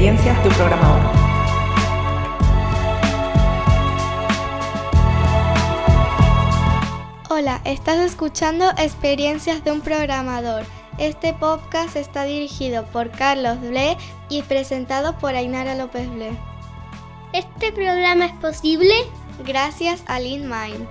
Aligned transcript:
Experiencias 0.00 0.42
de 0.42 0.48
un 0.48 0.54
programador. 0.54 1.10
Hola, 7.28 7.60
estás 7.66 7.98
escuchando 7.98 8.70
Experiencias 8.78 9.62
de 9.62 9.72
un 9.72 9.82
programador. 9.82 10.62
Este 10.96 11.34
podcast 11.34 11.96
está 11.96 12.24
dirigido 12.24 12.86
por 12.86 13.10
Carlos 13.10 13.60
Ble 13.60 13.98
y 14.30 14.40
presentado 14.40 15.18
por 15.18 15.34
Ainara 15.34 15.74
López 15.74 16.08
Ble. 16.08 16.30
¿Este 17.34 17.70
programa 17.70 18.24
es 18.24 18.32
posible? 18.36 18.94
Gracias 19.44 20.02
a 20.06 20.18
LeanMind. 20.18 20.88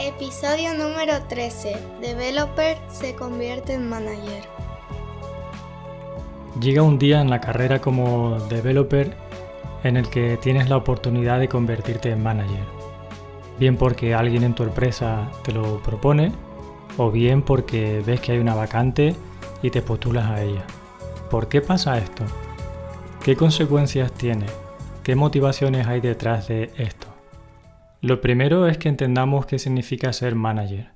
Episodio 0.00 0.74
número 0.74 1.22
13. 1.28 1.76
Developer 2.00 2.78
se 2.88 3.14
convierte 3.14 3.74
en 3.74 3.88
manager. 3.88 4.59
Llega 6.60 6.82
un 6.82 6.98
día 6.98 7.22
en 7.22 7.30
la 7.30 7.40
carrera 7.40 7.80
como 7.80 8.38
developer 8.50 9.16
en 9.82 9.96
el 9.96 10.10
que 10.10 10.36
tienes 10.36 10.68
la 10.68 10.76
oportunidad 10.76 11.40
de 11.40 11.48
convertirte 11.48 12.10
en 12.10 12.22
manager. 12.22 12.64
Bien 13.58 13.78
porque 13.78 14.14
alguien 14.14 14.42
en 14.42 14.54
tu 14.54 14.64
empresa 14.64 15.30
te 15.42 15.52
lo 15.52 15.82
propone 15.82 16.32
o 16.98 17.10
bien 17.10 17.40
porque 17.40 18.02
ves 18.04 18.20
que 18.20 18.32
hay 18.32 18.38
una 18.38 18.54
vacante 18.54 19.16
y 19.62 19.70
te 19.70 19.80
postulas 19.80 20.26
a 20.26 20.42
ella. 20.42 20.64
¿Por 21.30 21.48
qué 21.48 21.62
pasa 21.62 21.96
esto? 21.96 22.24
¿Qué 23.24 23.36
consecuencias 23.36 24.12
tiene? 24.12 24.44
¿Qué 25.02 25.14
motivaciones 25.14 25.86
hay 25.86 26.02
detrás 26.02 26.48
de 26.48 26.72
esto? 26.76 27.06
Lo 28.02 28.20
primero 28.20 28.66
es 28.66 28.76
que 28.76 28.90
entendamos 28.90 29.46
qué 29.46 29.58
significa 29.58 30.12
ser 30.12 30.34
manager. 30.34 30.90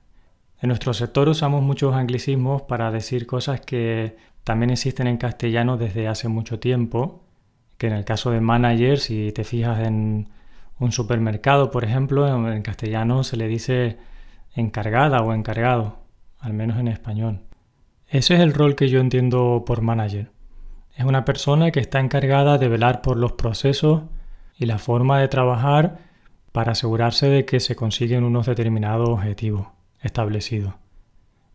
En 0.60 0.68
nuestro 0.68 0.92
sector 0.92 1.30
usamos 1.30 1.62
muchos 1.62 1.94
anglicismos 1.94 2.62
para 2.62 2.90
decir 2.90 3.26
cosas 3.26 3.62
que 3.62 4.16
también 4.44 4.70
existen 4.70 5.06
en 5.06 5.16
castellano 5.16 5.76
desde 5.76 6.06
hace 6.06 6.28
mucho 6.28 6.60
tiempo, 6.60 7.24
que 7.78 7.86
en 7.86 7.94
el 7.94 8.04
caso 8.04 8.30
de 8.30 8.40
manager, 8.40 8.98
si 8.98 9.32
te 9.32 9.42
fijas 9.42 9.80
en 9.80 10.28
un 10.78 10.92
supermercado, 10.92 11.70
por 11.70 11.84
ejemplo, 11.84 12.28
en 12.52 12.62
castellano 12.62 13.24
se 13.24 13.36
le 13.36 13.48
dice 13.48 13.96
encargada 14.54 15.20
o 15.22 15.32
encargado, 15.32 15.98
al 16.38 16.52
menos 16.52 16.78
en 16.78 16.88
español. 16.88 17.40
Ese 18.06 18.34
es 18.34 18.40
el 18.40 18.52
rol 18.52 18.76
que 18.76 18.88
yo 18.88 19.00
entiendo 19.00 19.64
por 19.66 19.80
manager. 19.80 20.30
Es 20.94 21.04
una 21.04 21.24
persona 21.24 21.70
que 21.70 21.80
está 21.80 21.98
encargada 21.98 22.58
de 22.58 22.68
velar 22.68 23.02
por 23.02 23.16
los 23.16 23.32
procesos 23.32 24.02
y 24.56 24.66
la 24.66 24.78
forma 24.78 25.18
de 25.18 25.28
trabajar 25.28 25.98
para 26.52 26.72
asegurarse 26.72 27.28
de 27.28 27.44
que 27.44 27.58
se 27.58 27.74
consiguen 27.74 28.22
unos 28.22 28.46
determinados 28.46 29.08
objetivos 29.08 29.68
establecidos. 30.00 30.74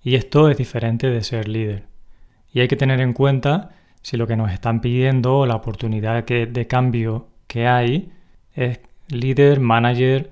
Y 0.04 0.16
esto 0.16 0.50
es 0.50 0.58
diferente 0.58 1.10
de 1.10 1.24
ser 1.24 1.48
líder. 1.48 1.89
Y 2.52 2.62
hay 2.62 2.68
que 2.68 2.76
tener 2.76 3.00
en 3.02 3.14
cuenta 3.14 3.72
si 4.02 4.18
lo 4.18 4.28
que 4.28 4.38
nos 4.38 4.52
están 4.52 4.82
pidiendo 4.82 5.40
o 5.40 5.46
la 5.46 5.56
oportunidad 5.56 6.24
de 6.24 6.68
cambio 6.68 7.28
que 7.48 7.68
hay 7.68 8.12
es 8.54 8.80
líder, 9.08 9.60
manager 9.60 10.32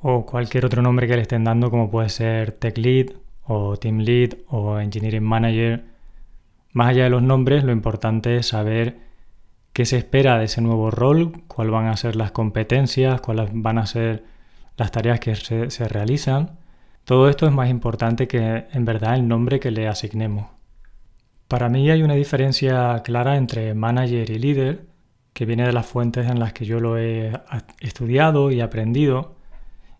o 0.00 0.26
cualquier 0.26 0.64
otro 0.66 0.82
nombre 0.82 1.06
que 1.06 1.16
le 1.16 1.22
estén 1.22 1.44
dando 1.44 1.70
como 1.70 1.90
puede 1.90 2.08
ser 2.08 2.52
tech 2.52 2.76
lead 2.78 3.12
o 3.44 3.76
team 3.76 3.98
lead 3.98 4.34
o 4.48 4.78
engineering 4.78 5.24
manager. 5.24 5.84
Más 6.72 6.88
allá 6.88 7.04
de 7.04 7.10
los 7.10 7.22
nombres, 7.22 7.64
lo 7.64 7.72
importante 7.72 8.36
es 8.36 8.48
saber 8.48 8.98
qué 9.72 9.84
se 9.84 9.96
espera 9.96 10.38
de 10.38 10.44
ese 10.44 10.60
nuevo 10.60 10.90
rol, 10.90 11.42
cuáles 11.48 11.72
van 11.72 11.86
a 11.86 11.96
ser 11.96 12.16
las 12.16 12.32
competencias, 12.32 13.20
cuáles 13.20 13.50
van 13.52 13.78
a 13.78 13.86
ser 13.86 14.24
las 14.76 14.90
tareas 14.92 15.20
que 15.20 15.34
se 15.34 15.88
realizan. 15.88 16.58
Todo 17.04 17.28
esto 17.28 17.46
es 17.46 17.52
más 17.52 17.68
importante 17.70 18.28
que 18.28 18.66
en 18.72 18.84
verdad 18.84 19.14
el 19.14 19.26
nombre 19.26 19.58
que 19.58 19.70
le 19.70 19.88
asignemos. 19.88 20.59
Para 21.50 21.68
mí 21.68 21.90
hay 21.90 22.04
una 22.04 22.14
diferencia 22.14 23.02
clara 23.02 23.36
entre 23.36 23.74
manager 23.74 24.30
y 24.30 24.38
líder, 24.38 24.86
que 25.32 25.46
viene 25.46 25.66
de 25.66 25.72
las 25.72 25.84
fuentes 25.84 26.30
en 26.30 26.38
las 26.38 26.52
que 26.52 26.64
yo 26.64 26.78
lo 26.78 26.96
he 26.96 27.32
estudiado 27.80 28.52
y 28.52 28.60
aprendido, 28.60 29.34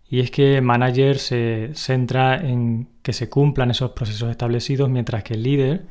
y 0.09 0.21
es 0.21 0.31
que 0.31 0.61
manager 0.61 1.19
se 1.19 1.71
centra 1.75 2.37
en 2.37 2.89
que 3.03 3.13
se 3.13 3.29
cumplan 3.29 3.73
esos 3.73 3.91
procesos 3.91 4.31
establecidos, 4.31 4.91
mientras 4.91 5.25
que 5.25 5.35
el 5.35 5.43
líder 5.43 5.87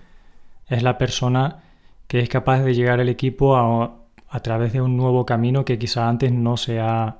es 0.69 0.81
la 0.81 0.97
persona 0.97 1.61
que 2.07 2.21
es 2.21 2.29
capaz 2.29 2.61
de 2.61 2.73
llegar 2.73 3.01
al 3.01 3.09
equipo 3.09 3.57
a, 3.57 3.97
a 4.29 4.39
través 4.39 4.71
de 4.71 4.79
un 4.79 4.95
nuevo 4.95 5.25
camino 5.25 5.65
que 5.65 5.77
quizá 5.77 6.07
antes 6.07 6.31
no 6.31 6.55
se 6.55 6.79
ha 6.79 7.19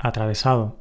atravesado. 0.00 0.78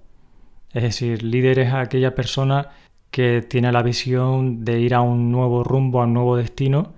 Es 0.72 0.84
decir, 0.84 1.24
líder 1.24 1.60
es 1.60 1.74
aquella 1.74 2.16
persona 2.16 2.70
que 3.16 3.42
tiene 3.42 3.72
la 3.72 3.82
visión 3.82 4.66
de 4.66 4.82
ir 4.82 4.94
a 4.94 5.00
un 5.00 5.32
nuevo 5.32 5.64
rumbo, 5.64 6.02
a 6.02 6.04
un 6.04 6.14
nuevo 6.14 6.36
destino 6.36 6.96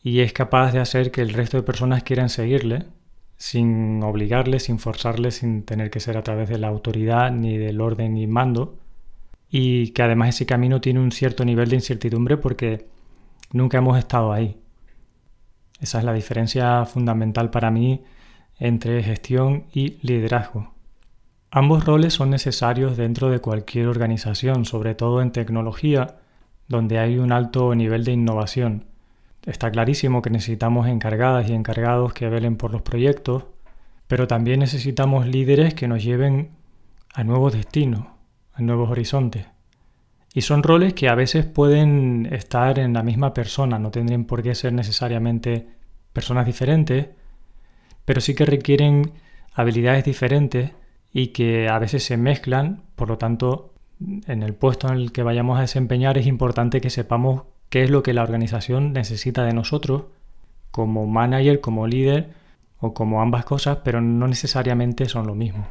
y 0.00 0.20
es 0.20 0.32
capaz 0.32 0.70
de 0.70 0.78
hacer 0.78 1.10
que 1.10 1.22
el 1.22 1.32
resto 1.32 1.56
de 1.56 1.64
personas 1.64 2.04
quieran 2.04 2.28
seguirle 2.28 2.84
sin 3.36 4.00
obligarle, 4.04 4.60
sin 4.60 4.78
forzarle, 4.78 5.32
sin 5.32 5.64
tener 5.64 5.90
que 5.90 5.98
ser 5.98 6.18
a 6.18 6.22
través 6.22 6.48
de 6.48 6.58
la 6.58 6.68
autoridad 6.68 7.32
ni 7.32 7.58
del 7.58 7.80
orden 7.80 8.16
y 8.16 8.28
mando 8.28 8.78
y 9.50 9.88
que 9.88 10.04
además 10.04 10.28
ese 10.28 10.46
camino 10.46 10.80
tiene 10.80 11.00
un 11.00 11.10
cierto 11.10 11.44
nivel 11.44 11.68
de 11.68 11.74
incertidumbre 11.74 12.36
porque 12.36 12.86
nunca 13.50 13.78
hemos 13.78 13.98
estado 13.98 14.32
ahí. 14.32 14.60
Esa 15.80 15.98
es 15.98 16.04
la 16.04 16.12
diferencia 16.12 16.84
fundamental 16.84 17.50
para 17.50 17.72
mí 17.72 18.04
entre 18.60 19.02
gestión 19.02 19.64
y 19.72 19.98
liderazgo. 20.06 20.75
Ambos 21.50 21.84
roles 21.84 22.14
son 22.14 22.30
necesarios 22.30 22.96
dentro 22.96 23.30
de 23.30 23.38
cualquier 23.38 23.86
organización, 23.86 24.64
sobre 24.64 24.94
todo 24.94 25.22
en 25.22 25.30
tecnología, 25.30 26.16
donde 26.68 26.98
hay 26.98 27.18
un 27.18 27.32
alto 27.32 27.74
nivel 27.74 28.04
de 28.04 28.12
innovación. 28.12 28.86
Está 29.44 29.70
clarísimo 29.70 30.22
que 30.22 30.30
necesitamos 30.30 30.88
encargadas 30.88 31.48
y 31.48 31.52
encargados 31.52 32.12
que 32.12 32.28
velen 32.28 32.56
por 32.56 32.72
los 32.72 32.82
proyectos, 32.82 33.44
pero 34.08 34.26
también 34.26 34.58
necesitamos 34.58 35.26
líderes 35.26 35.74
que 35.74 35.86
nos 35.86 36.02
lleven 36.02 36.50
a 37.14 37.22
nuevos 37.22 37.52
destinos, 37.52 38.06
a 38.52 38.62
nuevos 38.62 38.90
horizontes. 38.90 39.46
Y 40.34 40.42
son 40.42 40.64
roles 40.64 40.94
que 40.94 41.08
a 41.08 41.14
veces 41.14 41.46
pueden 41.46 42.28
estar 42.32 42.78
en 42.80 42.92
la 42.92 43.04
misma 43.04 43.32
persona, 43.32 43.78
no 43.78 43.90
tendrían 43.90 44.24
por 44.24 44.42
qué 44.42 44.54
ser 44.54 44.72
necesariamente 44.72 45.68
personas 46.12 46.44
diferentes, 46.44 47.08
pero 48.04 48.20
sí 48.20 48.34
que 48.34 48.44
requieren 48.44 49.12
habilidades 49.54 50.04
diferentes 50.04 50.72
y 51.18 51.28
que 51.28 51.70
a 51.70 51.78
veces 51.78 52.04
se 52.04 52.18
mezclan, 52.18 52.82
por 52.94 53.08
lo 53.08 53.16
tanto, 53.16 53.72
en 54.26 54.42
el 54.42 54.52
puesto 54.52 54.88
en 54.88 54.98
el 54.98 55.12
que 55.12 55.22
vayamos 55.22 55.56
a 55.56 55.62
desempeñar 55.62 56.18
es 56.18 56.26
importante 56.26 56.82
que 56.82 56.90
sepamos 56.90 57.44
qué 57.70 57.84
es 57.84 57.90
lo 57.90 58.02
que 58.02 58.12
la 58.12 58.22
organización 58.22 58.92
necesita 58.92 59.42
de 59.42 59.54
nosotros 59.54 60.02
como 60.70 61.06
manager, 61.06 61.62
como 61.62 61.86
líder 61.86 62.34
o 62.80 62.92
como 62.92 63.22
ambas 63.22 63.46
cosas, 63.46 63.78
pero 63.82 64.02
no 64.02 64.28
necesariamente 64.28 65.08
son 65.08 65.26
lo 65.26 65.34
mismo. 65.34 65.68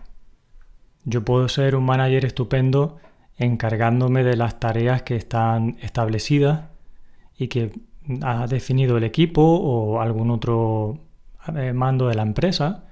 Yo 1.03 1.23
puedo 1.23 1.47
ser 1.47 1.75
un 1.75 1.85
manager 1.85 2.25
estupendo 2.25 2.97
encargándome 3.37 4.23
de 4.23 4.37
las 4.37 4.59
tareas 4.59 5.03
que 5.03 5.15
están 5.15 5.77
establecidas 5.79 6.69
y 7.37 7.49
que 7.49 7.71
ha 8.23 8.47
definido 8.47 8.97
el 8.97 9.03
equipo 9.03 9.43
o 9.43 10.01
algún 10.01 10.31
otro 10.31 10.97
eh, 11.55 11.71
mando 11.71 12.07
de 12.07 12.15
la 12.15 12.23
empresa 12.23 12.85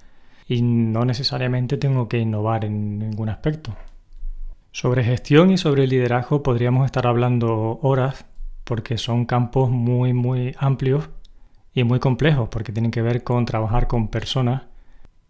y 0.48 0.62
no 0.62 1.06
necesariamente 1.06 1.78
tengo 1.78 2.08
que 2.08 2.20
innovar 2.20 2.66
en 2.66 3.00
ningún 3.00 3.30
aspecto. 3.30 3.76
Sobre 4.72 5.04
gestión 5.04 5.52
y 5.52 5.58
sobre 5.58 5.88
liderazgo 5.88 6.44
podríamos 6.44 6.86
estar 6.86 7.06
hablando 7.08 7.80
horas 7.82 8.26
porque 8.64 8.98
son 8.98 9.26
campos 9.26 9.70
muy 9.70 10.14
muy 10.14 10.56
amplios 10.58 11.10
y 11.74 11.84
muy 11.84 12.00
complejos 12.00 12.50
porque 12.50 12.72
tienen 12.72 12.92
que 12.92 13.02
ver 13.02 13.24
con 13.24 13.46
trabajar 13.46 13.88
con 13.88 14.08
personas 14.08 14.64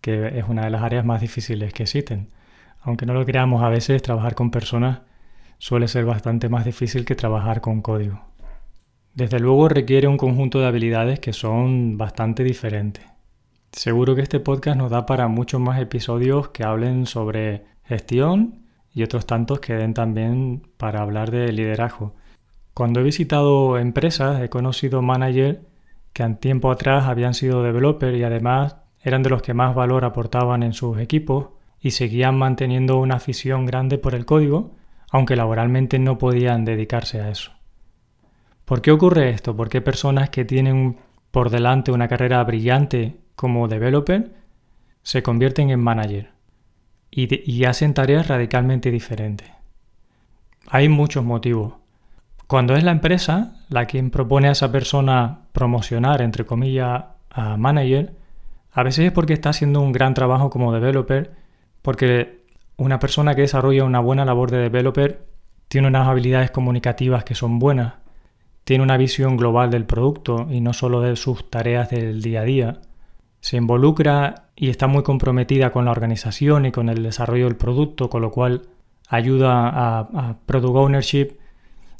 que 0.01 0.37
es 0.37 0.45
una 0.47 0.65
de 0.65 0.69
las 0.69 0.83
áreas 0.83 1.05
más 1.05 1.21
difíciles 1.21 1.73
que 1.73 1.83
existen. 1.83 2.29
Aunque 2.81 3.05
no 3.05 3.13
lo 3.13 3.25
creamos 3.25 3.63
a 3.63 3.69
veces, 3.69 4.01
trabajar 4.01 4.35
con 4.35 4.51
personas 4.51 4.99
suele 5.57 5.87
ser 5.87 6.03
bastante 6.03 6.49
más 6.49 6.65
difícil 6.65 7.05
que 7.05 7.15
trabajar 7.15 7.61
con 7.61 7.81
código. 7.81 8.21
Desde 9.13 9.39
luego 9.39 9.69
requiere 9.69 10.07
un 10.09 10.17
conjunto 10.17 10.59
de 10.59 10.67
habilidades 10.67 11.19
que 11.19 11.31
son 11.31 11.97
bastante 11.97 12.43
diferentes. 12.43 13.12
Seguro 13.73 14.15
que 14.15 14.21
este 14.21 14.39
podcast 14.39 14.77
nos 14.77 14.91
da 14.91 15.07
para 15.07 15.27
muchos 15.27 15.59
más 15.59 15.81
episodios 15.81 16.49
que 16.49 16.63
hablen 16.63 17.07
sobre 17.07 17.65
gestión 17.83 18.67
y 18.93 19.01
otros 19.01 19.25
tantos 19.25 19.61
que 19.61 19.73
den 19.73 19.95
también 19.95 20.67
para 20.77 21.01
hablar 21.01 21.31
de 21.31 21.51
liderazgo. 21.51 22.13
Cuando 22.75 22.99
he 22.99 23.03
visitado 23.03 23.79
empresas 23.79 24.43
he 24.43 24.49
conocido 24.49 25.01
managers 25.01 25.57
que 26.13 26.21
en 26.21 26.37
tiempo 26.37 26.69
atrás 26.69 27.05
habían 27.05 27.33
sido 27.33 27.63
developers 27.63 28.15
y 28.15 28.23
además 28.23 28.75
eran 29.01 29.23
de 29.23 29.31
los 29.31 29.41
que 29.41 29.55
más 29.55 29.73
valor 29.73 30.05
aportaban 30.05 30.61
en 30.61 30.73
sus 30.73 30.99
equipos 30.99 31.47
y 31.79 31.91
seguían 31.91 32.37
manteniendo 32.37 32.99
una 32.99 33.15
afición 33.15 33.65
grande 33.65 33.97
por 33.97 34.13
el 34.13 34.27
código, 34.27 34.75
aunque 35.09 35.35
laboralmente 35.35 35.97
no 35.97 36.19
podían 36.19 36.63
dedicarse 36.63 37.21
a 37.21 37.29
eso. 37.31 37.51
¿Por 38.65 38.83
qué 38.83 38.91
ocurre 38.91 39.31
esto? 39.31 39.55
¿Por 39.55 39.67
qué 39.67 39.81
personas 39.81 40.29
que 40.29 40.45
tienen 40.45 40.97
por 41.31 41.49
delante 41.49 41.91
una 41.91 42.07
carrera 42.07 42.43
brillante 42.43 43.22
como 43.35 43.67
developer 43.67 44.31
se 45.01 45.23
convierten 45.23 45.69
en 45.69 45.79
manager 45.79 46.31
y, 47.15 47.65
hacen 47.65 47.93
tareas 47.93 48.27
radicalmente 48.27 48.89
diferentes. 48.89 49.49
Hay 50.67 50.89
muchos 50.89 51.23
motivos. 51.23 51.73
Cuando 52.47 52.75
es 52.75 52.83
la 52.83 52.91
empresa 52.91 53.63
la 53.69 53.85
quien 53.85 54.09
propone 54.09 54.47
a 54.47 54.51
esa 54.51 54.71
persona 54.71 55.41
promocionar, 55.51 56.21
entre 56.21 56.45
comillas, 56.45 57.05
a 57.29 57.57
manager, 57.57 58.15
A 58.75 58.81
veces 58.81 59.05
es 59.05 59.11
porque 59.11 59.33
está 59.33 59.49
haciendo 59.49 59.81
un 59.81 59.91
gran 59.91 60.15
trabajo 60.15 60.49
como 60.49 60.73
developer, 60.73 61.31
porque 61.83 62.43
una 62.75 62.97
persona 62.97 63.35
que 63.35 63.41
desarrolla 63.41 63.83
una 63.83 63.99
buena 63.99 64.25
labor 64.25 64.49
de 64.49 64.57
developer 64.57 65.27
tiene 65.67 65.87
unas 65.87 66.07
habilidades 66.07 66.49
comunicativas 66.49 67.23
que 67.23 67.35
son 67.35 67.59
buenas, 67.59 67.93
tiene 68.63 68.83
una 68.83 68.97
visión 68.97 69.37
global 69.37 69.69
del 69.69 69.85
producto 69.85 70.47
y 70.49 70.59
no 70.61 70.73
solo 70.73 71.01
de 71.01 71.15
sus 71.15 71.51
tareas 71.51 71.91
del 71.91 72.21
día 72.23 72.41
a 72.41 72.45
día, 72.45 72.81
se 73.43 73.57
involucra 73.57 74.45
y 74.55 74.69
está 74.69 74.87
muy 74.87 75.03
comprometida 75.03 75.69
con 75.71 75.83
la 75.83 75.91
organización 75.91 76.65
y 76.65 76.71
con 76.71 76.87
el 76.87 77.03
desarrollo 77.03 77.43
del 77.43 77.57
producto, 77.57 78.09
con 78.09 78.21
lo 78.21 78.31
cual 78.31 78.61
ayuda 79.09 79.67
a, 79.67 80.37
product 80.45 80.75
ownership, 80.77 81.37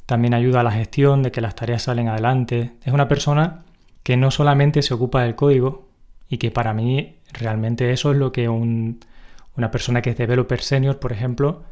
también 0.06 0.32
ayuda 0.32 0.60
a 0.60 0.62
la 0.62 0.72
gestión 0.72 1.22
de 1.22 1.30
que 1.30 1.42
las 1.42 1.54
tareas 1.54 1.82
salen 1.82 2.08
adelante. 2.08 2.72
Es 2.82 2.94
una 2.94 3.08
persona 3.08 3.62
que 4.02 4.16
no 4.16 4.30
solamente 4.30 4.80
se 4.80 4.94
ocupa 4.94 5.20
del 5.20 5.34
código 5.34 5.86
y 6.30 6.38
que 6.38 6.50
para 6.50 6.72
mí 6.72 7.16
realmente 7.34 7.92
eso 7.92 8.12
es 8.12 8.16
lo 8.16 8.32
que 8.32 8.48
una 8.48 9.70
persona 9.70 10.00
que 10.00 10.10
es 10.10 10.16
developer 10.16 10.62
senior, 10.62 10.98
por 10.98 11.12
ejemplo, 11.12 11.64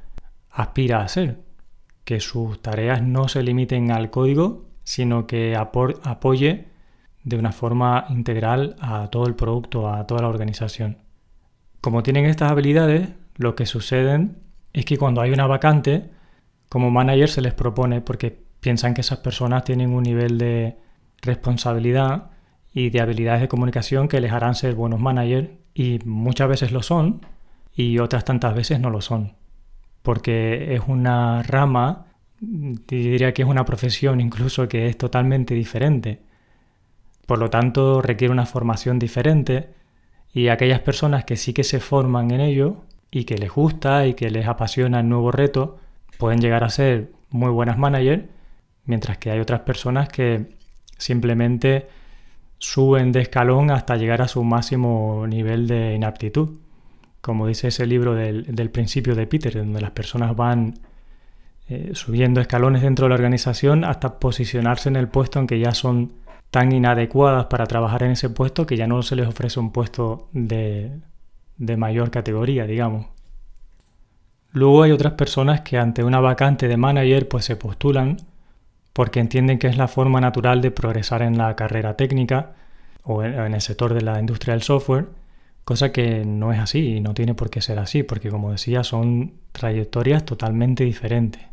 aspira 0.51 1.01
a 1.01 1.09
ser. 1.09 1.39
Que 2.05 2.21
sus 2.21 2.61
tareas 2.61 3.01
no 3.01 3.27
se 3.29 3.43
limiten 3.43 3.91
al 3.91 4.11
código, 4.11 4.67
sino 4.85 5.27
que 5.27 5.57
apoye 5.57 6.72
de 7.25 7.37
una 7.37 7.53
forma 7.53 8.07
integral 8.09 8.77
a 8.81 9.09
todo 9.09 9.27
el 9.27 9.35
producto, 9.35 9.89
a 9.89 10.07
toda 10.07 10.23
la 10.23 10.29
organización. 10.29 10.99
Como 11.81 12.03
tienen 12.03 12.25
estas 12.27 12.51
habilidades, 12.51 13.11
lo 13.37 13.55
que 13.55 13.67
sucede 13.67 14.29
es 14.73 14.85
que 14.85 14.99
cuando 14.99 15.21
hay 15.21 15.31
una 15.31 15.47
vacante, 15.47 16.11
como 16.69 16.91
manager 16.91 17.29
se 17.29 17.43
les 17.43 17.55
propone 17.55 18.01
porque 18.01 18.37
piensan 18.61 18.95
que 18.95 19.01
esas 19.03 19.19
personas 19.19 19.65
tienen 19.65 19.93
un 19.93 20.03
nivel 20.03 20.39
de 20.39 20.79
responsabilidad 21.21 22.31
y 22.73 22.91
de 22.91 23.01
habilidades 23.01 23.43
de 23.43 23.49
comunicación 23.49 24.09
que 24.09 24.21
les 24.21 24.33
harán 24.33 24.55
ser 24.55 24.75
buenos 24.75 25.01
managers 25.01 25.51
y 25.75 25.99
muchas 26.05 26.49
veces 26.49 26.73
lo 26.73 26.83
son 26.83 27.27
y 27.75 27.99
otras 27.99 28.25
tantas 28.25 28.55
veces 28.55 28.81
no 28.81 28.91
lo 28.91 29.01
son. 29.01 29.35
Porque 30.03 30.75
es 30.75 30.83
una 30.87 31.43
rama, 31.43 32.07
diría 32.41 33.33
que 33.35 33.43
es 33.43 33.49
una 33.49 33.65
profesión 33.65 34.21
incluso 34.21 34.69
que 34.69 34.87
es 34.89 34.97
totalmente 34.97 35.55
diferente. 35.55 36.23
Por 37.27 37.39
lo 37.39 37.51
tanto, 37.51 38.03
requiere 38.03 38.33
una 38.33 38.47
formación 38.47 38.99
diferente 38.99 39.71
y 40.33 40.49
aquellas 40.49 40.81
personas 40.81 41.25
que 41.25 41.37
sí 41.37 41.53
que 41.53 41.65
se 41.65 41.81
forman 41.81 42.31
en 42.31 42.41
ello 42.41 42.83
y 43.11 43.25
que 43.25 43.37
les 43.37 43.51
gusta 43.51 44.07
y 44.07 44.15
que 44.15 44.31
les 44.31 44.47
apasiona 44.47 45.01
el 45.01 45.09
nuevo 45.09 45.31
reto, 45.31 45.79
pueden 46.19 46.41
llegar 46.41 46.65
a 46.65 46.71
ser 46.71 47.13
muy 47.31 47.51
buenas 47.51 47.79
managers, 47.79 48.25
mientras 48.85 49.19
que 49.19 49.31
hay 49.31 49.41
otras 49.41 49.61
personas 49.61 50.09
que 50.09 50.57
simplemente 50.97 51.89
suben 52.59 53.13
de 53.13 53.21
escalón 53.21 53.71
hasta 53.71 53.97
llegar 53.97 54.23
a 54.23 54.29
su 54.29 54.43
máximo 54.45 55.27
nivel 55.27 55.67
de 55.67 55.95
inaptitud. 55.95 56.61
Como 57.21 57.47
dice 57.47 57.69
ese 57.69 57.87
libro 57.87 58.15
del, 58.15 58.71
principio 58.71 59.15
de 59.15 59.27
Peter, 59.27 59.55
donde 59.57 59.81
las 59.81 59.91
personas 59.91 60.35
van 60.35 60.75
eh, 61.69 61.91
subiendo 61.95 62.41
escalones 62.41 62.83
dentro 62.83 63.05
de 63.05 63.11
la 63.11 63.15
organización 63.17 63.85
hasta 63.85 64.19
posicionarse 64.19 64.89
en 64.89 64.97
el 64.97 65.09
puesto 65.09 65.39
en 65.39 65.47
que 65.47 65.59
ya 65.59 65.75
son 65.75 66.13
tan 66.53 66.71
inadecuadas 66.71 67.47
para 67.47 67.67
trabajar 67.67 68.03
en 68.03 68.11
ese 68.11 68.29
puesto 68.29 68.67
que 68.67 68.77
ya 68.77 68.87
no 68.87 69.03
se 69.03 69.17
les 69.17 69.27
ofrece 69.27 69.59
un 69.59 69.73
puesto 69.73 70.29
de, 70.33 70.93
de 71.57 71.77
mayor 71.79 72.11
categoría, 72.11 72.67
digamos. 72.67 73.07
Luego 74.53 74.83
hay 74.83 74.93
otras 74.93 75.15
personas 75.15 75.63
que 75.63 75.79
ante 75.79 76.05
una 76.05 76.21
vacante 76.21 76.69
de 76.69 76.77
manager 76.77 77.27
pues 77.27 77.47
se 77.47 77.57
postulan 77.57 78.19
porque 78.93 79.19
entienden 79.19 79.59
que 79.59 79.67
es 79.67 79.79
la 79.79 79.89
forma 79.89 80.21
natural 80.21 80.61
de 80.61 80.71
progresar 80.71 81.23
en 81.23 81.39
la 81.39 81.57
carrera 81.57 81.97
técnica 81.97 82.53
o 83.03 83.23
en 83.23 83.55
el 83.55 83.61
sector 83.63 83.95
de 83.95 84.03
la 84.03 84.21
industria 84.21 84.53
del 84.53 84.63
software, 84.63 85.07
cosa 85.65 85.91
que 85.91 86.27
no 86.27 86.53
es 86.53 86.59
así 86.59 86.97
y 86.97 87.01
no 87.01 87.15
tiene 87.15 87.35
por 87.35 87.49
qué 87.49 87.63
ser 87.63 87.79
así, 87.79 88.03
porque 88.03 88.29
como 88.29 88.53
decía 88.53 88.85
son 88.85 89.33
trayectorias 89.53 90.27
totalmente 90.27 90.85
diferentes. 90.85 91.52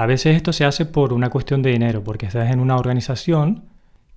A 0.00 0.06
veces 0.06 0.34
esto 0.34 0.54
se 0.54 0.64
hace 0.64 0.86
por 0.86 1.12
una 1.12 1.28
cuestión 1.28 1.60
de 1.60 1.72
dinero, 1.72 2.02
porque 2.02 2.24
estás 2.24 2.50
en 2.50 2.60
una 2.60 2.78
organización 2.78 3.64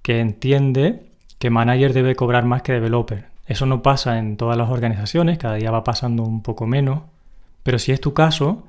que 0.01 0.21
entiende 0.21 1.09
que 1.39 1.50
manager 1.50 1.91
debe 1.91 2.15
cobrar 2.15 2.45
más 2.45 2.62
que 2.62 2.71
developer. 2.71 3.25
Eso 3.47 3.65
no 3.65 3.81
pasa 3.81 4.18
en 4.18 4.38
todas 4.38 4.57
las 4.57 4.69
organizaciones, 4.69 5.38
cada 5.38 5.56
día 5.56 5.71
va 5.71 5.83
pasando 5.83 6.24
un 6.24 6.41
poco 6.41 6.68
menos, 6.68 7.01
pero 7.63 7.80
si 7.80 7.91
es 7.91 8.00
tu 8.00 8.13
caso 8.13 8.63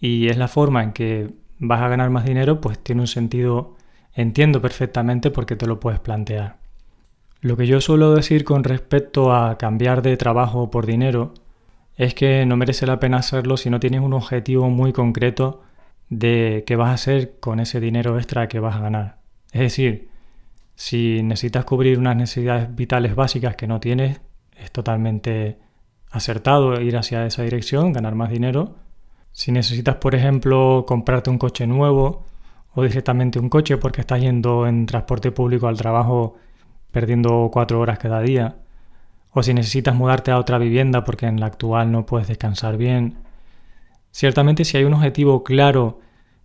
y 0.00 0.26
es 0.26 0.38
la 0.38 0.48
forma 0.48 0.82
en 0.82 0.92
que 0.92 1.30
vas 1.60 1.82
a 1.82 1.88
ganar 1.88 2.10
más 2.10 2.24
dinero, 2.24 2.60
pues 2.60 2.80
tiene 2.80 3.02
un 3.02 3.06
sentido, 3.06 3.76
entiendo 4.12 4.60
perfectamente 4.60 5.30
por 5.30 5.46
qué 5.46 5.54
te 5.54 5.66
lo 5.66 5.78
puedes 5.78 6.00
plantear. 6.00 6.56
Lo 7.42 7.56
que 7.56 7.68
yo 7.68 7.80
suelo 7.80 8.12
decir 8.12 8.42
con 8.42 8.64
respecto 8.64 9.32
a 9.32 9.56
cambiar 9.56 10.02
de 10.02 10.16
trabajo 10.16 10.68
por 10.68 10.84
dinero 10.84 11.32
es 11.96 12.14
que 12.14 12.44
no 12.44 12.56
merece 12.56 12.86
la 12.86 12.98
pena 12.98 13.18
hacerlo 13.18 13.56
si 13.56 13.70
no 13.70 13.78
tienes 13.78 14.00
un 14.00 14.14
objetivo 14.14 14.68
muy 14.68 14.92
concreto 14.92 15.62
de 16.08 16.64
qué 16.66 16.76
vas 16.76 16.90
a 16.90 16.94
hacer 16.94 17.38
con 17.40 17.60
ese 17.60 17.80
dinero 17.80 18.16
extra 18.16 18.48
que 18.48 18.60
vas 18.60 18.76
a 18.76 18.80
ganar. 18.80 19.18
Es 19.52 19.60
decir, 19.60 20.08
si 20.74 21.22
necesitas 21.22 21.64
cubrir 21.64 21.98
unas 21.98 22.16
necesidades 22.16 22.74
vitales 22.74 23.14
básicas 23.14 23.56
que 23.56 23.66
no 23.66 23.80
tienes, 23.80 24.20
es 24.56 24.70
totalmente 24.70 25.58
acertado 26.10 26.80
ir 26.80 26.96
hacia 26.96 27.26
esa 27.26 27.42
dirección, 27.42 27.92
ganar 27.92 28.14
más 28.14 28.30
dinero. 28.30 28.76
Si 29.32 29.52
necesitas, 29.52 29.96
por 29.96 30.14
ejemplo, 30.14 30.84
comprarte 30.86 31.30
un 31.30 31.38
coche 31.38 31.66
nuevo 31.66 32.24
o 32.74 32.82
directamente 32.82 33.38
un 33.38 33.48
coche 33.48 33.78
porque 33.78 34.02
estás 34.02 34.20
yendo 34.20 34.66
en 34.66 34.86
transporte 34.86 35.32
público 35.32 35.66
al 35.66 35.76
trabajo 35.76 36.36
perdiendo 36.90 37.50
cuatro 37.52 37.80
horas 37.80 37.98
cada 37.98 38.20
día, 38.20 38.56
o 39.30 39.42
si 39.42 39.52
necesitas 39.52 39.94
mudarte 39.94 40.30
a 40.30 40.38
otra 40.38 40.56
vivienda 40.58 41.04
porque 41.04 41.26
en 41.26 41.40
la 41.40 41.46
actual 41.46 41.92
no 41.92 42.06
puedes 42.06 42.28
descansar 42.28 42.78
bien. 42.78 43.18
Ciertamente 44.16 44.64
si 44.64 44.78
hay 44.78 44.84
un 44.84 44.94
objetivo 44.94 45.44
claro 45.44 46.00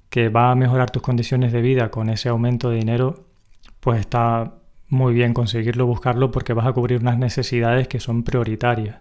que 0.09 0.27
va 0.27 0.51
a 0.51 0.56
mejorar 0.56 0.91
tus 0.91 1.01
condiciones 1.01 1.53
de 1.53 1.62
vida 1.62 1.89
con 1.89 2.09
ese 2.09 2.27
aumento 2.27 2.69
de 2.69 2.75
dinero, 2.75 3.27
pues 3.79 4.01
está 4.01 4.56
muy 4.89 5.13
bien 5.13 5.33
conseguirlo, 5.33 5.85
buscarlo 5.85 6.31
porque 6.31 6.51
vas 6.51 6.68
a 6.68 6.73
cubrir 6.73 7.00
unas 7.00 7.18
necesidades 7.18 7.88
que 7.88 8.01
son 8.01 8.23
prioritarias. 8.23 8.97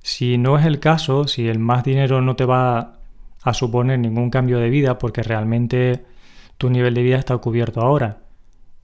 Si 0.00 0.36
no 0.36 0.58
es 0.58 0.66
el 0.66 0.80
caso, 0.80 1.28
si 1.28 1.46
el 1.46 1.60
más 1.60 1.84
dinero 1.84 2.20
no 2.20 2.34
te 2.34 2.44
va 2.44 2.98
a 3.44 3.54
suponer 3.54 4.00
ningún 4.00 4.30
cambio 4.30 4.58
de 4.58 4.68
vida 4.68 4.98
porque 4.98 5.22
realmente 5.22 6.04
tu 6.58 6.70
nivel 6.70 6.94
de 6.94 7.04
vida 7.04 7.18
está 7.18 7.38
cubierto 7.38 7.82
ahora 7.82 8.22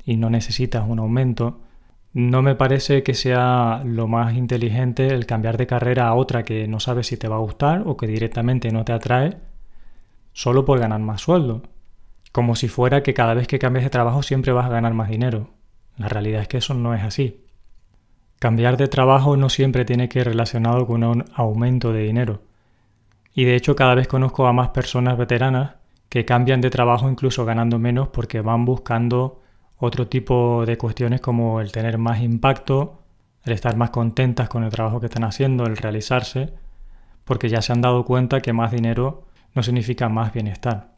y 0.05 0.17
no 0.17 0.31
necesitas 0.31 0.89
un 0.89 1.01
aumento, 1.01 1.61
no 2.13 2.43
me 2.43 2.57
parece 2.57 3.03
que 3.03 3.15
sea 3.15 3.83
lo 3.85 4.09
más 4.09 4.35
inteligente 4.35 5.09
el 5.09 5.27
cambiar 5.27 5.57
de 5.57 5.67
carrera 5.67 6.09
a 6.09 6.15
otra 6.15 6.43
que 6.43 6.67
no 6.67 6.81
sabes 6.81 7.07
si 7.07 7.17
te 7.17 7.29
va 7.29 7.37
a 7.37 7.41
gustar 7.41 7.83
o 7.87 7.97
que 7.97 8.07
directamente 8.07 8.73
no 8.73 8.85
te 8.85 8.93
atrae 8.93 9.39
solo 10.33 10.65
por 10.65 10.81
ganar 10.81 11.01
más 11.01 11.21
sueldo. 11.23 11.63
Como 12.33 12.57
si 12.57 12.69
fuera 12.69 13.03
que 13.03 13.15
cada 13.15 13.35
vez 13.35 13.47
que 13.47 13.59
cambies 13.59 13.85
de 13.85 13.91
trabajo 13.91 14.23
siempre 14.23 14.53
vas 14.53 14.67
a 14.67 14.71
ganar 14.71 14.95
más 14.95 15.09
dinero. 15.09 15.51
La 15.97 16.09
realidad 16.09 16.43
es 16.43 16.49
que 16.49 16.59
eso 16.59 16.75
no 16.75 16.95
es 16.95 17.03
así. 17.03 17.45
Cambiar 18.39 18.77
de 18.77 18.89
trabajo 18.89 19.37
no 19.37 19.49
siempre 19.49 19.85
tiene 19.85 20.09
que 20.09 20.21
ir 20.21 20.27
relacionado 20.27 20.87
con 20.87 21.05
un 21.05 21.25
aumento 21.35 21.93
de 21.93 22.03
dinero. 22.03 22.43
Y 23.35 23.45
de 23.45 23.55
hecho 23.55 23.77
cada 23.77 23.95
vez 23.95 24.09
conozco 24.09 24.47
a 24.47 24.53
más 24.53 24.71
personas 24.71 25.17
veteranas 25.19 25.75
que 26.09 26.25
cambian 26.25 26.61
de 26.61 26.71
trabajo 26.71 27.09
incluso 27.09 27.45
ganando 27.45 27.79
menos 27.79 28.09
porque 28.09 28.41
van 28.41 28.65
buscando 28.65 29.41
otro 29.81 30.07
tipo 30.07 30.65
de 30.67 30.77
cuestiones 30.77 31.21
como 31.21 31.61
el 31.61 31.73
tener 31.73 31.99
más 31.99 32.21
impacto, 32.21 33.03
el 33.45 33.53
estar 33.53 33.77
más 33.77 33.91
contentas 33.91 34.49
con 34.49 34.63
el 34.63 34.71
trabajo 34.71 35.01
que 35.01 35.07
están 35.07 35.25
haciendo, 35.25 35.65
el 35.65 35.79
realizarse, 35.79 36.53
porque 37.25 37.49
ya 37.49 37.63
se 37.63 37.73
han 37.73 37.81
dado 37.81 38.05
cuenta 38.05 38.41
que 38.41 38.53
más 38.53 38.71
dinero 38.71 39.27
no 39.55 39.63
significa 39.63 40.09
más 40.09 40.33
bienestar. 40.33 40.93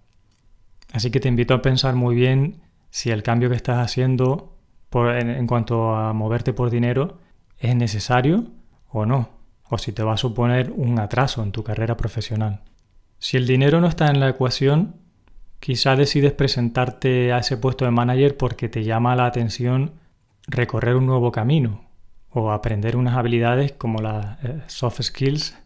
Así 0.92 1.10
que 1.10 1.20
te 1.20 1.28
invito 1.28 1.54
a 1.54 1.62
pensar 1.62 1.94
muy 1.94 2.14
bien 2.16 2.62
si 2.90 3.10
el 3.10 3.22
cambio 3.22 3.48
que 3.48 3.56
estás 3.56 3.78
haciendo 3.78 4.58
en 4.92 5.46
cuanto 5.46 5.94
a 5.94 6.12
moverte 6.12 6.52
por 6.52 6.68
dinero 6.68 7.18
es 7.58 7.74
necesario 7.76 8.48
o 8.88 9.06
no, 9.06 9.30
o 9.70 9.78
si 9.78 9.92
te 9.92 10.02
va 10.02 10.14
a 10.14 10.18
suponer 10.18 10.72
un 10.76 10.98
atraso 10.98 11.42
en 11.42 11.52
tu 11.52 11.62
carrera 11.62 11.96
profesional. 11.96 12.60
Si 13.18 13.36
el 13.36 13.46
dinero 13.46 13.80
no 13.80 13.86
está 13.86 14.08
en 14.08 14.20
la 14.20 14.28
ecuación, 14.28 14.96
quizá 15.62 15.94
decides 15.94 16.32
presentarte 16.32 17.32
a 17.32 17.38
ese 17.38 17.56
puesto 17.56 17.84
de 17.84 17.92
manager 17.92 18.36
porque 18.36 18.68
te 18.68 18.82
llama 18.82 19.14
la 19.14 19.26
atención 19.26 19.92
recorrer 20.48 20.96
un 20.96 21.06
nuevo 21.06 21.30
camino 21.30 21.84
o 22.30 22.50
aprender 22.50 22.96
unas 22.96 23.16
habilidades 23.16 23.70
como 23.70 24.02
las 24.02 24.42
eh, 24.42 24.60
soft 24.66 25.00
skills, 25.02 25.56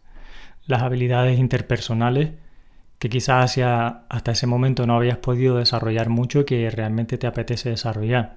las 0.67 0.83
habilidades 0.83 1.39
interpersonales 1.39 2.33
que 2.99 3.09
quizás 3.09 3.59
hasta 3.59 4.33
ese 4.33 4.47
momento 4.47 4.87
no 4.87 4.97
habías 4.97 5.17
podido 5.17 5.57
desarrollar 5.57 6.11
mucho 6.11 6.41
y 6.41 6.45
que 6.45 6.69
realmente 6.69 7.17
te 7.17 7.27
apetece 7.27 7.71
desarrollar. 7.71 8.37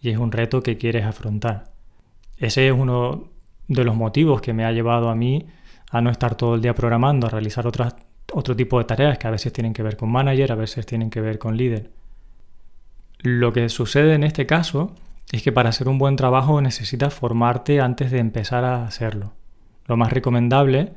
Y 0.00 0.08
es 0.08 0.16
un 0.16 0.32
reto 0.32 0.62
que 0.62 0.78
quieres 0.78 1.04
afrontar. 1.04 1.64
Ese 2.38 2.66
es 2.66 2.72
uno 2.72 3.28
de 3.66 3.84
los 3.84 3.94
motivos 3.94 4.40
que 4.40 4.54
me 4.54 4.64
ha 4.64 4.72
llevado 4.72 5.10
a 5.10 5.14
mí 5.14 5.48
a 5.90 6.00
no 6.00 6.08
estar 6.08 6.34
todo 6.34 6.54
el 6.54 6.62
día 6.62 6.74
programando, 6.74 7.26
a 7.26 7.30
realizar 7.30 7.66
otras, 7.66 7.94
otro 8.32 8.54
tipo 8.54 8.78
de 8.78 8.84
tareas 8.84 9.18
que 9.18 9.26
a 9.26 9.30
veces 9.30 9.52
tienen 9.52 9.72
que 9.72 9.82
ver 9.82 9.96
con 9.96 10.10
manager, 10.10 10.52
a 10.52 10.56
veces 10.56 10.86
tienen 10.86 11.10
que 11.10 11.20
ver 11.20 11.38
con 11.38 11.56
líder. 11.56 11.90
Lo 13.20 13.52
que 13.52 13.68
sucede 13.68 14.14
en 14.14 14.24
este 14.24 14.46
caso 14.46 14.92
es 15.32 15.42
que 15.42 15.52
para 15.52 15.70
hacer 15.70 15.88
un 15.88 15.98
buen 15.98 16.16
trabajo 16.16 16.60
necesitas 16.60 17.14
formarte 17.14 17.80
antes 17.80 18.10
de 18.10 18.18
empezar 18.18 18.64
a 18.64 18.84
hacerlo. 18.84 19.32
Lo 19.86 19.96
más 19.96 20.12
recomendable 20.12 20.92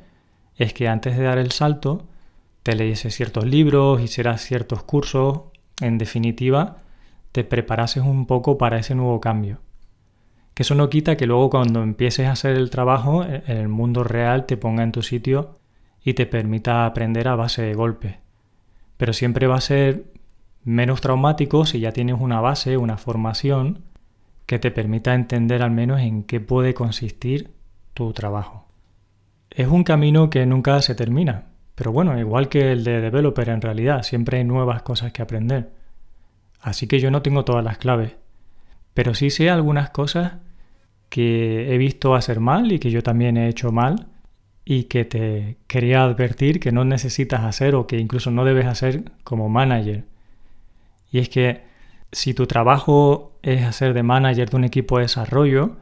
es 0.56 0.74
que 0.74 0.88
antes 0.88 1.16
de 1.16 1.24
dar 1.24 1.38
el 1.38 1.50
salto 1.50 2.06
te 2.62 2.76
leyes 2.76 3.00
ciertos 3.00 3.44
libros, 3.44 4.00
hicieras 4.00 4.42
ciertos 4.42 4.84
cursos, 4.84 5.40
en 5.80 5.98
definitiva, 5.98 6.76
te 7.32 7.42
preparases 7.44 8.04
un 8.04 8.26
poco 8.26 8.56
para 8.56 8.78
ese 8.78 8.94
nuevo 8.94 9.20
cambio. 9.20 9.58
Que 10.54 10.62
eso 10.62 10.74
no 10.74 10.90
quita 10.90 11.16
que 11.16 11.26
luego 11.26 11.50
cuando 11.50 11.82
empieces 11.82 12.26
a 12.26 12.32
hacer 12.32 12.56
el 12.56 12.70
trabajo 12.70 13.24
en 13.24 13.42
el 13.46 13.68
mundo 13.68 14.04
real 14.04 14.46
te 14.46 14.56
ponga 14.56 14.82
en 14.82 14.92
tu 14.92 15.02
sitio 15.02 15.58
y 16.04 16.14
te 16.14 16.26
permita 16.26 16.86
aprender 16.86 17.28
a 17.28 17.36
base 17.36 17.62
de 17.62 17.74
golpes. 17.74 18.16
Pero 18.96 19.12
siempre 19.12 19.46
va 19.46 19.56
a 19.56 19.60
ser 19.60 20.04
menos 20.64 21.00
traumático 21.00 21.64
si 21.64 21.80
ya 21.80 21.92
tienes 21.92 22.20
una 22.20 22.40
base, 22.40 22.76
una 22.76 22.98
formación 22.98 23.84
que 24.46 24.58
te 24.58 24.70
permita 24.70 25.14
entender 25.14 25.62
al 25.62 25.70
menos 25.70 26.00
en 26.00 26.24
qué 26.24 26.40
puede 26.40 26.74
consistir 26.74 27.50
tu 27.94 28.12
trabajo. 28.12 28.68
Es 29.50 29.68
un 29.68 29.84
camino 29.84 30.30
que 30.30 30.46
nunca 30.46 30.80
se 30.82 30.94
termina, 30.94 31.46
pero 31.74 31.92
bueno, 31.92 32.18
igual 32.18 32.48
que 32.48 32.72
el 32.72 32.84
de 32.84 33.00
developer 33.00 33.48
en 33.48 33.60
realidad, 33.60 34.02
siempre 34.02 34.38
hay 34.38 34.44
nuevas 34.44 34.82
cosas 34.82 35.12
que 35.12 35.22
aprender. 35.22 35.72
Así 36.60 36.86
que 36.86 37.00
yo 37.00 37.10
no 37.10 37.22
tengo 37.22 37.44
todas 37.44 37.64
las 37.64 37.78
claves, 37.78 38.16
pero 38.94 39.14
sí 39.14 39.30
sé 39.30 39.50
algunas 39.50 39.90
cosas 39.90 40.34
que 41.08 41.74
he 41.74 41.78
visto 41.78 42.14
hacer 42.14 42.40
mal 42.40 42.72
y 42.72 42.78
que 42.78 42.90
yo 42.90 43.02
también 43.02 43.36
he 43.36 43.48
hecho 43.48 43.72
mal 43.72 44.11
y 44.64 44.84
que 44.84 45.04
te 45.04 45.58
quería 45.66 46.04
advertir 46.04 46.60
que 46.60 46.72
no 46.72 46.84
necesitas 46.84 47.42
hacer 47.42 47.74
o 47.74 47.86
que 47.86 47.98
incluso 47.98 48.30
no 48.30 48.44
debes 48.44 48.66
hacer 48.66 49.12
como 49.24 49.48
manager. 49.48 50.04
Y 51.10 51.18
es 51.18 51.28
que 51.28 51.62
si 52.12 52.34
tu 52.34 52.46
trabajo 52.46 53.38
es 53.42 53.64
hacer 53.64 53.94
de 53.94 54.02
manager 54.02 54.50
de 54.50 54.56
un 54.56 54.64
equipo 54.64 54.98
de 54.98 55.04
desarrollo, 55.04 55.76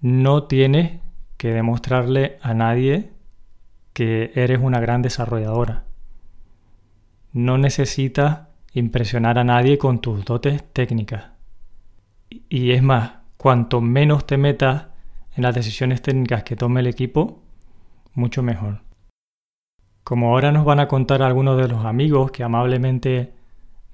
no 0.00 0.44
tienes 0.44 1.00
que 1.36 1.52
demostrarle 1.52 2.38
a 2.42 2.54
nadie 2.54 3.10
que 3.92 4.32
eres 4.34 4.60
una 4.60 4.80
gran 4.80 5.02
desarrolladora. 5.02 5.84
No 7.32 7.58
necesitas 7.58 8.48
impresionar 8.72 9.38
a 9.38 9.44
nadie 9.44 9.78
con 9.78 10.00
tus 10.00 10.24
dotes 10.24 10.62
técnicas. 10.72 11.30
Y 12.48 12.72
es 12.72 12.82
más, 12.82 13.12
cuanto 13.36 13.80
menos 13.80 14.26
te 14.26 14.38
metas 14.38 14.86
en 15.34 15.42
las 15.42 15.54
decisiones 15.54 16.02
técnicas 16.02 16.42
que 16.42 16.56
tome 16.56 16.80
el 16.80 16.86
equipo, 16.86 17.42
mucho 18.14 18.42
mejor. 18.42 18.82
Como 20.04 20.28
ahora 20.30 20.52
nos 20.52 20.64
van 20.64 20.80
a 20.80 20.88
contar 20.88 21.22
algunos 21.22 21.56
de 21.58 21.68
los 21.68 21.84
amigos 21.84 22.30
que 22.32 22.42
amablemente 22.42 23.32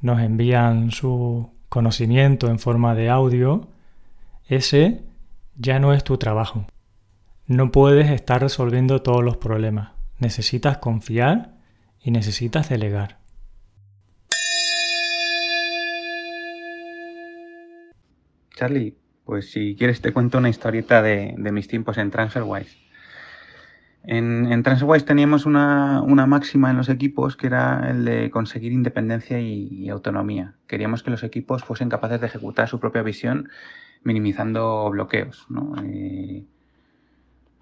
nos 0.01 0.21
envían 0.21 0.91
su 0.91 1.51
conocimiento 1.69 2.49
en 2.49 2.59
forma 2.59 2.95
de 2.95 3.11
audio, 3.11 3.69
ese 4.49 5.05
ya 5.57 5.79
no 5.79 5.93
es 5.93 6.05
tu 6.05 6.17
trabajo. 6.17 6.67
No 7.47 7.71
puedes 7.71 8.11
estar 8.11 8.41
resolviendo 8.41 9.03
todos 9.03 9.25
los 9.25 9.37
problemas. 9.37 9.93
Necesitas 10.19 10.79
confiar 10.79 11.55
y 12.03 12.11
necesitas 12.11 12.69
delegar. 12.69 13.19
Charlie, 18.55 18.97
pues 19.25 19.51
si 19.51 19.77
quieres 19.77 20.01
te 20.01 20.13
cuento 20.13 20.39
una 20.39 20.49
historieta 20.49 21.01
de, 21.01 21.35
mis 21.37 21.69
tiempos 21.69 21.97
en 21.99 22.11
TransferWise. 22.11 22.88
En, 24.11 24.51
en 24.51 24.63
TransferWise 24.63 25.05
teníamos 25.05 25.45
una, 25.45 26.03
máxima 26.27 26.71
en 26.71 26.79
los 26.79 26.89
equipos 26.89 27.37
que 27.37 27.47
era 27.47 27.91
el 27.91 28.07
de 28.07 28.31
conseguir 28.31 28.73
independencia 28.73 29.39
y, 29.39 29.87
autonomía. 29.91 30.55
Queríamos 30.67 31.03
que 31.03 31.11
los 31.11 31.23
equipos 31.23 31.63
fuesen 31.63 31.91
capaces 31.91 32.19
de 32.19 32.27
ejecutar 32.27 32.69
su 32.69 32.81
propia 32.81 33.03
visión 33.03 33.51
minimizando 34.05 34.89
bloqueos. 34.89 35.47
Eh, 35.85 36.43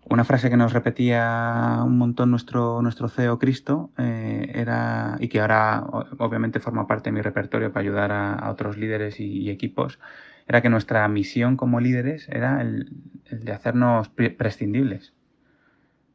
una 0.08 0.22
frase 0.22 0.48
que 0.48 0.56
nos 0.56 0.72
repetía 0.72 1.80
un 1.84 1.98
montón 1.98 2.30
nuestro, 2.30 2.80
CEO 3.08 3.40
Cristo 3.40 3.90
eh, 3.98 4.52
era, 4.54 5.16
y 5.18 5.26
que 5.26 5.40
ahora 5.40 5.84
obviamente 6.18 6.60
forma 6.60 6.86
parte 6.86 7.10
de 7.10 7.14
mi 7.14 7.22
repertorio 7.22 7.72
para 7.72 7.82
ayudar 7.82 8.12
a, 8.12 8.50
otros 8.52 8.76
líderes 8.76 9.18
y 9.18 9.50
equipos, 9.50 9.98
era 10.46 10.62
que 10.62 10.68
nuestra 10.68 11.08
misión 11.08 11.56
como 11.56 11.80
líderes 11.80 12.28
era 12.28 12.62
el, 12.62 12.88
de 13.30 13.50
hacernos 13.50 14.10
prescindibles, 14.10 15.15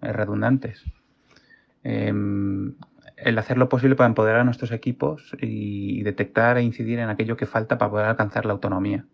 redundantes. 0.01 0.83
Em, 1.83 2.75
el 3.17 3.37
hacer 3.37 3.57
lo 3.57 3.69
posible 3.69 3.95
para 3.95 4.07
empoderar 4.07 4.41
a 4.41 4.43
nuestros 4.43 4.71
equipos 4.71 5.35
y 5.39 6.03
detectar 6.03 6.57
e 6.57 6.63
incidir 6.63 6.99
en 6.99 7.09
aquello 7.09 7.37
que 7.37 7.45
falta 7.45 7.77
para 7.77 7.91
poder 7.91 8.05
alcanzar 8.07 8.45
la 8.45 8.53
autonomía. 8.53 9.05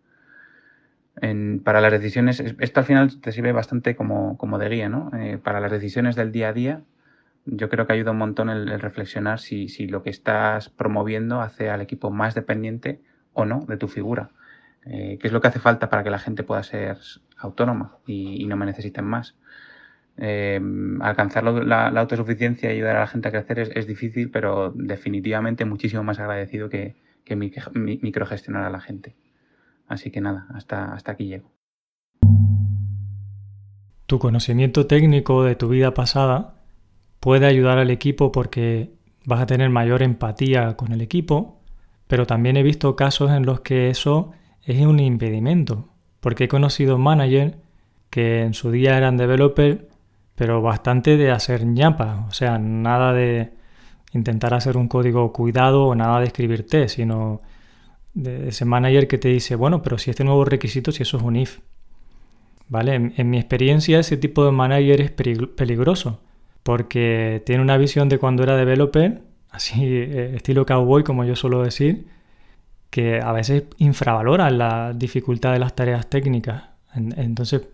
para 1.64 1.82
las 1.82 1.92
decisiones, 1.92 2.40
esto 2.40 2.80
al 2.80 2.86
final 2.86 3.20
te 3.20 3.32
sirve 3.32 3.52
bastante 3.52 3.96
como, 3.96 4.58
de 4.60 4.70
guía, 4.70 4.88
¿no? 4.88 5.10
Eh, 5.18 5.40
para 5.40 5.60
las 5.60 5.72
decisiones 5.72 6.16
del 6.16 6.32
día 6.32 6.50
a 6.50 6.54
día, 6.54 6.82
yo 7.46 7.70
creo 7.70 7.88
que 7.88 7.94
ayuda 7.94 8.12
un 8.12 8.18
montón 8.18 8.50
el, 8.50 8.80
reflexionar 8.80 9.40
si, 9.40 9.68
si, 9.68 9.88
lo 9.88 10.04
que 10.04 10.12
estás 10.12 10.70
promoviendo 10.70 11.42
hace 11.42 11.70
al 11.72 11.82
equipo 11.82 12.12
más 12.12 12.36
dependiente 12.36 13.02
o 13.34 13.46
no 13.46 13.66
de 13.68 13.78
tu 13.78 13.88
figura. 13.88 14.30
Eh, 14.90 15.18
qué 15.20 15.28
es 15.28 15.34
lo 15.34 15.42
que 15.42 15.48
hace 15.48 15.60
falta 15.60 15.90
para 15.90 16.04
que 16.04 16.10
la 16.10 16.20
gente 16.20 16.44
pueda 16.44 16.64
ser 16.64 16.98
autónoma 17.38 17.98
y, 18.06 18.46
no 18.48 18.56
me 18.56 18.66
necesiten 18.66 19.06
más. 19.06 19.36
Eh, 20.20 20.60
alcanzar 21.02 21.44
la, 21.44 21.88
autosuficiencia 21.88 22.72
y 22.72 22.78
ayudar 22.78 22.96
a 22.96 23.02
la 23.02 23.08
gente 23.08 23.28
a 23.28 23.32
crecer 23.32 23.60
es, 23.60 23.86
difícil, 23.88 24.32
pero 24.32 24.72
definitivamente 24.72 25.64
muchísimo 25.64 26.04
más 26.04 26.20
agradecido 26.20 26.70
que, 26.70 26.96
microgestionar 27.76 28.64
a 28.64 28.70
la 28.70 28.80
gente. 28.80 29.16
Así 29.88 30.12
que 30.12 30.22
nada, 30.22 30.48
hasta, 30.54 30.94
hasta 30.94 31.12
aquí 31.12 31.28
llego. 31.28 31.52
Tu 34.06 34.20
conocimiento 34.20 34.88
técnico 34.88 35.44
de 35.44 35.56
tu 35.56 35.68
vida 35.68 35.94
pasada 35.94 36.64
puede 37.20 37.46
ayudar 37.46 37.78
al 37.78 37.92
equipo 37.92 38.32
porque 38.32 38.94
vas 39.26 39.42
a 39.42 39.46
tener 39.46 39.70
mayor 39.70 40.02
empatía 40.02 40.78
con 40.78 40.94
el 40.94 41.02
equipo, 41.02 41.62
pero 42.08 42.26
también 42.26 42.56
he 42.58 42.64
visto 42.64 42.96
casos 42.96 43.32
en 43.32 43.46
los 43.46 43.60
que 43.60 43.90
eso 43.90 44.32
es 44.64 44.86
un 44.86 45.00
impedimento, 45.00 45.90
porque 46.22 46.46
he 46.46 46.48
conocido 46.48 46.98
managers 46.98 47.56
que 48.10 48.44
en 48.44 48.54
su 48.54 48.72
día 48.72 48.98
eran 48.98 49.18
developers, 49.18 49.82
pero 50.38 50.62
bastante 50.62 51.18
de 51.18 51.32
hacer 51.32 51.66
ñapa, 51.66 52.28
o 52.30 52.32
sea, 52.32 52.60
nada 52.60 53.12
de 53.12 53.50
intentar 54.14 54.54
hacer 54.54 54.78
un 54.78 54.88
código 54.88 55.34
cuidado 55.34 55.86
o 55.88 55.96
nada 55.96 56.20
de 56.20 56.28
escribir 56.28 56.68
test, 56.68 56.98
sino 56.98 57.42
de 58.14 58.50
ese 58.50 58.64
manager 58.64 59.08
que 59.08 59.18
te 59.18 59.30
dice, 59.30 59.56
bueno, 59.56 59.82
pero 59.82 59.98
si 59.98 60.12
este 60.12 60.24
nuevo 60.24 60.46
requisito, 60.46 60.92
si 60.92 61.02
eso 61.02 61.18
es 61.18 61.24
un 61.24 61.38
if. 61.38 61.58
¿Vale? 62.70 63.14
En, 63.16 63.30
mi 63.32 63.40
experiencia, 63.40 64.00
ese 64.00 64.16
tipo 64.16 64.46
de 64.46 64.52
manager 64.52 65.02
es 65.02 65.10
peligroso, 65.10 66.22
porque 66.62 67.42
tiene 67.44 67.64
una 67.64 67.78
visión 67.78 68.08
de 68.08 68.20
cuando 68.20 68.44
era 68.44 68.56
developer, 68.56 69.24
así 69.50 69.84
eh, 69.84 70.36
estilo 70.36 70.68
cowboy, 70.68 71.04
como 71.04 71.26
yo 71.26 71.36
suelo 71.36 71.64
decir, 71.64 72.06
que 72.92 73.22
a 73.22 73.32
veces 73.32 73.64
infravaloran 73.80 74.60
la 74.60 74.94
dificultad 74.94 75.54
de 75.54 75.60
las 75.60 75.76
tareas 75.76 76.08
técnicas. 76.08 76.66
Entonces, 76.94 77.70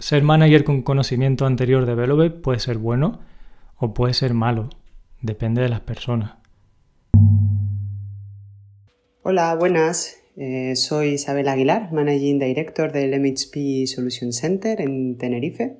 ser 0.00 0.22
manager 0.22 0.64
con 0.64 0.82
conocimiento 0.82 1.46
anterior 1.46 1.84
de 1.84 1.94
developer 1.94 2.40
puede 2.40 2.58
ser 2.58 2.78
bueno 2.78 3.20
o 3.76 3.94
puede 3.94 4.14
ser 4.14 4.34
malo, 4.34 4.70
depende 5.20 5.62
de 5.62 5.68
las 5.68 5.80
personas. 5.80 6.34
Hola, 9.22 9.54
buenas. 9.54 10.16
Eh, 10.36 10.74
soy 10.74 11.08
Isabel 11.10 11.48
Aguilar, 11.48 11.92
Managing 11.92 12.38
Director 12.38 12.92
del 12.92 13.18
MHP 13.20 13.86
Solution 13.86 14.32
Center 14.32 14.80
en 14.80 15.18
Tenerife 15.18 15.76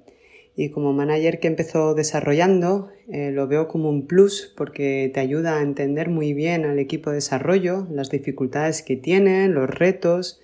y 0.55 0.71
como 0.71 0.93
manager 0.93 1.41
que 1.41 1.49
empezó 1.49 1.95
desarrollando 1.95 2.89
eh, 3.09 3.31
lo 3.31 3.47
veo 3.49 3.69
como 3.69 3.89
un 3.89 4.07
plus 4.07 4.53
porque 4.57 5.11
te 5.15 5.21
ayuda 5.21 5.59
a 5.59 5.63
entender 5.63 6.11
muy 6.11 6.35
bien 6.35 6.67
al 6.67 6.79
equipo 6.79 7.11
de 7.11 7.17
desarrollo, 7.17 7.87
las 7.91 8.11
dificultades 8.11 8.83
que 8.83 8.97
tienen, 8.97 9.55
los 9.55 9.71
retos 9.71 10.41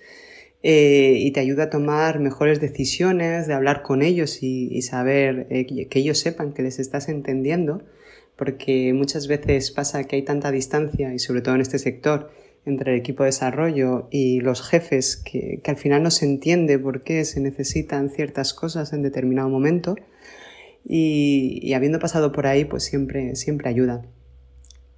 eh, 0.69 1.13
y 1.19 1.31
te 1.31 1.39
ayuda 1.39 1.63
a 1.65 1.69
tomar 1.69 2.19
mejores 2.19 2.59
decisiones, 2.59 3.47
de 3.47 3.53
hablar 3.53 3.83
con 3.83 4.01
ellos 4.01 4.43
y, 4.43 4.81
saber 4.81 5.47
eh, 5.49 5.87
que 5.87 5.99
ellos 5.99 6.19
sepan 6.19 6.51
que 6.51 6.63
les 6.63 6.79
estás 6.79 7.07
entendiendo 7.07 7.83
porque 8.37 8.93
muchas 8.93 9.27
veces 9.27 9.71
pasa 9.71 10.03
que 10.05 10.15
hay 10.15 10.21
tanta 10.21 10.51
distancia 10.51 11.13
y 11.13 11.19
sobre 11.19 11.41
todo 11.41 11.55
en 11.55 11.61
este 11.61 11.79
sector 11.79 12.31
entre 12.65 12.93
el 12.93 12.99
equipo 12.99 13.23
de 13.23 13.29
desarrollo 13.29 14.07
y 14.11 14.41
los 14.41 14.61
jefes 14.61 15.17
que, 15.17 15.61
al 15.65 15.77
final 15.77 16.03
no 16.03 16.11
se 16.11 16.25
entiende 16.25 16.77
por 16.77 17.03
qué 17.03 17.25
se 17.25 17.39
necesitan 17.39 18.09
ciertas 18.09 18.53
cosas 18.53 18.93
en 18.93 19.01
determinado 19.01 19.49
momento 19.49 19.95
y, 20.85 21.73
habiendo 21.73 21.99
pasado 21.99 22.31
por 22.31 22.45
ahí 22.45 22.65
pues 22.65 22.83
siempre, 22.83 23.35
siempre 23.35 23.69
ayuda. 23.69 24.05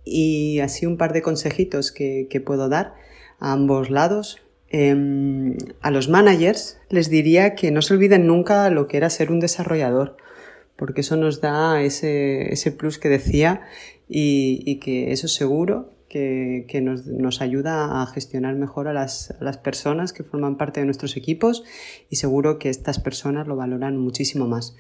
Y 0.04 0.60
así 0.60 0.86
un 0.86 0.98
par 0.98 1.14
de 1.14 1.22
consejitos 1.22 1.92
que, 1.92 2.44
puedo 2.46 2.70
dar 2.70 2.96
a 3.40 3.54
ambos 3.54 3.90
lados. 3.90 4.42
Em, 4.72 5.58
a 5.82 5.90
los 5.92 6.10
managers 6.10 6.80
les 6.90 7.10
diría 7.10 7.56
que 7.56 7.72
no 7.72 7.82
se 7.82 7.94
olviden 7.94 8.28
nunca 8.28 8.70
lo 8.70 8.88
que 8.88 8.98
era 8.98 9.10
ser 9.10 9.32
un 9.32 9.40
desarrollador, 9.40 10.18
porque 10.76 11.02
eso 11.02 11.16
nos 11.16 11.42
da 11.42 11.82
ese, 11.82 12.76
plus 12.78 13.00
que 13.00 13.10
decía 13.10 13.62
y, 14.08 14.62
y 14.66 14.80
que 14.80 15.12
eso 15.12 15.28
seguro 15.28 15.99
que, 16.10 16.82
nos, 16.82 17.42
ayuda 17.42 18.02
a 18.02 18.08
gestionar 18.08 18.56
mejor 18.56 18.88
a 18.88 18.94
las, 18.94 19.32
personas 19.64 20.12
que 20.12 20.24
forman 20.24 20.58
parte 20.58 20.80
de 20.80 20.86
nuestros 20.86 21.16
equipos 21.16 21.64
y 22.10 22.16
seguro 22.16 22.58
que 22.58 22.70
estas 22.70 23.00
personas 23.00 23.48
lo 23.48 23.56
valoran 23.56 23.98
muchísimo 23.98 24.48
más. 24.48 24.76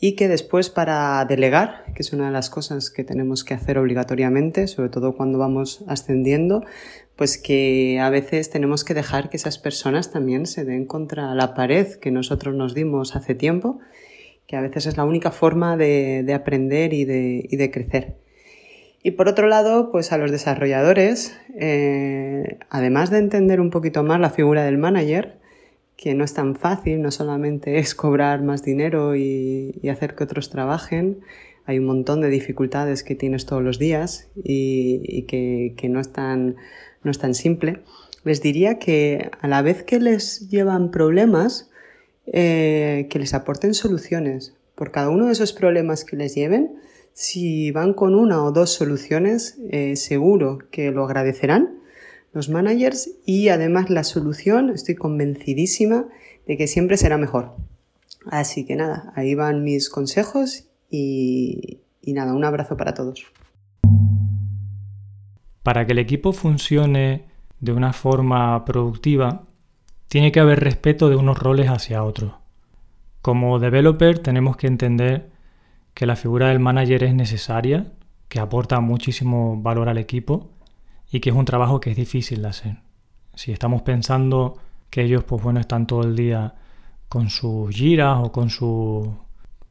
Y 0.00 0.12
que 0.12 0.28
después 0.28 0.70
para 0.70 1.24
delegar, 1.24 1.84
que 1.94 2.02
es 2.02 2.12
una 2.12 2.26
de 2.26 2.32
las 2.32 2.48
cosas 2.48 2.90
que 2.90 3.02
tenemos 3.02 3.44
que 3.44 3.54
hacer 3.54 3.78
obligatoriamente, 3.78 4.68
sobre 4.68 4.88
todo 4.88 5.16
cuando 5.16 5.38
vamos 5.38 5.84
ascendiendo, 5.88 6.64
pues 7.16 7.36
que 7.36 7.98
a 8.00 8.08
veces 8.08 8.48
tenemos 8.48 8.84
que 8.84 8.94
dejar 8.94 9.28
que 9.28 9.36
esas 9.36 9.58
personas 9.58 10.12
también 10.12 10.46
se 10.46 10.64
den 10.64 10.86
contra 10.86 11.34
la 11.34 11.54
pared 11.54 11.94
que 11.94 12.12
nosotros 12.12 12.54
nos 12.54 12.74
dimos 12.74 13.16
hace 13.16 13.34
tiempo, 13.34 13.80
que 14.46 14.56
a 14.56 14.60
veces 14.60 14.86
es 14.86 14.96
la 14.96 15.04
única 15.04 15.32
forma 15.32 15.76
de, 15.76 16.32
aprender 16.32 16.94
y 16.94 17.04
de 17.04 17.70
crecer. 17.72 18.27
Y 19.08 19.12
por 19.12 19.26
otro 19.26 19.48
lado, 19.48 19.90
pues 19.90 20.12
a 20.12 20.18
los 20.18 20.30
desarrolladores, 20.30 21.34
eh, 21.54 22.58
además 22.68 23.08
de 23.08 23.16
entender 23.16 23.58
un 23.58 23.70
poquito 23.70 24.02
más 24.02 24.20
la 24.20 24.28
figura 24.28 24.64
del 24.64 24.76
manager, 24.76 25.38
que 25.96 26.14
no 26.14 26.24
es 26.24 26.34
tan 26.34 26.56
fácil, 26.56 27.00
no 27.00 27.10
solamente 27.10 27.78
es 27.78 27.94
cobrar 27.94 28.42
más 28.42 28.62
dinero 28.62 29.16
y, 29.16 29.80
hacer 29.90 30.14
que 30.14 30.24
otros 30.24 30.50
trabajen, 30.50 31.20
hay 31.64 31.78
un 31.78 31.86
montón 31.86 32.20
de 32.20 32.28
dificultades 32.28 33.02
que 33.02 33.14
tienes 33.14 33.46
todos 33.46 33.62
los 33.62 33.78
días 33.78 34.28
y, 34.44 35.22
que, 35.22 35.88
no, 35.88 36.00
es 36.00 36.12
tan, 36.12 36.56
no 37.02 37.10
es 37.10 37.18
tan 37.18 37.32
simple. 37.32 37.80
Les 38.24 38.42
diría 38.42 38.78
que 38.78 39.30
a 39.40 39.48
la 39.48 39.62
vez 39.62 39.84
que 39.84 40.00
les 40.00 40.50
llevan 40.50 40.90
problemas, 40.90 41.70
eh, 42.26 43.06
que 43.08 43.18
les 43.18 43.32
aporten 43.32 43.72
soluciones. 43.72 44.54
Por 44.74 44.90
cada 44.90 45.08
uno 45.08 45.28
de 45.28 45.32
esos 45.32 45.54
problemas 45.54 46.04
que 46.04 46.16
les 46.16 46.34
lleven, 46.34 46.78
si 47.18 47.72
van 47.72 47.94
con 47.94 48.14
una 48.14 48.44
o 48.44 48.52
dos 48.52 48.72
soluciones, 48.72 49.58
eh, 49.72 49.96
seguro 49.96 50.58
que 50.70 50.92
lo 50.92 51.04
agradecerán 51.04 51.80
los 52.32 52.48
managers 52.48 53.10
y 53.26 53.48
además 53.48 53.90
la 53.90 54.04
solución, 54.04 54.70
estoy 54.70 54.94
convencidísima 54.94 56.06
de 56.46 56.56
que 56.56 56.68
siempre 56.68 56.96
será 56.96 57.18
mejor. 57.18 57.56
Así 58.30 58.64
que 58.64 58.76
nada, 58.76 59.12
ahí 59.16 59.34
van 59.34 59.64
mis 59.64 59.90
consejos 59.90 60.68
y, 60.92 61.80
y 62.00 62.12
nada, 62.12 62.34
un 62.34 62.44
abrazo 62.44 62.76
para 62.76 62.94
todos. 62.94 63.26
Para 65.64 65.86
que 65.86 65.92
el 65.94 65.98
equipo 65.98 66.32
funcione 66.32 67.24
de 67.58 67.72
una 67.72 67.92
forma 67.92 68.64
productiva, 68.64 69.42
tiene 70.06 70.30
que 70.30 70.38
haber 70.38 70.60
respeto 70.60 71.08
de 71.08 71.16
unos 71.16 71.36
roles 71.36 71.66
hacia 71.66 72.04
otros. 72.04 72.34
Como 73.22 73.58
developer 73.58 74.20
tenemos 74.20 74.56
que 74.56 74.68
entender 74.68 75.36
que 75.98 76.06
la 76.06 76.14
figura 76.14 76.50
del 76.50 76.60
manager 76.60 77.02
es 77.02 77.12
necesaria, 77.12 77.88
que 78.28 78.38
aporta 78.38 78.78
muchísimo 78.78 79.60
valor 79.60 79.88
al 79.88 79.98
equipo 79.98 80.52
y 81.10 81.18
que 81.18 81.30
es 81.30 81.34
un 81.34 81.44
trabajo 81.44 81.80
que 81.80 81.90
es 81.90 81.96
difícil 81.96 82.40
de 82.42 82.48
hacer. 82.48 82.76
Si 83.34 83.50
estamos 83.50 83.82
pensando 83.82 84.58
que 84.90 85.02
ellos, 85.02 85.24
pues 85.24 85.42
bueno, 85.42 85.58
están 85.58 85.88
todo 85.88 86.02
el 86.02 86.14
día 86.14 86.54
con 87.08 87.30
sus 87.30 87.74
giras 87.74 88.18
o 88.22 88.30
con 88.30 88.48
sus 88.48 89.08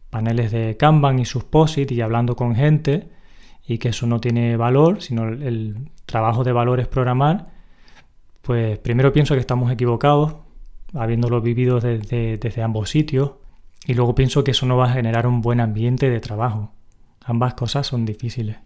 paneles 0.09 0.51
de 0.51 0.75
Kanban 0.75 1.17
y 1.19 1.23
sus 1.23 1.45
POSIT 1.45 1.93
y 1.93 2.01
hablando 2.01 2.35
con 2.35 2.55
gente 2.55 3.07
y 3.65 3.77
que 3.77 3.87
eso 3.87 4.05
no 4.05 4.19
tiene 4.19 4.57
valor, 4.57 5.01
sino 5.01 5.29
el, 5.29 5.91
trabajo 6.05 6.43
de 6.43 6.51
valor 6.51 6.81
es 6.81 6.89
programar, 6.89 7.53
pues 8.41 8.77
primero 8.79 9.13
pienso 9.13 9.33
que 9.33 9.39
estamos 9.39 9.71
equivocados, 9.71 10.35
habiéndolo 10.93 11.39
vivido 11.39 11.79
desde 11.79 12.61
ambos 12.63 12.89
sitios, 12.89 13.31
y 13.85 13.93
luego 13.93 14.15
pienso 14.15 14.43
que 14.43 14.51
eso 14.51 14.65
no 14.65 14.77
va 14.77 14.85
a 14.85 14.93
generar 14.93 15.27
un 15.27 15.41
buen 15.41 15.59
ambiente 15.59 16.09
de 16.09 16.19
trabajo. 16.19 16.71
Ambas 17.23 17.53
cosas 17.53 17.87
son 17.87 18.05
difíciles. 18.05 18.57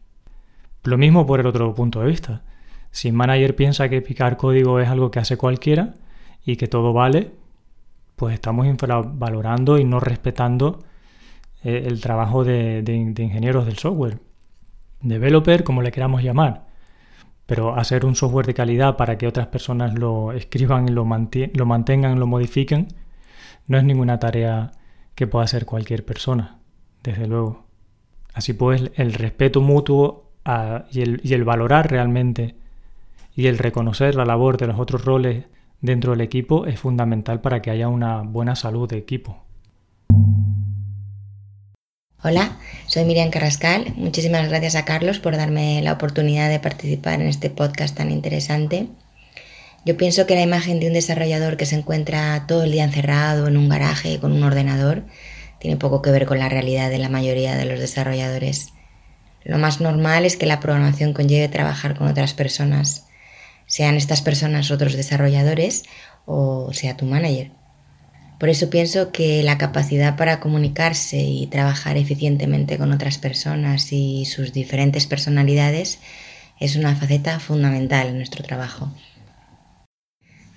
Lo 0.84 0.98
mismo 0.98 1.25
por 1.25 1.39
el 1.39 1.46
otro 1.46 1.74
punto 1.75 2.01
de 2.01 2.07
vista. 2.07 2.44
Si 2.92 3.07
el 3.07 3.14
manager 3.14 3.55
piensa 3.55 3.90
que 3.90 4.01
picar 4.01 4.38
código 4.38 4.79
es 4.79 4.90
algo 4.90 5.12
que 5.12 5.20
hace 5.20 5.38
cualquiera 5.38 5.94
y 6.46 6.55
que 6.55 6.68
todo 6.68 6.92
vale, 6.92 7.31
pues 8.16 8.33
estamos 8.33 8.66
infravalorando 8.68 9.77
y 9.77 9.83
no 9.83 10.00
respetando 10.00 10.83
eh, 11.64 11.83
el 11.88 12.01
trabajo 12.01 12.44
de, 12.44 12.83
ingenieros 13.18 13.66
del 13.66 13.77
software. 13.77 14.20
Developer, 15.01 15.64
como 15.64 15.81
le 15.81 15.92
queramos 15.92 16.24
llamar. 16.24 16.68
Pero 17.46 17.75
hacer 17.75 18.05
un 18.05 18.16
software 18.16 18.46
de 18.46 18.53
calidad 18.53 18.98
para 18.98 19.18
que 19.18 19.27
otras 19.27 19.48
personas 19.48 19.98
lo 19.98 20.31
escriban, 20.33 20.94
lo, 20.94 21.03
lo 21.05 21.66
mantengan, 21.66 22.20
lo 22.20 22.27
modifiquen, 22.27 22.88
no 23.68 23.77
es 23.77 23.83
ninguna 23.83 24.20
tarea 24.20 24.72
que 25.22 25.27
pueda 25.27 25.46
hacer 25.46 25.68
cualquier 25.68 26.03
persona, 26.03 26.57
desde 27.03 27.27
luego. 27.27 27.68
Así 28.34 28.53
pues, 28.53 28.90
el 28.96 29.14
respeto 29.14 29.62
mutuo 29.62 30.31
y, 30.90 31.01
el, 31.01 31.22
y 31.24 31.36
el 31.36 31.44
valorar 31.44 31.92
realmente 31.92 32.55
y 33.36 33.46
el 33.46 33.60
reconocer 33.60 34.16
la 34.16 34.25
labor 34.25 34.57
de 34.57 34.66
los 34.66 34.79
otros 34.79 35.05
roles 35.05 35.46
dentro 35.79 36.14
del 36.14 36.22
equipo 36.22 36.66
es 36.66 36.79
fundamental 36.79 37.40
para 37.40 37.62
que 37.62 37.70
haya 37.70 37.88
una 37.88 38.24
buena 38.24 38.55
salud 38.55 38.90
de 38.90 38.98
equipo. 38.98 39.38
Hola, 42.24 42.57
soy 42.88 43.05
Miriam 43.05 43.29
Carrascal. 43.29 43.94
Muchísimas 43.98 44.50
gracias 44.50 44.74
a 44.74 44.86
Carlos 44.86 45.20
por 45.20 45.38
darme 45.38 45.84
la 45.84 45.94
oportunidad 45.94 46.50
de 46.50 46.60
participar 46.60 47.22
en 47.22 47.27
este 47.27 47.51
podcast 47.51 47.96
tan 47.96 48.10
interesante. 48.10 48.88
Yo 49.83 49.98
pienso 49.98 50.27
que 50.27 50.35
la 50.35 50.44
imagen 50.44 50.79
de 50.79 50.87
un 50.87 50.94
desarrollador 50.94 51.57
que 51.57 51.65
se 51.65 51.75
encuentra 51.75 52.46
todo 52.48 52.63
el 52.63 52.72
día 52.72 52.83
encerrado 52.83 53.48
en 53.48 53.57
un 53.57 53.67
garaje 53.67 54.20
con 54.20 54.31
un 54.31 54.44
ordenador 54.44 55.05
tiene 55.57 55.75
poco 55.77 56.03
que 56.03 56.11
ver 56.11 56.27
con 56.27 56.37
la 56.37 56.50
realidad 56.50 56.91
de 56.91 57.00
la 57.00 57.09
mayoría 57.09 57.55
de 57.55 57.65
los 57.65 57.79
desarrolladores. 57.79 58.74
Lo 59.44 59.57
más 59.57 59.81
normal 59.81 60.25
es 60.25 60.37
que 60.37 60.46
la 60.46 60.59
programación 60.59 61.13
conlleve 61.13 61.48
trabajar 61.48 61.98
con 61.98 62.07
otras 62.07 62.35
personas, 62.35 63.07
sean 63.65 63.96
estas 63.96 64.22
personas 64.22 64.70
otros 64.70 64.94
desarrolladores 64.94 65.83
o 66.25 66.72
sea 66.74 66.96
tu 66.96 67.05
manager. 67.05 67.51
Por 68.39 68.50
eso 68.50 68.70
pienso 68.70 69.11
que 69.11 69.41
la 69.41 69.57
capacidad 69.57 70.15
para 70.15 70.39
comunicarse 70.39 71.17
y 71.17 71.48
trabajar 71.48 71.98
eficientemente 71.98 72.77
con 72.77 72.91
otras 72.91 73.17
personas 73.17 73.91
y 73.94 74.25
sus 74.25 74.53
diferentes 74.53 75.07
personalidades 75.07 76.00
es 76.59 76.75
una 76.75 76.96
faceta 76.96 77.39
fundamental 77.39 78.07
en 78.07 78.17
nuestro 78.17 78.44
trabajo. 78.44 78.91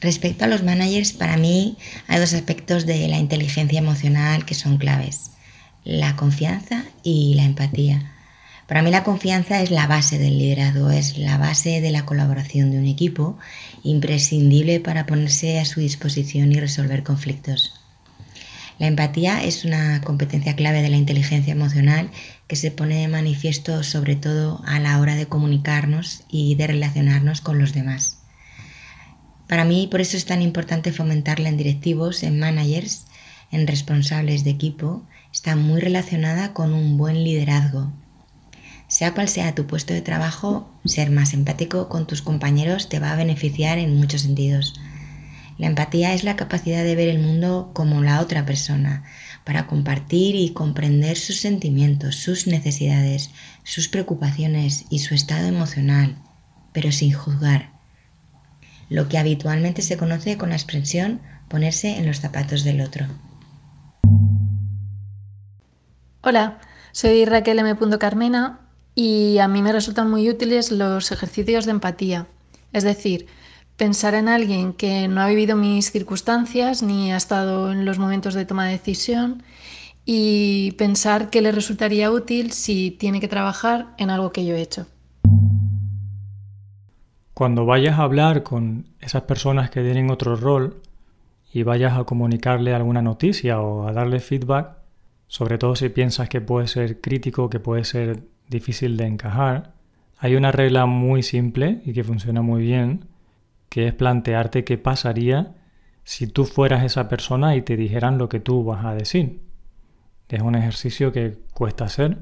Respecto 0.04 0.44
a 0.44 0.48
los 0.48 0.62
managers, 0.62 1.14
para 1.14 1.38
mí 1.38 1.78
hay 2.08 2.20
dos 2.20 2.34
aspectos 2.34 2.84
de 2.84 3.08
la 3.08 3.16
inteligencia 3.16 3.78
emocional 3.78 4.44
que 4.44 4.54
son 4.54 4.76
claves, 4.76 5.30
la 5.82 6.14
confianza 6.14 6.84
y 7.02 7.32
la 7.36 7.44
empatía. 7.44 8.12
Para 8.68 8.82
mí 8.82 8.90
la 8.90 9.02
confianza 9.02 9.62
es 9.62 9.70
la 9.70 9.86
base 9.86 10.18
del 10.18 10.36
liderazgo, 10.36 10.90
es 10.90 11.16
la 11.16 11.38
base 11.38 11.80
de 11.80 11.90
la 11.90 12.04
colaboración 12.04 12.70
de 12.70 12.80
un 12.80 12.84
equipo, 12.84 13.38
imprescindible 13.82 14.78
para 14.78 15.06
ponerse 15.06 15.58
a 15.58 15.64
su 15.64 15.80
disposición 15.80 16.52
y 16.52 16.60
resolver 16.60 17.02
conflictos. 17.02 17.72
La 18.78 18.88
empatía 18.88 19.42
es 19.42 19.64
una 19.64 20.02
competencia 20.02 20.54
clave 20.54 20.82
de 20.82 20.90
la 20.90 20.98
inteligencia 20.98 21.52
emocional 21.52 22.10
que 22.46 22.56
se 22.56 22.70
pone 22.70 22.96
de 22.96 23.08
manifiesto 23.08 23.82
sobre 23.82 24.16
todo 24.16 24.60
a 24.66 24.78
la 24.80 25.00
hora 25.00 25.14
de 25.14 25.28
comunicarnos 25.28 26.24
y 26.28 26.56
de 26.56 26.66
relacionarnos 26.66 27.40
con 27.40 27.58
los 27.58 27.72
demás. 27.72 28.18
Para 29.48 29.64
mí, 29.64 29.88
por 29.90 30.00
eso 30.00 30.16
es 30.16 30.24
tan 30.24 30.40
importante 30.40 30.92
fomentarla 30.92 31.48
en 31.48 31.57
directivos, 31.59 32.22
en 32.22 32.38
managers, 32.38 33.07
en 33.50 33.66
responsables 33.66 34.42
de 34.44 34.50
equipo. 34.50 35.04
Está 35.33 35.54
muy 35.54 35.80
relacionada 35.80 36.54
con 36.54 36.72
un 36.72 36.96
buen 36.96 37.22
liderazgo. 37.24 37.92
Sea 38.88 39.12
cual 39.12 39.28
sea 39.28 39.54
tu 39.54 39.66
puesto 39.66 39.92
de 39.92 40.02
trabajo, 40.02 40.70
ser 40.85 41.11
más 41.11 41.35
empático 41.35 41.88
con 41.88 42.07
tus 42.07 42.22
compañeros 42.22 42.88
te 42.88 43.00
va 43.00 43.12
a 43.12 43.16
beneficiar 43.16 43.78
en 43.78 43.96
muchos 43.96 44.22
sentidos. 44.22 44.74
La 45.59 45.66
empatía 45.66 46.14
es 46.14 46.24
la 46.24 46.37
capacidad 46.37 46.83
de 46.83 46.96
ver 46.96 47.09
el 47.09 47.20
mundo 47.20 47.70
como 47.74 48.02
la 48.02 48.20
otra 48.20 48.44
persona, 48.44 49.04
para 49.44 49.66
compartir 49.66 50.35
y 50.37 50.52
comprender 50.52 51.16
sus 51.16 51.37
sentimientos, 51.37 52.16
sus 52.16 52.46
necesidades, 52.46 53.30
sus 53.62 53.88
preocupaciones 53.88 54.87
y 54.90 55.00
su 55.00 55.14
estado 55.14 55.46
emocional, 55.46 56.16
pero 56.72 56.90
sin 56.92 57.12
juzgar 57.12 57.73
lo 58.94 59.09
que 59.09 59.18
habitualmente 59.18 59.83
se 59.83 59.96
conoce 59.96 60.38
con 60.38 60.50
la 60.50 60.54
expresión 60.54 61.20
ponerse 61.48 61.98
en 61.98 62.07
los 62.07 62.20
zapatos 62.20 62.62
del 62.62 62.80
otro. 62.80 63.07
Hola, 66.20 66.61
soy 66.92 67.24
Raquel 67.24 67.59
M. 67.59 67.76
Carmena 67.98 68.61
y 68.94 69.38
a 69.38 69.48
mí 69.48 69.62
me 69.62 69.72
resultan 69.72 70.09
muy 70.09 70.30
útiles 70.30 70.70
los 70.70 71.11
ejercicios 71.11 71.64
de 71.64 71.72
empatía, 71.72 72.28
es 72.72 72.85
decir, 72.85 73.26
pensar 73.76 74.14
en 74.14 74.28
alguien 74.28 74.72
que 74.72 75.09
no 75.09 75.22
ha 75.22 75.26
vivido 75.26 75.57
mis 75.57 75.90
circunstancias 75.90 76.80
ni 76.85 77.12
ha 77.12 77.16
estado 77.16 77.72
en 77.72 77.85
los 77.85 77.98
momentos 77.98 78.35
de 78.35 78.46
toma 78.46 78.66
de 78.66 78.78
decisión 78.78 79.42
y 80.04 80.70
pensar 80.78 81.30
que 81.30 81.42
le 81.42 81.50
resultaría 81.50 82.12
útil 82.12 82.52
si 82.52 82.92
tiene 82.92 83.18
que 83.18 83.26
trabajar 83.26 83.88
en 83.98 84.11
algo 84.11 84.30
que 84.30 84.46
yo 84.46 84.54
he 84.54 84.62
hecho. 84.62 84.87
Cuando 87.35 87.66
vayas 87.66 87.99
a 87.99 88.05
hablar 88.05 88.44
con 88.44 88.87
esas 89.01 89.23
personas 89.23 89.68
que 89.68 89.83
tienen 89.83 90.09
otro 90.09 90.37
rol 90.37 90.81
y 91.53 91.64
vayas 91.64 91.99
a 91.99 92.05
comunicarle 92.05 92.73
alguna 92.73 93.03
noticia 93.03 93.61
o 93.61 93.88
a 93.88 93.92
darle 93.92 94.20
feedback, 94.20 94.77
sobre 95.27 95.59
todo 95.59 95.75
si 95.75 95.88
piensas 95.88 96.29
que 96.29 96.40
puede 96.40 96.68
ser 96.68 97.01
crítico, 97.01 97.51
que 97.51 97.59
puede 97.59 97.85
ser 97.85 98.23
difícil 98.49 98.97
de 98.97 99.07
encajar, 99.07 99.75
Hay 100.18 100.37
una 100.37 100.53
regla 100.53 100.87
muy 100.87 101.23
simple 101.23 101.83
y 101.85 101.92
que 101.92 102.05
funciona 102.05 102.40
muy 102.40 102.62
bien, 102.62 103.09
que 103.68 103.88
es 103.88 103.94
plantearte 103.94 104.64
qué 104.64 104.79
pasaría 104.79 105.55
si 106.05 106.29
tú 106.29 106.44
fueras 106.44 106.85
esa 106.85 107.09
persona 107.09 107.57
y 107.57 107.62
te 107.62 107.77
dijeran 107.77 108.16
lo 108.16 108.29
que 108.29 108.40
tú 108.40 108.64
vas 108.64 108.85
a 108.85 108.94
decir. 108.94 109.42
Es 110.29 110.40
un 110.40 110.55
ejercicio 110.55 111.12
que 111.12 111.37
cuesta 111.53 111.85
hacer, 111.85 112.18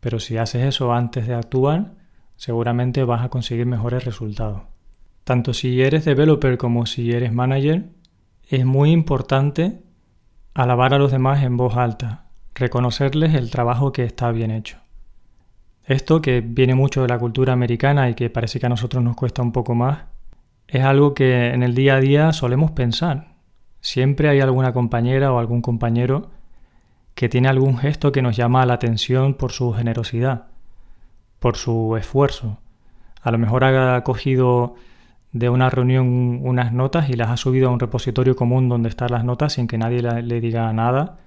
pero 0.00 0.18
si 0.18 0.38
haces 0.38 0.64
eso 0.64 0.92
antes 0.92 1.26
de 1.26 1.34
actuar, 1.34 1.92
seguramente 2.36 3.04
vas 3.04 3.22
a 3.22 3.28
conseguir 3.28 3.66
mejores 3.66 4.04
resultados. 4.04 4.62
Tanto 5.24 5.54
si 5.54 5.82
eres 5.82 6.04
developer 6.04 6.58
como 6.58 6.86
si 6.86 7.12
eres 7.12 7.32
manager, 7.32 7.88
es 8.48 8.64
muy 8.64 8.90
importante 8.90 9.82
alabar 10.52 10.94
a 10.94 10.98
los 10.98 11.10
demás 11.10 11.42
en 11.42 11.56
voz 11.56 11.76
alta, 11.76 12.26
reconocerles 12.54 13.34
el 13.34 13.50
trabajo 13.50 13.92
que 13.92 14.04
está 14.04 14.30
bien 14.30 14.50
hecho. 14.50 14.78
Esto, 15.84 16.22
que 16.22 16.40
viene 16.40 16.74
mucho 16.74 17.02
de 17.02 17.08
la 17.08 17.18
cultura 17.18 17.52
americana 17.52 18.08
y 18.08 18.14
que 18.14 18.30
parece 18.30 18.60
que 18.60 18.66
a 18.66 18.70
nosotros 18.70 19.02
nos 19.02 19.16
cuesta 19.16 19.42
un 19.42 19.52
poco 19.52 19.74
más, 19.74 20.04
es 20.68 20.82
algo 20.82 21.14
que 21.14 21.48
en 21.48 21.62
el 21.62 21.74
día 21.74 21.96
a 21.96 22.00
día 22.00 22.32
solemos 22.32 22.70
pensar. 22.70 23.34
Siempre 23.80 24.28
hay 24.28 24.40
alguna 24.40 24.72
compañera 24.72 25.32
o 25.32 25.38
algún 25.38 25.60
compañero 25.60 26.30
que 27.14 27.28
tiene 27.28 27.48
algún 27.48 27.76
gesto 27.78 28.12
que 28.12 28.22
nos 28.22 28.36
llama 28.36 28.64
la 28.66 28.74
atención 28.74 29.34
por 29.34 29.52
su 29.52 29.72
generosidad, 29.72 30.46
por 31.44 31.58
su 31.58 31.94
esfuerzo. 31.98 32.56
A 33.20 33.30
lo 33.30 33.36
mejor 33.36 33.64
ha 33.64 34.02
cogido 34.02 34.76
de 35.32 35.50
una 35.50 35.68
reunión 35.68 36.40
unas 36.42 36.72
notas 36.72 37.10
y 37.10 37.12
las 37.12 37.28
ha 37.28 37.36
subido 37.36 37.68
a 37.68 37.70
un 37.70 37.80
repositorio 37.80 38.34
común 38.34 38.70
donde 38.70 38.88
están 38.88 39.10
las 39.10 39.24
notas 39.24 39.52
sin 39.52 39.66
que 39.66 39.76
nadie 39.76 40.00
le 40.00 40.40
diga 40.40 40.72
nada 40.72 41.18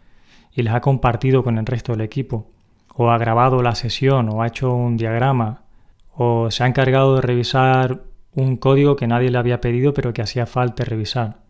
y 0.51 0.63
las 0.63 0.73
ha 0.73 0.81
compartido 0.81 1.43
con 1.43 1.59
el 1.59 1.67
resto 1.67 1.91
del 1.91 2.01
equipo. 2.01 2.49
O 2.95 3.11
ha 3.11 3.19
grabado 3.19 3.61
la 3.61 3.75
sesión 3.75 4.29
o 4.29 4.41
ha 4.41 4.47
hecho 4.47 4.73
un 4.73 4.97
diagrama 4.97 5.61
o 6.15 6.49
se 6.49 6.63
ha 6.63 6.67
encargado 6.67 7.17
de 7.17 7.21
revisar 7.21 8.01
un 8.33 8.57
código 8.57 8.95
que 8.95 9.05
nadie 9.05 9.29
le 9.29 9.37
había 9.37 9.61
pedido 9.61 9.93
pero 9.93 10.13
que 10.13 10.23
hacía 10.23 10.47
falta 10.47 10.83
revisar. 10.83 11.41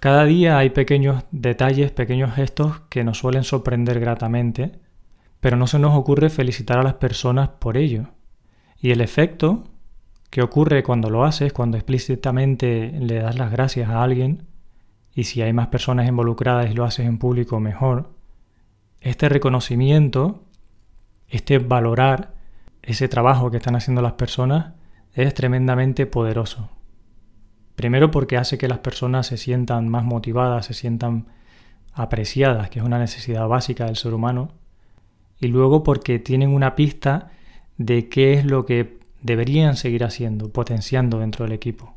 Cada 0.00 0.24
día 0.24 0.58
hay 0.58 0.70
pequeños 0.70 1.22
detalles, 1.30 1.92
pequeños 1.92 2.34
gestos 2.34 2.80
que 2.88 3.04
nos 3.04 3.18
suelen 3.18 3.44
sorprender 3.44 4.00
gratamente, 4.00 4.80
pero 5.44 5.58
no 5.58 5.66
se 5.66 5.78
nos 5.78 5.94
ocurre 5.94 6.30
felicitar 6.30 6.78
a 6.78 6.82
las 6.82 6.94
personas 6.94 7.50
por 7.50 7.76
ello. 7.76 8.06
Y 8.80 8.92
el 8.92 9.02
efecto 9.02 9.64
que 10.30 10.40
ocurre 10.40 10.82
cuando 10.82 11.10
lo 11.10 11.22
haces, 11.22 11.52
cuando 11.52 11.76
explícitamente 11.76 12.90
le 12.98 13.16
das 13.16 13.36
las 13.36 13.52
gracias 13.52 13.90
a 13.90 14.02
alguien, 14.02 14.46
y 15.12 15.24
si 15.24 15.42
hay 15.42 15.52
más 15.52 15.66
personas 15.66 16.08
involucradas 16.08 16.70
y 16.70 16.72
lo 16.72 16.86
haces 16.86 17.04
en 17.04 17.18
público 17.18 17.60
mejor, 17.60 18.14
este 19.02 19.28
reconocimiento, 19.28 20.44
este 21.28 21.58
valorar 21.58 22.32
ese 22.80 23.08
trabajo 23.08 23.50
que 23.50 23.58
están 23.58 23.76
haciendo 23.76 24.00
las 24.00 24.14
personas 24.14 24.72
es 25.12 25.34
tremendamente 25.34 26.06
poderoso. 26.06 26.70
Primero 27.76 28.10
porque 28.10 28.38
hace 28.38 28.56
que 28.56 28.66
las 28.66 28.78
personas 28.78 29.26
se 29.26 29.36
sientan 29.36 29.90
más 29.90 30.04
motivadas, 30.04 30.64
se 30.64 30.72
sientan 30.72 31.26
apreciadas, 31.92 32.70
que 32.70 32.78
es 32.78 32.84
una 32.86 32.98
necesidad 32.98 33.46
básica 33.46 33.84
del 33.84 33.96
ser 33.96 34.14
humano. 34.14 34.63
Y 35.44 35.48
luego 35.48 35.82
porque 35.82 36.18
tienen 36.18 36.54
una 36.54 36.74
pista 36.74 37.30
de 37.76 38.08
qué 38.08 38.32
es 38.32 38.46
lo 38.46 38.64
que 38.64 38.98
deberían 39.20 39.76
seguir 39.76 40.02
haciendo, 40.02 40.48
potenciando 40.48 41.18
dentro 41.18 41.44
del 41.44 41.52
equipo. 41.52 41.94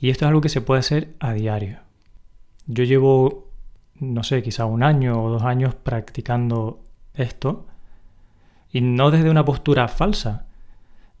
Y 0.00 0.10
esto 0.10 0.24
es 0.24 0.30
algo 0.30 0.40
que 0.40 0.48
se 0.48 0.60
puede 0.60 0.80
hacer 0.80 1.14
a 1.20 1.34
diario. 1.34 1.78
Yo 2.66 2.82
llevo, 2.82 3.46
no 4.00 4.24
sé, 4.24 4.42
quizá 4.42 4.64
un 4.64 4.82
año 4.82 5.22
o 5.22 5.30
dos 5.30 5.44
años 5.44 5.76
practicando 5.76 6.80
esto 7.14 7.68
y 8.72 8.80
no 8.80 9.12
desde 9.12 9.30
una 9.30 9.44
postura 9.44 9.86
falsa, 9.86 10.46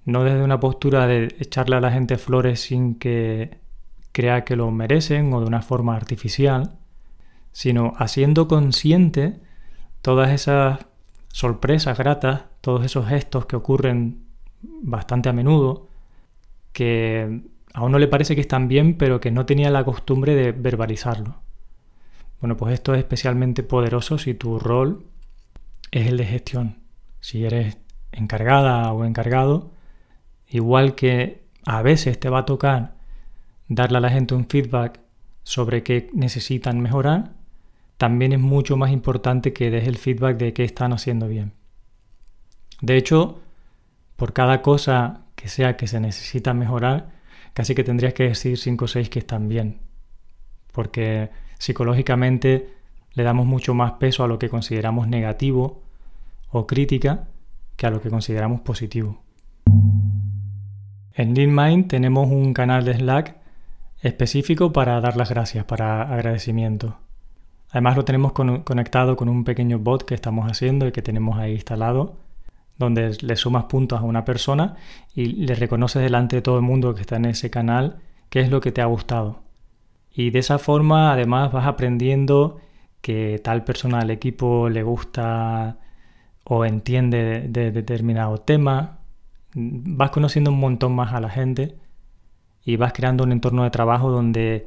no 0.04 0.24
desde 0.24 0.42
una 0.42 0.58
postura 0.58 1.06
de 1.06 1.36
echarle 1.38 1.76
a 1.76 1.80
la 1.80 1.92
gente 1.92 2.18
flores 2.18 2.62
sin 2.62 2.96
que 2.96 3.60
crea 4.10 4.42
que 4.42 4.56
lo 4.56 4.72
merecen 4.72 5.32
o 5.32 5.40
de 5.40 5.46
una 5.46 5.62
forma 5.62 5.94
artificial, 5.94 6.72
sino 7.52 7.92
haciendo 7.96 8.48
consciente 8.48 9.38
todas 10.02 10.30
esas 10.30 10.88
sorpresas 11.28 11.96
gratas, 11.96 12.42
todos 12.60 12.84
esos 12.84 13.06
gestos 13.08 13.46
que 13.46 13.56
ocurren 13.56 14.24
bastante 14.62 15.28
a 15.28 15.32
menudo, 15.32 15.88
que 16.72 17.42
a 17.74 17.82
uno 17.82 17.98
le 17.98 18.08
parece 18.08 18.34
que 18.34 18.40
están 18.40 18.68
bien, 18.68 18.96
pero 18.96 19.20
que 19.20 19.30
no 19.30 19.46
tenía 19.46 19.70
la 19.70 19.84
costumbre 19.84 20.34
de 20.34 20.52
verbalizarlo. 20.52 21.40
Bueno, 22.40 22.56
pues 22.56 22.74
esto 22.74 22.94
es 22.94 23.00
especialmente 23.00 23.62
poderoso 23.62 24.18
si 24.18 24.34
tu 24.34 24.58
rol 24.58 25.04
es 25.90 26.06
el 26.06 26.16
de 26.16 26.24
gestión. 26.24 26.78
Si 27.20 27.44
eres 27.44 27.78
encargada 28.12 28.92
o 28.92 29.04
encargado, 29.04 29.72
Igual 30.48 30.94
que 30.94 31.46
a 31.66 31.82
veces 31.82 32.18
te 32.18 32.30
va 32.30 32.40
a 32.40 32.46
tocar 32.46 32.94
darle 33.68 33.98
a 33.98 34.00
la 34.00 34.10
gente 34.10 34.34
un 34.34 34.46
feedback 34.46 35.00
sobre 35.42 35.82
qué 35.82 36.08
necesitan 36.14 36.80
mejorar, 36.80 37.32
también 37.98 38.32
es 38.32 38.40
mucho 38.40 38.76
más 38.76 38.90
importante 38.90 39.52
que 39.52 39.70
des 39.70 39.86
el 39.86 39.98
feedback 39.98 40.38
de 40.38 40.52
qué 40.52 40.64
están 40.64 40.92
haciendo 40.92 41.28
bien. 41.28 41.52
De 42.80 42.96
hecho, 42.96 43.40
por 44.16 44.32
cada 44.32 44.62
cosa 44.62 45.26
que 45.34 45.48
sea 45.48 45.76
que 45.76 45.88
se 45.88 46.00
necesita 46.00 46.54
mejorar, 46.54 47.10
casi 47.54 47.74
que 47.74 47.84
tendrías 47.84 48.14
que 48.14 48.28
decir 48.28 48.56
5 48.56 48.84
o 48.84 48.88
6 48.88 49.10
que 49.10 49.18
están 49.18 49.48
bien. 49.48 49.80
Porque 50.72 51.30
psicológicamente 51.58 52.72
le 53.12 53.22
damos 53.24 53.46
mucho 53.46 53.74
más 53.74 53.92
peso 53.92 54.22
a 54.22 54.28
lo 54.28 54.38
que 54.38 54.48
consideramos 54.48 55.08
negativo 55.08 55.82
o 56.50 56.66
crítica 56.66 57.26
que 57.76 57.86
a 57.86 57.90
lo 57.90 58.00
que 58.00 58.10
consideramos 58.10 58.60
positivo. 58.60 59.22
En 61.14 61.34
DealMind 61.34 61.88
tenemos 61.88 62.28
un 62.30 62.54
canal 62.54 62.84
de 62.84 62.94
Slack 62.94 63.36
específico 64.02 64.72
para 64.72 65.00
dar 65.00 65.16
las 65.16 65.30
gracias, 65.30 65.64
para 65.64 66.02
agradecimiento. 66.02 66.96
Además 67.70 67.96
lo 67.96 68.04
tenemos 68.04 68.32
conectado 68.32 69.16
con 69.16 69.28
un 69.28 69.44
pequeño 69.44 69.78
bot 69.78 70.04
que 70.04 70.14
estamos 70.14 70.50
haciendo 70.50 70.86
y 70.86 70.92
que 70.92 71.02
tenemos 71.02 71.38
ahí 71.38 71.52
instalado, 71.52 72.16
donde 72.76 73.16
le 73.20 73.36
sumas 73.36 73.64
puntos 73.64 74.00
a 74.00 74.04
una 74.04 74.24
persona 74.24 74.76
y 75.14 75.26
le 75.26 75.54
reconoces 75.54 76.02
delante 76.02 76.36
de 76.36 76.42
todo 76.42 76.56
el 76.56 76.62
mundo 76.62 76.94
que 76.94 77.02
está 77.02 77.16
en 77.16 77.26
ese 77.26 77.50
canal 77.50 77.98
qué 78.30 78.40
es 78.40 78.50
lo 78.50 78.60
que 78.60 78.72
te 78.72 78.80
ha 78.80 78.86
gustado. 78.86 79.42
Y 80.10 80.30
de 80.30 80.38
esa 80.38 80.58
forma 80.58 81.12
además 81.12 81.52
vas 81.52 81.66
aprendiendo 81.66 82.60
que 83.02 83.40
tal 83.42 83.64
persona 83.64 84.00
del 84.00 84.10
equipo 84.10 84.68
le 84.68 84.82
gusta 84.82 85.78
o 86.44 86.64
entiende 86.64 87.48
de 87.48 87.70
determinado 87.70 88.38
tema 88.38 88.98
vas 89.54 90.10
conociendo 90.10 90.50
un 90.50 90.60
montón 90.60 90.94
más 90.94 91.12
a 91.12 91.20
la 91.20 91.30
gente 91.30 91.76
y 92.64 92.76
vas 92.76 92.92
creando 92.92 93.24
un 93.24 93.32
entorno 93.32 93.64
de 93.64 93.70
trabajo 93.70 94.10
donde 94.10 94.66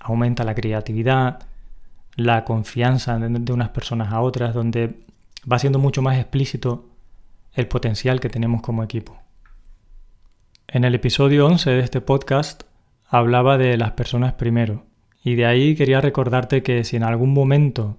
aumenta 0.00 0.44
la 0.44 0.54
creatividad, 0.54 1.46
la 2.16 2.44
confianza 2.44 3.18
de 3.18 3.52
unas 3.52 3.70
personas 3.70 4.12
a 4.12 4.20
otras, 4.20 4.54
donde 4.54 5.00
va 5.50 5.58
siendo 5.58 5.78
mucho 5.78 6.02
más 6.02 6.18
explícito 6.18 6.88
el 7.54 7.66
potencial 7.68 8.20
que 8.20 8.28
tenemos 8.28 8.62
como 8.62 8.82
equipo. 8.82 9.18
En 10.68 10.84
el 10.84 10.94
episodio 10.94 11.46
11 11.46 11.70
de 11.70 11.80
este 11.80 12.00
podcast 12.00 12.62
hablaba 13.06 13.58
de 13.58 13.76
las 13.76 13.92
personas 13.92 14.34
primero 14.34 14.84
y 15.22 15.34
de 15.34 15.46
ahí 15.46 15.74
quería 15.74 16.00
recordarte 16.00 16.62
que 16.62 16.82
si 16.84 16.96
en 16.96 17.02
algún 17.02 17.32
momento, 17.34 17.98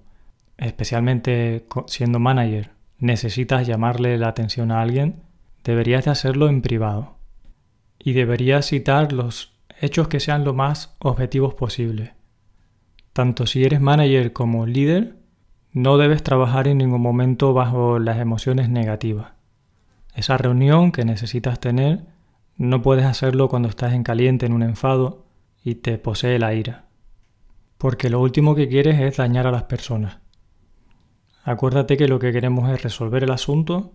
especialmente 0.58 1.66
siendo 1.86 2.18
manager, 2.18 2.70
necesitas 2.98 3.66
llamarle 3.66 4.18
la 4.18 4.28
atención 4.28 4.72
a 4.72 4.80
alguien, 4.80 5.22
deberías 5.62 6.04
de 6.04 6.10
hacerlo 6.10 6.48
en 6.48 6.62
privado. 6.62 7.16
Y 7.98 8.12
deberías 8.12 8.66
citar 8.66 9.12
los 9.12 9.52
hechos 9.80 10.08
que 10.08 10.20
sean 10.20 10.44
lo 10.44 10.52
más 10.52 10.94
objetivos 10.98 11.54
posible. 11.54 12.12
Tanto 13.14 13.46
si 13.46 13.64
eres 13.64 13.80
manager 13.80 14.34
como 14.34 14.66
líder, 14.66 15.16
no 15.72 15.96
debes 15.96 16.22
trabajar 16.22 16.68
en 16.68 16.76
ningún 16.76 17.00
momento 17.00 17.54
bajo 17.54 17.98
las 17.98 18.18
emociones 18.18 18.68
negativas. 18.68 19.32
Esa 20.14 20.36
reunión 20.36 20.92
que 20.92 21.06
necesitas 21.06 21.58
tener, 21.58 22.04
no 22.58 22.82
puedes 22.82 23.06
hacerlo 23.06 23.48
cuando 23.48 23.70
estás 23.70 23.94
en 23.94 24.02
caliente, 24.02 24.44
en 24.44 24.52
un 24.52 24.62
enfado, 24.62 25.24
y 25.64 25.76
te 25.76 25.96
posee 25.96 26.38
la 26.38 26.52
ira. 26.52 26.84
Porque 27.78 28.10
lo 28.10 28.20
último 28.20 28.54
que 28.54 28.68
quieres 28.68 29.00
es 29.00 29.16
dañar 29.16 29.46
a 29.46 29.50
las 29.50 29.62
personas. 29.62 30.18
Acuérdate 31.42 31.96
que 31.96 32.08
lo 32.08 32.18
que 32.18 32.32
queremos 32.32 32.68
es 32.68 32.82
resolver 32.82 33.24
el 33.24 33.30
asunto 33.30 33.94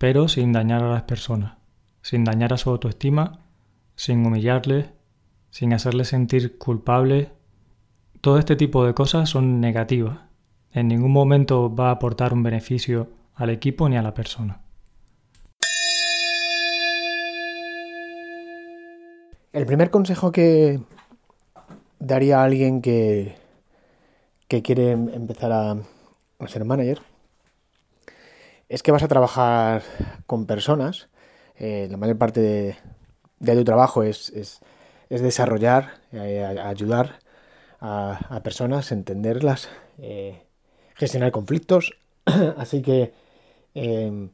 pero 0.00 0.28
sin 0.28 0.50
dañar 0.50 0.82
a 0.82 0.90
las 0.90 1.02
personas, 1.02 1.58
sin 2.00 2.24
dañar 2.24 2.54
a 2.54 2.56
su 2.56 2.70
autoestima, 2.70 3.40
sin 3.96 4.24
humillarles, 4.24 4.86
sin 5.50 5.74
hacerles 5.74 6.08
sentir 6.08 6.56
culpables. 6.56 7.28
Todo 8.20 8.38
este 8.38 8.54
tipo 8.54 8.84
de 8.84 8.92
cosas 8.92 9.30
son 9.30 9.62
negativas. 9.62 10.18
En 10.72 10.88
ningún 10.88 11.10
momento 11.10 11.74
va 11.74 11.88
a 11.88 11.92
aportar 11.92 12.34
un 12.34 12.42
beneficio 12.42 13.08
al 13.34 13.48
equipo 13.48 13.88
ni 13.88 13.96
a 13.96 14.02
la 14.02 14.12
persona. 14.12 14.60
El 19.54 19.64
primer 19.64 19.90
consejo 19.90 20.32
que 20.32 20.80
daría 21.98 22.40
a 22.40 22.44
alguien 22.44 22.82
que, 22.82 23.36
que 24.48 24.60
quiere 24.60 24.90
empezar 24.90 25.52
a, 25.52 25.76
ser 26.46 26.66
manager 26.66 27.00
es 28.68 28.82
que 28.82 28.92
vas 28.92 29.02
a 29.02 29.08
trabajar 29.08 29.82
con 30.26 30.44
personas 30.44 31.08
eh, 31.56 31.88
la 31.90 31.96
mayor 31.96 32.16
parte 32.18 32.40
de, 32.40 33.54
tu 33.54 33.64
trabajo 33.64 34.02
es, 34.02 34.30
es, 34.30 34.60
desarrollar, 35.08 36.00
eh, 36.12 36.44
ayudar 36.44 37.18
a, 37.80 38.40
personas, 38.42 38.92
entenderlas, 38.92 39.68
eh, 39.98 40.42
gestionar 40.94 41.32
conflictos. 41.32 41.96
Así 42.56 42.82
que 42.82 43.12
em, 43.74 44.30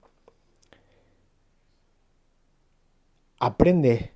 aprende 3.39 4.13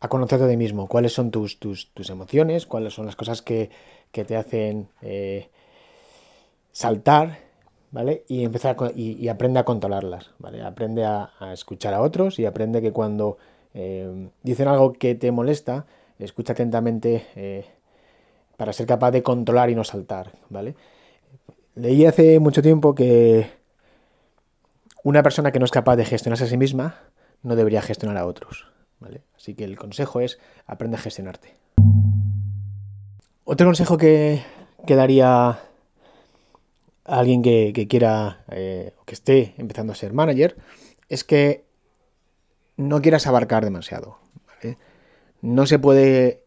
a 0.00 0.08
conocerte 0.08 0.44
a 0.44 0.48
ti 0.48 0.56
mismo, 0.56 0.86
cuáles 0.86 1.12
son 1.12 1.30
tus, 1.30 1.58
tus, 1.58 2.10
emociones, 2.10 2.66
cuáles 2.66 2.92
son 2.94 3.06
las 3.06 3.16
cosas 3.16 3.42
que, 3.42 3.70
te 4.12 4.36
hacen 4.36 4.88
saltar 6.70 7.38
¿vale? 7.94 8.24
Y 8.26 8.42
empezar 8.42 8.76
y, 8.96 9.28
aprende 9.28 9.60
a 9.60 9.64
controlarlas, 9.64 10.30
¿vale? 10.40 10.62
Aprende 10.62 11.04
a, 11.04 11.30
escuchar 11.52 11.94
a 11.94 12.02
otros 12.02 12.40
y 12.40 12.44
aprende 12.44 12.82
que 12.82 12.90
cuando 12.90 13.38
eh, 13.72 14.28
dicen 14.42 14.66
algo 14.66 14.92
que 14.94 15.14
te 15.14 15.30
molesta, 15.30 15.86
escucha 16.18 16.54
atentamente 16.54 17.24
eh, 17.36 17.64
para 18.56 18.72
ser 18.72 18.86
capaz 18.86 19.10
de 19.10 19.22
controlar 19.22 19.70
y 19.70 19.74
no 19.74 19.84
saltar, 19.84 20.32
¿vale? 20.48 20.74
Leí 21.74 22.06
hace 22.06 22.38
mucho 22.38 22.62
tiempo 22.62 22.94
que 22.94 23.50
una 25.02 25.22
persona 25.22 25.52
que 25.52 25.58
no 25.58 25.64
es 25.64 25.70
capaz 25.70 25.96
de 25.96 26.04
gestionarse 26.04 26.44
a 26.44 26.48
sí 26.48 26.56
misma 26.56 27.00
no 27.42 27.56
debería 27.56 27.82
gestionar 27.82 28.16
a 28.16 28.26
otros, 28.26 28.68
¿vale? 29.00 29.22
Así 29.36 29.54
que 29.54 29.64
el 29.64 29.76
consejo 29.76 30.20
es 30.20 30.38
aprende 30.66 30.96
a 30.96 31.00
gestionarte. 31.00 31.54
Otro 33.44 33.66
consejo 33.66 33.98
que, 33.98 34.42
daría 34.86 35.58
alguien 37.04 37.42
que, 37.42 37.86
quiera 37.88 38.44
eh, 38.50 38.94
que 39.04 39.14
esté 39.14 39.54
empezando 39.58 39.92
a 39.92 39.96
ser 39.96 40.14
manager 40.14 40.56
es 41.10 41.24
que 41.24 41.64
no 42.76 43.02
quieras 43.02 43.26
abarcar 43.26 43.64
demasiado. 43.64 44.18
No 45.42 45.66
se 45.66 45.78
puede 45.78 46.43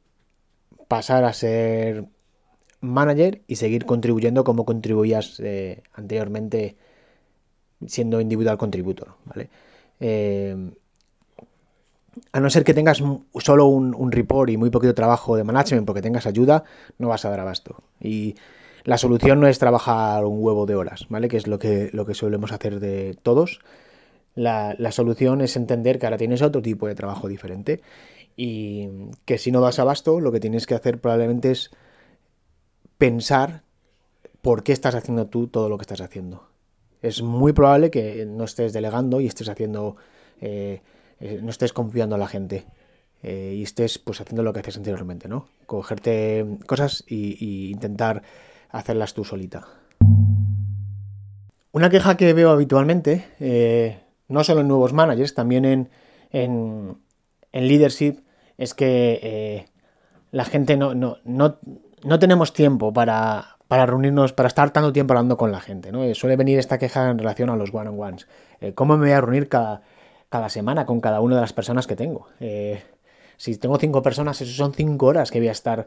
pasar 0.88 1.24
a 1.24 1.34
ser 1.34 2.06
manager 2.82 3.42
y 3.48 3.56
seguir 3.56 3.86
contribuyendo 3.86 4.44
como 4.44 4.66
contribuías 4.66 5.40
eh, 5.40 5.84
anteriormente 5.94 6.76
siendo 7.86 8.22
individual 8.22 8.58
contributor. 8.58 9.16
¿vale? 9.26 9.50
Eh, 10.00 10.72
a 12.32 12.40
no 12.40 12.50
ser 12.50 12.64
que 12.64 12.74
tengas 12.74 13.02
solo 13.40 13.66
un, 13.66 13.94
un, 13.96 14.12
report 14.12 14.50
y 14.50 14.58
muy 14.58 14.70
poquito 14.70 14.94
trabajo 14.94 15.36
de 15.36 15.44
management 15.44 15.86
porque 15.86 16.02
tengas 16.02 16.26
ayuda, 16.26 16.64
no 16.98 17.08
vas 17.08 17.26
a 17.26 17.30
dar 17.30 17.40
abasto. 17.40 17.84
Y 18.00 18.36
la 18.88 18.98
solución 18.98 19.42
no 19.42 19.48
es 19.48 19.60
trabajar 19.60 20.24
un 20.26 20.42
huevo 20.42 20.66
de 20.66 20.76
horas, 20.76 21.08
¿vale? 21.10 21.28
Que 21.28 21.36
es 21.36 21.46
lo 21.46 21.60
que, 21.60 21.90
lo 21.92 22.06
que 22.06 22.14
solemos 22.14 22.54
hacer 22.54 22.80
de 22.80 23.18
todos. 23.22 23.60
La, 24.34 24.76
solución 24.92 25.42
es 25.42 25.58
entender 25.58 26.00
que 26.00 26.06
ahora 26.06 26.18
tienes 26.18 26.42
otro 26.42 26.62
tipo 26.62 26.88
de 26.88 26.96
trabajo 26.96 27.28
diferente 27.28 27.82
y 28.38 28.88
que 29.26 29.38
si 29.38 29.52
no 29.52 29.60
das 29.60 29.80
abasto, 29.80 30.22
lo 30.22 30.32
que 30.32 30.40
tienes 30.40 30.68
que 30.68 30.76
hacer 30.76 31.02
probablemente 31.02 31.52
es 31.52 31.72
pensar 32.98 33.64
por 34.42 34.64
qué 34.64 34.72
estás 34.72 34.96
haciendo 34.96 35.28
tú 35.28 35.48
todo 35.48 35.68
lo 35.68 35.78
que 35.78 35.82
estás 35.82 36.02
haciendo. 36.02 36.48
Es 37.02 37.22
muy 37.22 37.52
probable 37.52 37.92
que 37.92 38.26
no 38.26 38.46
estés 38.46 38.74
delegando 38.74 39.20
y 39.20 39.28
estés 39.28 39.50
haciendo, 39.50 39.98
eh, 40.40 40.82
eh, 41.20 41.40
no 41.44 41.50
estés 41.50 41.74
confiando 41.74 42.16
a 42.16 42.20
la 42.20 42.28
gente. 42.28 42.66
Eh, 43.24 43.56
y 43.58 43.64
estés 43.64 43.98
pues 43.98 44.22
haciendo 44.22 44.44
lo 44.44 44.54
que 44.54 44.60
haces 44.60 44.78
anteriormente, 44.78 45.28
¿no? 45.28 45.48
Cogerte 45.66 46.46
cosas 46.68 47.04
y 47.08 47.72
intentar 47.72 48.22
hacerlas 48.70 49.16
tú 49.16 49.26
solita. 49.26 49.68
Una 51.72 51.90
queja 51.90 52.16
que 52.16 52.34
veo 52.34 52.52
habitualmente, 52.52 54.04
no 54.28 54.44
solo 54.44 54.62
en 54.62 54.68
nuevos 54.68 54.94
managers, 54.94 55.34
también 55.34 55.66
en, 55.66 55.90
en, 56.32 56.98
leadership, 57.54 58.20
es 58.58 58.74
que 58.74 59.20
eh, 59.22 59.66
la 60.32 60.46
gente 60.46 60.78
no, 60.78 60.94
no, 60.96 61.18
no, 61.24 62.20
tenemos 62.20 62.54
tiempo 62.54 62.92
para, 62.92 63.58
para, 63.68 63.86
reunirnos, 63.86 64.34
para 64.34 64.48
estar 64.48 64.72
tanto 64.72 64.92
tiempo 64.92 65.14
hablando 65.14 65.38
con 65.38 65.52
la 65.52 65.60
gente. 65.60 65.92
¿no? 65.92 66.04
Eh, 66.04 66.16
suele 66.16 66.36
venir 66.36 66.60
esta 66.60 66.78
queja 66.78 67.10
en 67.10 67.20
relación 67.20 67.50
a 67.50 67.56
los 67.56 67.74
one-on-ones. 67.74 68.28
¿Cómo 68.76 68.98
me 68.98 69.06
voy 69.06 69.12
a 69.12 69.22
reunir 69.22 69.50
cada, 69.50 69.82
cada, 70.30 70.50
semana 70.50 70.86
con 70.86 71.00
cada 71.00 71.22
una 71.22 71.36
de 71.36 71.42
las 71.42 71.54
personas 71.54 71.88
que 71.88 71.96
tengo? 71.96 72.28
si 73.40 73.56
tengo 73.58 73.78
cinco 73.78 74.02
personas, 74.02 74.42
eso 74.42 74.52
son 74.52 74.74
cinco 74.74 75.06
horas 75.06 75.30
que 75.30 75.38
voy 75.38 75.50
a 75.50 75.52
estar 75.52 75.86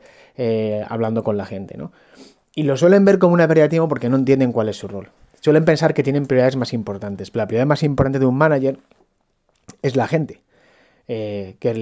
hablando 0.89 1.25
con 1.25 1.37
la 1.37 1.47
gente. 1.47 1.77
¿no? 1.77 1.91
Y 2.55 2.63
lo 2.63 2.77
suelen 2.77 3.05
ver 3.05 3.19
como 3.19 3.37
de 3.37 3.69
tiempo 3.69 3.89
porque 3.89 4.09
no 4.09 4.17
entienden 4.17 4.53
cuál 4.53 4.69
es 4.69 4.77
su 4.77 4.87
rol. 4.87 5.11
Suelen 5.41 5.65
pensar 5.65 5.95
que 5.95 6.05
tienen 6.05 6.27
prioridades 6.27 6.55
más 6.55 6.73
importantes. 6.73 7.35
La 7.35 7.47
prioridad 7.49 7.67
más 7.67 7.83
importante 7.83 8.21
de 8.21 8.27
un 8.27 8.37
manager 8.37 8.79
es 9.83 9.97
la 9.97 10.07
gente 10.07 10.43
eh, 11.13 11.57
que, 11.59 11.75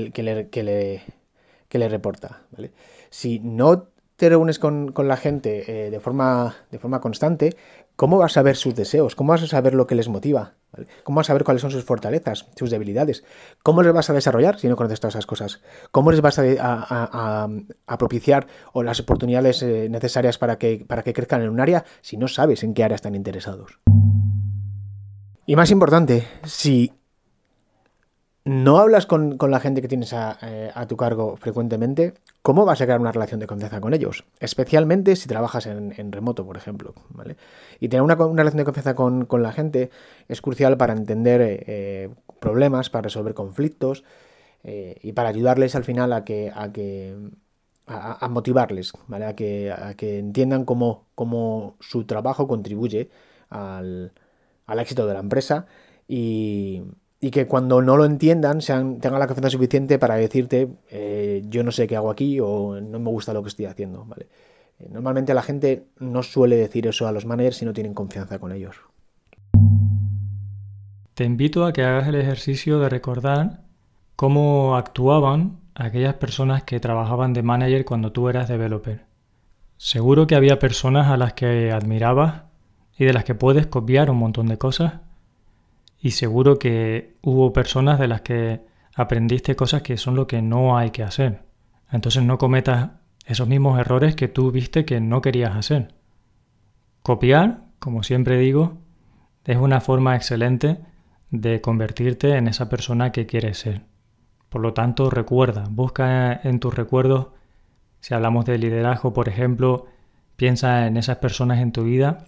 le, 0.62 1.88
reporta. 1.90 2.40
Si 3.10 3.40
no 3.40 3.88
te 4.16 4.30
reúnes 4.30 4.58
con, 4.58 4.94
la 4.96 5.18
gente 5.18 5.86
eh, 5.86 5.90
de, 5.90 6.00
forma, 6.00 6.54
constante, 7.02 7.54
¿cómo 7.94 8.16
vas 8.16 8.38
a 8.38 8.42
ver 8.42 8.56
sus 8.56 8.74
deseos? 8.74 9.14
¿Cómo 9.14 9.32
vas 9.32 9.42
a 9.42 9.46
saber 9.46 9.74
lo 9.74 9.86
que 9.86 9.96
les 9.96 10.08
motiva? 10.08 10.54
¿Cómo 11.02 11.16
vas 11.16 11.28
a 11.28 11.34
ver 11.34 11.44
cuáles 11.44 11.60
son 11.60 11.70
sus 11.70 11.84
fortalezas, 11.84 12.46
sus 12.56 12.70
debilidades? 12.70 13.22
¿Cómo 13.62 13.82
les 13.82 13.92
vas 13.92 14.08
a 14.08 14.14
desarrollar 14.14 14.58
si 14.58 14.66
no 14.66 14.76
conoces 14.76 15.00
todas 15.00 15.14
esas 15.14 15.26
cosas? 15.26 15.60
¿Cómo 15.90 16.10
les 16.10 16.22
vas 16.22 16.38
a, 16.38 17.48
propiciar 17.98 18.46
o 18.72 18.82
las 18.82 18.98
oportunidades 18.98 19.62
eh, 19.62 19.88
necesarias 19.90 20.38
para 20.38 20.56
que, 20.56 20.86
para 20.88 21.02
que 21.02 21.12
crezcan 21.12 21.42
en 21.42 21.50
un 21.50 21.60
área 21.60 21.84
si 22.00 22.16
no 22.16 22.28
sabes 22.28 22.62
en 22.62 22.72
qué 22.72 22.82
área 22.82 22.94
están 22.94 23.14
interesados? 23.14 23.78
Y 25.44 25.54
más 25.54 25.70
importante, 25.70 26.26
si 26.44 26.97
no 28.48 28.78
hablas 28.78 29.04
con, 29.04 29.36
la 29.38 29.60
gente 29.60 29.82
que 29.82 29.88
tienes 29.88 30.14
eh, 30.14 30.70
a, 30.74 30.86
tu 30.86 30.96
cargo 30.96 31.36
frecuentemente, 31.36 32.14
¿cómo 32.40 32.64
vas 32.64 32.80
a 32.80 32.86
crear 32.86 32.98
una 32.98 33.12
relación 33.12 33.40
de 33.40 33.46
confianza 33.46 33.78
con 33.82 33.92
ellos? 33.92 34.24
Especialmente 34.40 35.16
si 35.16 35.28
trabajas 35.28 35.66
en, 35.66 36.12
remoto, 36.12 36.46
por 36.46 36.56
ejemplo. 36.56 36.94
¿vale? 37.10 37.36
Y 37.78 37.90
tener 37.90 38.02
una, 38.02 38.14
relación 38.14 38.56
de 38.56 38.64
confianza 38.64 38.94
con, 38.94 39.26
la 39.42 39.52
gente 39.52 39.90
es 40.28 40.40
crucial 40.40 40.78
para 40.78 40.94
entender 40.94 41.42
eh, 41.42 42.08
problemas, 42.40 42.88
para 42.88 43.02
resolver 43.02 43.34
conflictos 43.34 44.02
eh, 44.64 44.96
y 45.02 45.12
para 45.12 45.28
ayudarles 45.28 45.74
al 45.74 45.84
final 45.84 46.14
a 46.14 46.24
que, 46.24 46.50
a 46.54 46.72
que 46.72 47.14
a, 47.86 48.28
motivarles, 48.28 48.92
¿vale? 49.08 49.26
a, 49.26 49.36
que, 49.36 49.70
a 49.72 49.92
que 49.92 50.18
entiendan 50.18 50.64
cómo, 50.64 51.06
cómo 51.14 51.76
su 51.80 52.04
trabajo 52.04 52.48
contribuye 52.48 53.10
al, 53.50 54.12
al 54.66 54.78
éxito 54.78 55.06
de 55.06 55.12
la 55.12 55.20
empresa 55.20 55.66
y 56.06 56.82
y 57.20 57.30
que 57.30 57.46
cuando 57.46 57.82
no 57.82 57.96
lo 57.96 58.04
entiendan 58.04 58.60
tengan 58.60 59.18
la 59.18 59.26
confianza 59.26 59.50
suficiente 59.50 59.98
para 59.98 60.14
decirte 60.14 60.68
eh, 60.90 61.42
yo 61.46 61.64
no 61.64 61.72
sé 61.72 61.86
qué 61.86 61.96
hago 61.96 62.10
aquí 62.10 62.38
o 62.40 62.80
no 62.80 62.98
me 63.00 63.10
gusta 63.10 63.32
lo 63.32 63.42
que 63.42 63.48
estoy 63.48 63.66
haciendo. 63.66 64.04
¿vale? 64.04 64.28
Eh, 64.78 64.88
normalmente 64.90 65.34
la 65.34 65.42
gente 65.42 65.86
no 65.98 66.22
suele 66.22 66.56
decir 66.56 66.86
eso 66.86 67.08
a 67.08 67.12
los 67.12 67.26
managers 67.26 67.56
si 67.56 67.64
no 67.64 67.72
tienen 67.72 67.94
confianza 67.94 68.38
con 68.38 68.52
ellos. 68.52 68.76
Te 71.14 71.24
invito 71.24 71.66
a 71.66 71.72
que 71.72 71.82
hagas 71.82 72.06
el 72.06 72.14
ejercicio 72.14 72.78
de 72.78 72.88
recordar 72.88 73.62
cómo 74.14 74.76
actuaban 74.76 75.58
aquellas 75.74 76.14
personas 76.14 76.62
que 76.62 76.78
trabajaban 76.78 77.32
de 77.32 77.42
manager 77.42 77.84
cuando 77.84 78.12
tú 78.12 78.28
eras 78.28 78.48
developer. 78.48 79.06
Seguro 79.76 80.28
que 80.28 80.36
había 80.36 80.60
personas 80.60 81.08
a 81.08 81.16
las 81.16 81.32
que 81.32 81.72
admirabas 81.72 82.42
y 82.96 83.04
de 83.04 83.12
las 83.12 83.24
que 83.24 83.34
puedes 83.34 83.66
copiar 83.66 84.10
un 84.10 84.18
montón 84.18 84.46
de 84.46 84.58
cosas 84.58 84.94
y 86.00 86.12
seguro 86.12 86.58
que 86.58 87.16
hubo 87.22 87.52
personas 87.52 87.98
de 87.98 88.08
las 88.08 88.20
que 88.20 88.60
aprendiste 88.94 89.56
cosas 89.56 89.82
que 89.82 89.96
son 89.96 90.14
lo 90.14 90.26
que 90.26 90.42
no 90.42 90.76
hay 90.76 90.90
que 90.90 91.02
hacer. 91.02 91.42
Entonces 91.90 92.22
no 92.22 92.38
cometas 92.38 92.90
esos 93.26 93.48
mismos 93.48 93.78
errores 93.78 94.16
que 94.16 94.28
tú 94.28 94.50
viste 94.50 94.84
que 94.84 95.00
no 95.00 95.20
querías 95.20 95.56
hacer. 95.56 95.94
Copiar, 97.02 97.64
como 97.78 98.02
siempre 98.02 98.38
digo, 98.38 98.78
es 99.44 99.56
una 99.56 99.80
forma 99.80 100.14
excelente 100.14 100.78
de 101.30 101.60
convertirte 101.60 102.36
en 102.36 102.48
esa 102.48 102.68
persona 102.68 103.12
que 103.12 103.26
quieres 103.26 103.58
ser. 103.58 103.82
Por 104.48 104.62
lo 104.62 104.72
tanto, 104.72 105.10
recuerda, 105.10 105.66
busca 105.70 106.32
en 106.42 106.60
tus 106.60 106.74
recuerdos, 106.74 107.28
si 108.00 108.14
hablamos 108.14 108.44
de 108.44 108.58
liderazgo, 108.58 109.12
por 109.12 109.28
ejemplo, 109.28 109.86
piensa 110.36 110.86
en 110.86 110.96
esas 110.96 111.18
personas 111.18 111.60
en 111.60 111.72
tu 111.72 111.84
vida, 111.84 112.26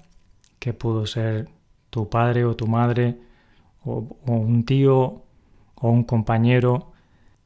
que 0.59 0.75
pudo 0.75 1.07
ser 1.07 1.49
tu 1.91 2.09
padre 2.11 2.45
o 2.45 2.57
tu 2.57 2.67
madre, 2.67 3.19
o, 3.85 4.07
un 4.27 4.65
tío 4.65 5.25
o 5.75 5.91
un 5.91 6.05
compañero? 6.05 6.93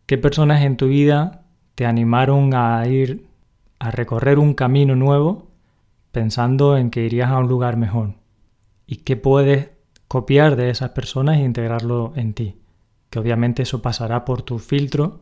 ¿Qué 0.06 0.18
personas 0.18 0.62
en 0.62 0.76
tu 0.76 0.88
vida 0.88 1.44
te 1.74 1.86
animaron 1.86 2.54
a 2.54 2.86
ir 2.86 3.26
a 3.78 3.90
recorrer 3.90 4.38
un 4.38 4.54
camino 4.54 4.96
nuevo 4.96 5.48
pensando 6.12 6.76
en 6.76 6.90
que 6.90 7.04
irías 7.04 7.30
a 7.30 7.38
un 7.38 7.48
lugar 7.48 7.76
mejor? 7.76 8.14
¿Y 8.86 8.96
qué 8.96 9.16
puedes 9.16 9.70
copiar 10.08 10.56
de 10.56 10.70
esas 10.70 10.90
personas 10.90 11.38
e 11.38 11.44
integrarlo 11.44 12.12
en 12.16 12.34
ti? 12.34 12.60
Que 13.10 13.18
obviamente 13.18 13.62
eso 13.62 13.80
pasará 13.82 14.24
por 14.24 14.42
tu 14.42 14.58
filtro, 14.58 15.20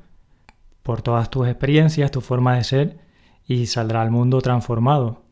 por 0.82 1.02
todas 1.02 1.30
tus 1.30 1.46
experiencias, 1.46 2.10
tu 2.10 2.20
forma 2.20 2.56
de 2.56 2.64
ser 2.64 2.98
y 3.46 3.66
saldrá 3.66 4.02
al 4.02 4.10
mundo 4.10 4.40
transformado. 4.40 5.22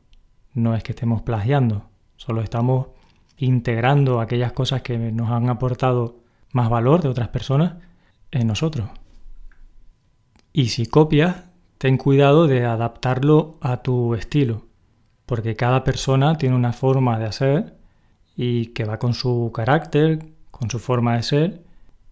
No 0.54 0.74
es 0.74 0.82
que 0.82 0.92
estemos 0.92 1.22
plagiando, 1.22 1.84
solo 2.16 2.42
estamos 2.42 2.88
integrando 3.40 4.20
aquellas 4.20 4.53
cosas 4.53 4.83
que 4.83 4.98
nos 4.98 5.31
han 5.31 5.48
aportado 5.48 6.18
más 6.53 6.68
valor 6.68 7.03
de 7.03 7.09
otras 7.09 7.29
personas 7.29 7.74
en 8.31 8.46
nosotros. 8.46 8.88
Y 10.53 10.68
si 10.68 10.87
copias, 10.87 11.44
ten 11.79 11.96
cuidado 11.96 12.46
de 12.46 12.66
adaptarlo 12.66 13.59
a 13.61 13.79
tu 13.79 14.14
estilo, 14.14 14.66
porque 15.24 15.57
cada 15.57 15.85
persona 15.85 16.37
tiene 16.37 16.55
una 16.55 16.72
forma 16.72 17.18
de 17.18 17.26
hacer 17.26 17.76
y 18.37 18.66
que 18.66 18.85
va 18.85 18.98
con 18.98 19.14
su 19.14 19.50
carácter, 19.55 20.26
con 20.50 20.70
su 20.70 20.79
forma 20.79 21.16
de 21.16 21.22
ser, 21.22 21.62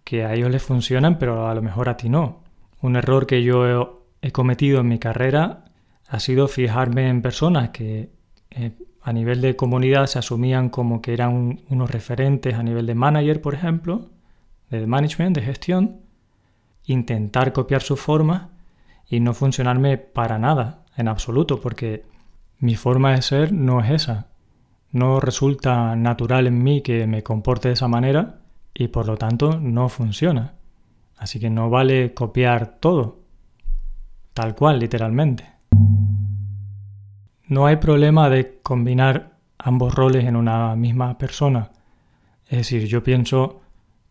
que 0.03 0.25
a 0.25 0.33
ellos 0.33 0.49
les 0.49 0.63
funcionan, 0.63 1.19
pero 1.19 1.47
a 1.47 1.53
lo 1.53 1.61
mejor 1.61 1.89
a 1.89 1.97
ti 1.97 2.09
no. 2.09 2.41
Un 2.81 2.95
error 2.95 3.27
que 3.27 3.43
yo 3.43 4.07
he, 4.21 4.31
cometido 4.31 4.79
en 4.79 4.87
mi 4.87 4.97
carrera 4.97 5.65
ha 6.07 6.19
sido 6.19 6.47
fijarme 6.47 7.07
en 7.09 7.21
personas 7.21 7.69
que 7.69 8.09
eh, 8.49 8.71
a 9.01 9.13
nivel 9.13 9.41
de 9.41 9.55
comunidad 9.55 10.07
se 10.07 10.19
asumían 10.19 10.69
como 10.69 11.01
que 11.01 11.13
eran 11.13 11.61
unos 11.69 11.91
referentes 11.91 12.55
a 12.55 12.63
nivel 12.63 12.85
de 12.85 12.95
manager, 12.95 13.41
por 13.41 13.53
ejemplo, 13.53 14.09
de 14.69 14.85
management, 14.85 15.35
de 15.35 15.41
gestión, 15.41 16.01
intentar 16.85 17.53
copiar 17.53 17.81
su 17.81 17.97
forma 17.97 18.49
y 19.07 19.19
no 19.19 19.33
funcionarme 19.33 19.97
para 19.97 20.37
nada, 20.37 20.85
en 20.95 21.07
absoluto, 21.07 21.61
porque 21.61 22.05
mi 22.59 22.75
forma 22.75 23.13
de 23.13 23.21
ser 23.21 23.53
no 23.53 23.81
es 23.81 23.89
esa. 23.91 24.27
No 24.91 25.19
resulta 25.19 25.95
natural 25.95 26.47
en 26.47 26.61
mí 26.61 26.81
que 26.81 27.07
me 27.07 27.23
comporte 27.23 27.69
de 27.69 27.75
esa 27.75 27.87
manera 27.87 28.41
y 28.73 28.89
por 28.89 29.07
lo 29.07 29.17
tanto 29.17 29.59
no 29.59 29.87
funciona. 29.89 30.55
Así 31.17 31.39
que 31.39 31.49
no 31.49 31.69
vale 31.69 32.13
copiar 32.13 32.79
todo, 32.79 33.19
tal 34.33 34.55
cual, 34.55 34.79
literalmente. 34.79 35.58
No 37.49 37.65
hay 37.65 37.77
problema 37.77 38.29
de 38.29 38.59
combinar 38.61 39.39
ambos 39.57 39.95
roles 39.95 40.25
en 40.25 40.35
una 40.35 40.75
misma 40.75 41.17
persona. 41.17 41.71
Es 42.45 42.59
decir, 42.59 42.85
yo 42.85 43.01
pienso 43.01 43.61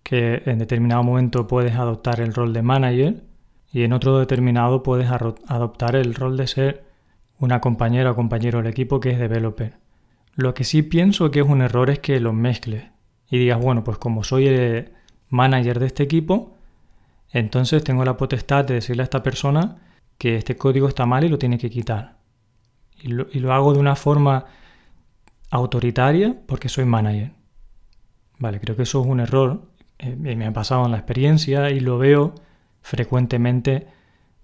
que 0.02 0.42
en 0.44 0.58
determinado 0.58 1.04
momento 1.04 1.46
puedes 1.46 1.76
adoptar 1.76 2.20
el 2.20 2.34
rol 2.34 2.52
de 2.52 2.62
manager 2.62 3.22
y 3.72 3.84
en 3.84 3.92
otro 3.92 4.18
determinado 4.18 4.82
puedes 4.82 5.08
adoptar 5.08 5.94
el 5.94 6.16
rol 6.16 6.36
de 6.36 6.48
ser 6.48 6.84
una 7.38 7.60
compañera 7.60 8.10
o 8.10 8.16
compañero 8.16 8.58
del 8.58 8.66
equipo 8.66 8.98
que 8.98 9.10
es 9.10 9.20
developer. 9.20 9.76
Lo 10.34 10.52
que 10.52 10.64
sí 10.64 10.82
pienso 10.82 11.30
que 11.30 11.38
es 11.38 11.46
un 11.46 11.62
error 11.62 11.90
es 11.90 12.00
que 12.00 12.18
los 12.18 12.34
mezcles 12.34 12.86
y 13.30 13.38
digas, 13.38 13.60
bueno, 13.60 13.84
pues 13.84 13.98
como 13.98 14.24
soy 14.24 14.48
el 14.48 14.90
manager 15.28 15.78
de 15.78 15.86
este 15.86 16.02
equipo, 16.02 16.56
entonces 17.30 17.84
tengo 17.84 18.04
la 18.04 18.16
potestad 18.16 18.64
de 18.64 18.74
decirle 18.74 19.02
a 19.02 19.04
esta 19.04 19.22
persona 19.22 19.76
que 20.18 20.34
este 20.34 20.56
código 20.56 20.88
está 20.88 21.06
mal 21.06 21.22
y 21.22 21.28
lo 21.28 21.38
tiene 21.38 21.56
que 21.56 21.70
quitar 21.70 22.17
y 23.00 23.08
lo, 23.08 23.52
hago 23.52 23.72
de 23.72 23.78
una 23.78 23.96
forma 23.96 24.46
autoritaria 25.50 26.36
porque 26.46 26.68
soy 26.68 26.84
manager. 26.84 27.32
Vale, 28.38 28.60
creo 28.60 28.76
que 28.76 28.82
eso 28.82 29.00
es 29.00 29.06
un 29.06 29.20
error. 29.20 29.62
Eh, 29.98 30.14
me 30.16 30.46
ha 30.46 30.52
pasado 30.52 30.84
en 30.84 30.92
la 30.92 30.98
experiencia 30.98 31.70
y 31.70 31.80
lo 31.80 31.98
veo 31.98 32.34
frecuentemente 32.82 33.86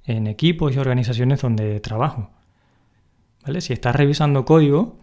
en 0.04 0.26
equipos 0.26 0.74
y 0.74 0.78
organizaciones 0.78 1.40
donde 1.40 1.80
trabajo. 1.80 2.30
¿Vale? 3.44 3.60
Si 3.60 3.72
estás 3.72 3.94
revisando 3.96 4.44
código, 4.44 4.98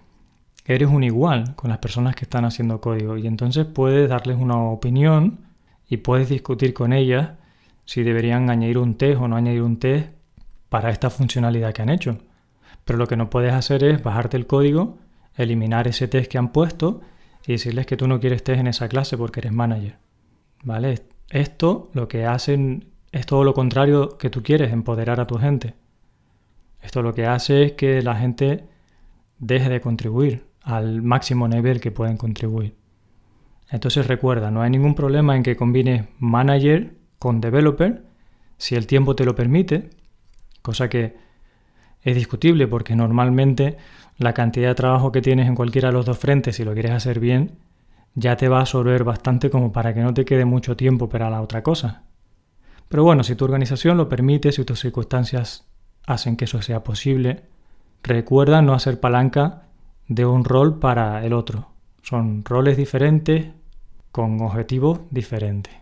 eres 0.66 0.90
un 0.90 1.04
igual 1.04 1.56
con 1.56 1.70
las 1.70 1.80
personas 1.80 2.16
que 2.16 2.26
están 2.26 2.46
haciendo 2.46 2.82
código 2.82 3.18
y 3.18 3.28
entonces 3.28 3.66
puedes 3.66 4.10
darles 4.10 4.38
una 4.38 4.58
opinión 4.58 5.40
y 5.88 5.98
puedes 5.98 6.30
discutir 6.30 6.74
con 6.74 6.94
ellas 6.94 7.32
si 7.86 8.04
deberían 8.04 8.50
añadir 8.50 8.78
un 8.78 8.96
test 8.96 9.20
o 9.20 9.28
no 9.28 9.36
añadir 9.36 9.64
un 9.64 9.78
test 9.78 10.10
para 10.70 10.90
esta 10.90 11.10
funcionalidad 11.10 11.74
que 11.74 11.82
han 11.82 11.90
hecho. 11.90 12.18
Pero 12.92 13.00
lo 13.00 13.08
que 13.08 13.16
no 13.16 13.30
puedes 13.30 13.54
hacer 13.54 13.86
es 13.86 14.04
bajarte 14.04 14.36
el 14.36 14.48
código, 14.48 14.98
eliminar 15.36 15.88
ese 15.88 16.10
test 16.10 16.30
que 16.30 16.38
han 16.38 16.52
puesto 16.52 17.00
y 17.48 17.54
decirles 17.54 17.86
que 17.86 17.96
tú 17.96 18.06
no 18.06 18.20
quieres 18.20 18.44
test 18.44 18.60
en 18.60 18.68
esa 18.68 18.90
clase 18.90 19.18
porque 19.18 19.40
eres 19.40 19.54
manager. 19.54 19.98
¿Vale? 20.66 21.00
Esto 21.30 21.90
lo 21.94 22.10
que 22.10 22.26
hacen 22.26 22.92
es 23.14 23.26
todo 23.26 23.46
lo 23.46 23.54
contrario 23.54 24.18
que 24.18 24.30
tú 24.30 24.44
quieres, 24.44 24.74
empoderar 24.74 25.22
a 25.22 25.26
tu 25.26 25.38
gente. 25.38 25.74
Esto 26.82 27.02
lo 27.02 27.14
que 27.14 27.28
hace 27.28 27.64
es 27.64 27.72
que 27.72 28.02
la 28.02 28.18
gente 28.18 28.66
deje 29.40 29.70
de 29.70 29.80
contribuir 29.80 30.48
al 30.62 31.02
máximo 31.02 31.48
nivel 31.48 31.80
que 31.80 31.92
pueden 31.92 32.18
contribuir. 32.18 32.76
Entonces 33.70 34.06
recuerda, 34.06 34.52
no 34.52 34.64
hay 34.64 34.70
ningún 34.70 34.96
problema 34.96 35.38
en 35.38 35.44
que 35.44 35.56
combines 35.56 36.10
manager 36.20 36.98
con 37.20 37.40
developer 37.40 38.04
si 38.58 38.76
el 38.76 38.86
tiempo 38.86 39.16
te 39.16 39.24
lo 39.24 39.34
permite, 39.34 39.92
cosa 40.62 40.90
que 40.90 41.31
es 42.04 42.16
discutible 42.16 42.68
porque 42.68 42.96
normalmente 42.96 43.78
la 44.18 44.34
cantidad 44.34 44.70
de 44.70 44.76
trabajo 44.76 45.12
que 45.12 45.22
tienes 45.22 45.48
en 45.48 45.56
cualquiera 45.56 45.90
de 45.90 45.94
los 45.94 46.06
dos 46.06 46.18
frentes, 46.18 46.56
si 46.56 46.64
lo 46.64 46.74
quieres 46.74 46.92
hacer 46.92 47.20
bien, 47.20 47.58
ya 48.16 48.36
te 48.36 48.50
va 48.50 48.58
a 48.58 48.62
absorber 48.62 49.04
bastante 49.04 49.50
como 49.50 49.72
para 49.72 49.94
que 49.94 50.02
no 50.02 50.14
te 50.14 50.26
quede 50.26 50.46
mucho 50.46 50.76
tiempo 50.76 51.10
para 51.10 51.30
la 51.30 51.42
otra 51.42 51.64
cosa. 51.64 52.04
Pero 52.88 53.04
bueno, 53.04 53.24
si 53.24 53.36
tu 53.36 53.46
organización 53.46 53.98
lo 53.98 54.10
permite, 54.10 54.52
si 54.52 54.66
tus 54.66 54.80
circunstancias 54.80 55.66
hacen 56.06 56.36
que 56.36 56.46
eso 56.46 56.62
sea 56.62 56.84
posible, 56.84 57.44
recuerda 58.04 58.62
no 58.62 58.74
hacer 58.74 59.00
palanca 59.00 59.64
de 60.08 60.26
un 60.26 60.44
rol 60.44 60.80
para 60.80 61.26
el 61.26 61.34
otro. 61.34 61.70
Son 62.02 62.44
roles 62.44 62.76
diferentes 62.76 63.48
con 64.12 64.42
objetivos 64.42 65.02
diferentes. 65.10 65.74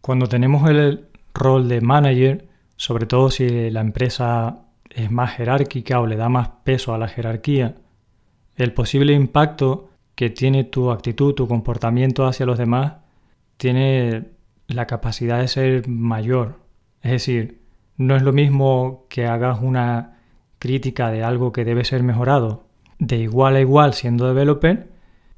Cuando 0.00 0.28
tenemos 0.28 0.70
el 0.70 1.08
rol 1.34 1.68
de 1.68 1.80
manager, 1.80 2.48
sobre 2.76 3.06
todo 3.06 3.30
si 3.30 3.70
la 3.70 3.80
empresa 3.80 4.65
es 4.96 5.10
más 5.10 5.34
jerárquica 5.34 6.00
o 6.00 6.06
le 6.06 6.16
da 6.16 6.30
más 6.30 6.48
peso 6.64 6.94
a 6.94 6.98
la 6.98 7.06
jerarquía, 7.06 7.74
el 8.56 8.72
posible 8.72 9.12
impacto 9.12 9.90
que 10.14 10.30
tiene 10.30 10.64
tu 10.64 10.90
actitud, 10.90 11.34
tu 11.34 11.46
comportamiento 11.46 12.26
hacia 12.26 12.46
los 12.46 12.56
demás, 12.56 12.94
tiene 13.58 14.28
la 14.68 14.86
capacidad 14.86 15.38
de 15.38 15.48
ser 15.48 15.86
mayor. 15.86 16.60
Es 17.02 17.10
decir, 17.10 17.60
no 17.98 18.16
es 18.16 18.22
lo 18.22 18.32
mismo 18.32 19.04
que 19.10 19.26
hagas 19.26 19.58
una 19.60 20.16
crítica 20.58 21.10
de 21.10 21.22
algo 21.22 21.52
que 21.52 21.66
debe 21.66 21.84
ser 21.84 22.02
mejorado 22.02 22.64
de 22.98 23.18
igual 23.18 23.56
a 23.56 23.60
igual 23.60 23.92
siendo 23.92 24.26
developer, 24.26 24.88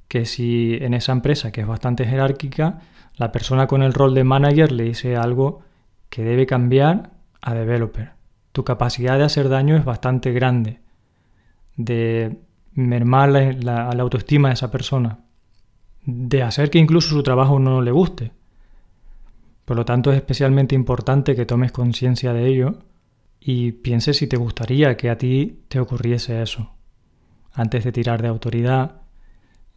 que 0.07 0.25
si 0.25 0.79
en 0.81 0.94
esa 0.94 1.11
empresa 1.11 1.51
que 1.51 1.62
es 1.62 1.66
bastante 1.66 2.05
jerárquica, 2.05 2.83
la 3.16 3.33
persona 3.33 3.66
con 3.66 3.83
el 3.83 3.92
rol 3.92 4.14
de 4.14 4.23
manager 4.23 4.71
le 4.71 4.85
dice 4.85 5.16
algo 5.16 5.62
que 6.11 6.23
debe 6.23 6.47
cambiar 6.47 7.11
a 7.40 7.55
developer 7.55 8.17
tu 8.52 8.64
capacidad 8.64 9.18
de 9.18 9.24
hacer 9.24 9.48
daño 9.48 9.76
es 9.76 9.84
bastante 9.84 10.32
grande, 10.32 10.80
de 11.76 12.38
mermar 12.72 13.30
la, 13.30 13.90
autoestima 13.90 14.48
de 14.48 14.54
esa 14.54 14.70
persona, 14.70 15.20
de 16.04 16.42
hacer 16.42 16.70
que 16.70 16.78
incluso 16.78 17.11
su 17.11 17.22
trabajo 17.22 17.58
no 17.58 17.82
le 17.82 17.90
guste. 17.90 18.32
Por 19.64 19.76
lo 19.76 19.84
tanto, 19.84 20.11
es 20.11 20.16
especialmente 20.16 20.74
importante 20.74 21.37
que 21.37 21.44
tomes 21.46 21.72
conciencia 21.72 22.32
de 22.32 22.46
ello 22.46 22.78
y 23.40 23.72
pienses 23.72 24.16
si 24.16 24.26
te 24.26 24.37
gustaría 24.37 24.96
que 24.96 25.11
a 25.11 25.18
ti 25.18 25.64
te 25.68 25.80
ocurriese 25.80 26.42
eso, 26.42 26.70
antes 27.52 27.84
de 27.84 27.92
tirar 27.92 28.22
de 28.22 28.28
autoridad 28.28 29.02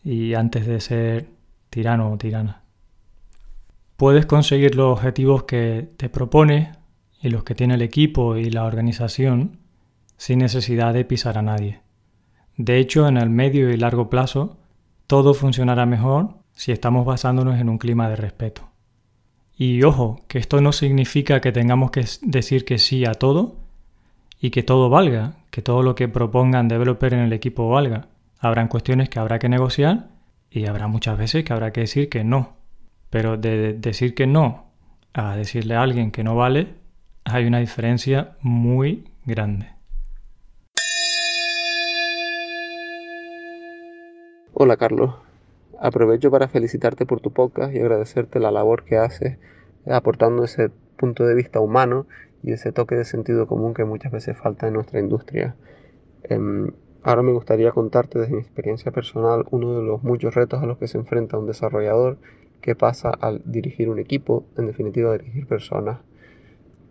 y 0.04 0.34
antes 0.34 0.66
de 0.66 0.80
ser 0.80 1.30
tirano 1.70 2.12
o 2.12 2.18
tirana. 2.18 2.64
Puedes 3.98 4.26
conseguir 4.26 4.76
los 4.76 4.98
objetivos 4.98 5.44
que 5.44 5.90
te 5.98 6.10
propones 6.10 6.70
y 7.22 7.30
los 7.30 7.44
que 7.44 7.56
tiene 7.56 7.76
el 7.76 7.82
equipo 7.82 8.36
y 8.38 8.50
la 8.50 8.66
organización 8.66 9.60
sin 10.18 10.40
necesidad 10.40 10.94
de 10.94 11.06
pisar 11.06 11.38
a 11.38 11.42
nadie. 11.42 11.82
De 12.58 12.78
hecho, 12.78 13.08
en 13.08 13.18
el 13.18 13.30
medio 13.30 13.70
y 13.70 13.78
largo 13.78 14.10
plazo, 14.10 14.58
todo 15.08 15.34
funcionará 15.34 15.86
mejor 15.86 16.36
si 16.54 16.72
estamos 16.72 17.06
basándonos 17.06 17.60
en 17.60 17.70
un 17.70 17.78
clima 17.78 18.10
de 18.10 18.16
respeto. 18.16 18.70
Y 19.58 19.84
ojo, 19.84 20.22
que 20.28 20.40
esto 20.40 20.62
no 20.62 20.72
significa 20.72 21.42
que 21.42 21.52
tengamos 21.52 21.92
que 21.92 22.06
decir 22.22 22.66
que 22.66 22.78
sí 22.78 23.06
a 23.06 23.14
todo 23.14 23.56
y 24.40 24.50
que 24.50 24.64
todo 24.64 24.90
valga, 24.90 25.34
que 25.52 25.62
todo 25.62 25.84
lo 25.84 25.96
que 25.96 26.08
propongan 26.08 26.68
developer 26.68 27.14
en 27.14 27.20
el 27.22 27.34
equipo 27.34 27.70
valga. 27.70 28.08
Habrán 28.40 28.68
cuestiones 28.68 29.10
que 29.10 29.20
habrá 29.20 29.38
que 29.38 29.50
negociar 29.50 30.10
y 30.50 30.66
habrá 30.66 30.88
muchas 30.88 31.18
veces 31.18 31.44
que 31.44 31.54
habrá 31.54 31.72
que 31.72 31.82
decir 31.82 32.10
que 32.10 32.24
no. 32.24 32.58
Pero 33.10 33.38
de 33.38 33.74
decir 33.74 34.16
que 34.16 34.26
no 34.26 34.72
a 35.14 35.36
decirle 35.36 35.76
a 35.76 35.82
alguien 35.82 36.12
que 36.12 36.24
no 36.24 36.36
vale, 36.36 36.81
hay 37.26 37.46
una 37.46 37.60
diferencia 37.60 38.36
muy 38.42 39.06
grande. 39.26 39.70
Hola 44.54 44.78
Carlos, 44.78 45.16
aprovecho 45.80 46.30
para 46.30 46.48
felicitarte 46.48 47.06
por 47.06 47.22
tu 47.22 47.32
podcast 47.32 47.74
y 47.74 47.80
agradecerte 47.80 48.40
la 48.40 48.52
labor 48.52 48.84
que 48.84 48.98
haces 48.98 49.38
aportando 49.90 50.44
ese 50.44 50.70
punto 50.98 51.26
de 51.26 51.34
vista 51.34 51.60
humano 51.60 52.06
y 52.44 52.52
ese 52.52 52.72
toque 52.72 52.96
de 52.96 53.06
sentido 53.06 53.48
común 53.48 53.74
que 53.74 53.86
muchas 53.86 54.12
veces 54.12 54.38
falta 54.38 54.68
en 54.68 54.74
nuestra 54.74 55.00
industria. 55.00 55.56
Em, 56.24 56.72
ahora 57.02 57.24
me 57.24 57.32
gustaría 57.32 57.72
contarte 57.72 58.20
desde 58.20 58.34
mi 58.34 58.42
experiencia 58.42 58.92
personal 58.92 59.46
uno 59.52 59.80
de 59.80 59.84
los 59.84 60.04
muchos 60.04 60.36
retos 60.36 60.62
a 60.62 60.66
los 60.66 60.78
que 60.78 60.88
se 60.88 60.98
enfrenta 60.98 61.38
un 61.38 61.48
desarrollador 61.48 62.18
que 62.62 62.76
pasa 62.76 63.10
al 63.10 63.42
dirigir 63.46 63.90
un 63.90 63.98
equipo, 63.98 64.46
en 64.58 64.68
definitiva 64.68 65.18
dirigir 65.18 65.48
personas. 65.48 66.00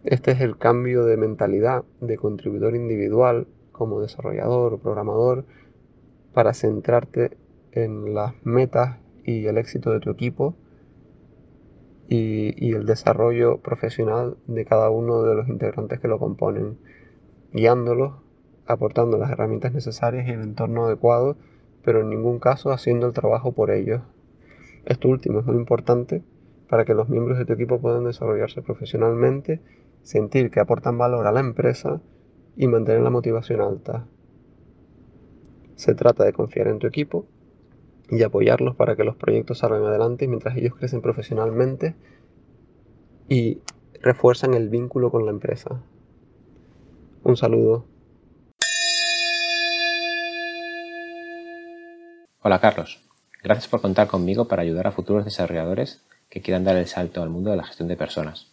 Este 0.04 0.30
es 0.30 0.40
el 0.40 0.56
cambio 0.56 1.04
de 1.04 1.18
mentalidad 1.18 1.84
de 2.00 2.16
contribuidor 2.16 2.74
individual 2.74 3.46
como 3.70 4.00
desarrollador 4.00 4.72
o 4.72 4.78
programador 4.78 5.44
para 6.32 6.54
centrarte 6.54 7.36
en 7.72 8.14
las 8.14 8.34
metas 8.42 8.96
y 9.24 9.44
el 9.44 9.58
éxito 9.58 9.90
de 9.90 10.00
tu 10.00 10.10
equipo 10.10 10.54
y, 12.08 12.72
el 12.72 12.86
desarrollo 12.86 13.58
profesional 13.58 14.36
de 14.46 14.64
cada 14.64 14.88
uno 14.90 15.22
de 15.22 15.34
los 15.34 15.48
integrantes 15.48 16.00
que 16.00 16.08
lo 16.08 16.18
componen, 16.18 16.78
guiándolos, 17.52 18.14
aportando 18.66 19.18
las 19.18 19.30
herramientas 19.30 19.72
necesarias 19.72 20.26
y 20.26 20.30
el 20.30 20.40
entorno 20.40 20.86
adecuado, 20.86 21.36
pero 21.84 22.00
en 22.00 22.08
ningún 22.08 22.38
caso 22.38 22.72
haciendo 22.72 23.06
el 23.06 23.12
trabajo 23.12 23.52
por 23.52 23.70
ellos. 23.70 24.00
Esto 24.86 25.08
último 25.08 25.40
es 25.40 25.46
muy 25.46 25.56
importante 25.56 26.22
para 26.68 26.84
que 26.84 26.94
los 26.94 27.08
miembros 27.08 27.38
de 27.38 27.44
tu 27.44 27.52
equipo 27.52 27.80
puedan 27.80 28.04
desarrollarse 28.04 28.62
profesionalmente, 28.62 29.60
sentir 30.02 30.50
que 30.50 30.60
aportan 30.60 30.98
valor 30.98 31.26
a 31.26 31.32
la 31.32 31.40
empresa 31.40 32.00
y 32.56 32.66
mantener 32.66 33.02
la 33.02 33.10
motivación 33.10 33.60
alta. 33.60 34.06
Se 35.76 35.94
trata 35.94 36.24
de 36.24 36.32
confiar 36.32 36.68
en 36.68 36.78
tu 36.78 36.86
equipo 36.86 37.26
y 38.10 38.22
apoyarlos 38.22 38.76
para 38.76 38.96
que 38.96 39.04
los 39.04 39.16
proyectos 39.16 39.58
salgan 39.58 39.84
adelante 39.84 40.26
mientras 40.26 40.56
ellos 40.56 40.74
crecen 40.74 41.00
profesionalmente 41.00 41.94
y 43.28 43.62
refuerzan 44.02 44.54
el 44.54 44.68
vínculo 44.68 45.10
con 45.10 45.24
la 45.24 45.30
empresa. 45.30 45.82
Un 47.22 47.36
saludo. 47.36 47.86
Hola 52.42 52.58
Carlos, 52.58 53.06
gracias 53.42 53.68
por 53.68 53.80
contar 53.80 54.08
conmigo 54.08 54.48
para 54.48 54.62
ayudar 54.62 54.86
a 54.86 54.92
futuros 54.92 55.24
desarrolladores 55.24 56.02
que 56.30 56.40
quieran 56.40 56.64
dar 56.64 56.76
el 56.76 56.86
salto 56.86 57.22
al 57.22 57.28
mundo 57.28 57.50
de 57.50 57.56
la 57.56 57.64
gestión 57.64 57.88
de 57.88 57.96
personas. 57.96 58.49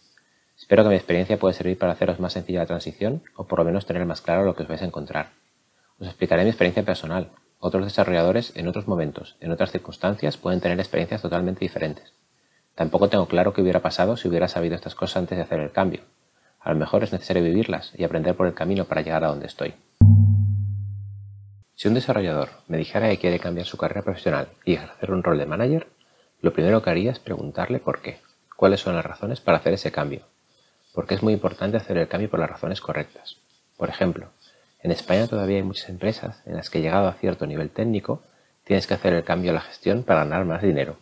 Espero 0.58 0.82
que 0.82 0.90
mi 0.90 0.96
experiencia 0.96 1.38
pueda 1.38 1.54
servir 1.54 1.78
para 1.78 1.92
haceros 1.92 2.18
más 2.18 2.32
sencilla 2.32 2.60
la 2.60 2.66
transición 2.66 3.22
o 3.36 3.46
por 3.46 3.60
lo 3.60 3.64
menos 3.64 3.86
tener 3.86 4.04
más 4.04 4.20
claro 4.20 4.44
lo 4.44 4.56
que 4.56 4.64
os 4.64 4.68
vais 4.68 4.82
a 4.82 4.86
encontrar. 4.86 5.30
Os 6.00 6.08
explicaré 6.08 6.42
mi 6.42 6.50
experiencia 6.50 6.84
personal, 6.84 7.30
otros 7.60 7.84
desarrolladores, 7.84 8.52
en 8.56 8.66
otros 8.66 8.88
momentos, 8.88 9.36
en 9.40 9.52
otras 9.52 9.70
circunstancias, 9.70 10.36
pueden 10.36 10.60
tener 10.60 10.78
experiencias 10.78 11.22
totalmente 11.22 11.60
diferentes. 11.60 12.12
Tampoco 12.74 13.08
tengo 13.08 13.26
claro 13.26 13.52
qué 13.52 13.62
hubiera 13.62 13.80
pasado 13.80 14.16
si 14.16 14.28
hubiera 14.28 14.48
sabido 14.48 14.74
estas 14.74 14.94
cosas 14.94 15.18
antes 15.18 15.38
de 15.38 15.44
hacer 15.44 15.60
el 15.60 15.72
cambio. 15.72 16.00
A 16.60 16.72
lo 16.72 16.78
mejor 16.78 17.04
es 17.04 17.12
necesario 17.12 17.42
vivirlas 17.42 17.92
y 17.96 18.04
aprender 18.04 18.36
por 18.36 18.46
el 18.46 18.54
camino 18.54 18.84
para 18.84 19.02
llegar 19.02 19.24
a 19.24 19.28
donde 19.28 19.46
estoy. 19.46 19.74
Si 21.74 21.86
un 21.86 21.94
desarrollador 21.94 22.50
me 22.66 22.78
dijera 22.78 23.08
que 23.08 23.18
quiere 23.18 23.38
cambiar 23.38 23.66
su 23.66 23.76
carrera 23.76 24.02
profesional 24.02 24.48
y 24.64 24.74
ejercer 24.74 25.12
un 25.12 25.22
rol 25.22 25.38
de 25.38 25.46
manager, 25.46 25.86
lo 26.40 26.52
primero 26.52 26.82
que 26.82 26.90
haría 26.90 27.12
es 27.12 27.20
preguntarle 27.20 27.78
por 27.78 28.02
qué. 28.02 28.18
¿Cuáles 28.56 28.80
son 28.80 28.96
las 28.96 29.06
razones 29.06 29.40
para 29.40 29.58
hacer 29.58 29.72
ese 29.72 29.92
cambio? 29.92 30.22
Porque 30.92 31.14
es 31.14 31.22
muy 31.22 31.32
importante 31.32 31.76
hacer 31.76 31.98
el 31.98 32.08
cambio 32.08 32.30
por 32.30 32.40
las 32.40 32.50
razones 32.50 32.80
correctas. 32.80 33.36
Por 33.76 33.88
ejemplo, 33.88 34.28
en 34.82 34.90
España 34.90 35.26
todavía 35.26 35.56
hay 35.56 35.62
muchas 35.62 35.88
empresas 35.88 36.42
en 36.46 36.56
las 36.56 36.70
que 36.70 36.80
llegado 36.80 37.08
a 37.08 37.14
cierto 37.14 37.46
nivel 37.46 37.70
técnico 37.70 38.22
tienes 38.64 38.86
que 38.86 38.94
hacer 38.94 39.12
el 39.14 39.24
cambio 39.24 39.50
a 39.50 39.54
la 39.54 39.60
gestión 39.60 40.02
para 40.02 40.24
ganar 40.24 40.44
más 40.44 40.62
dinero. 40.62 40.96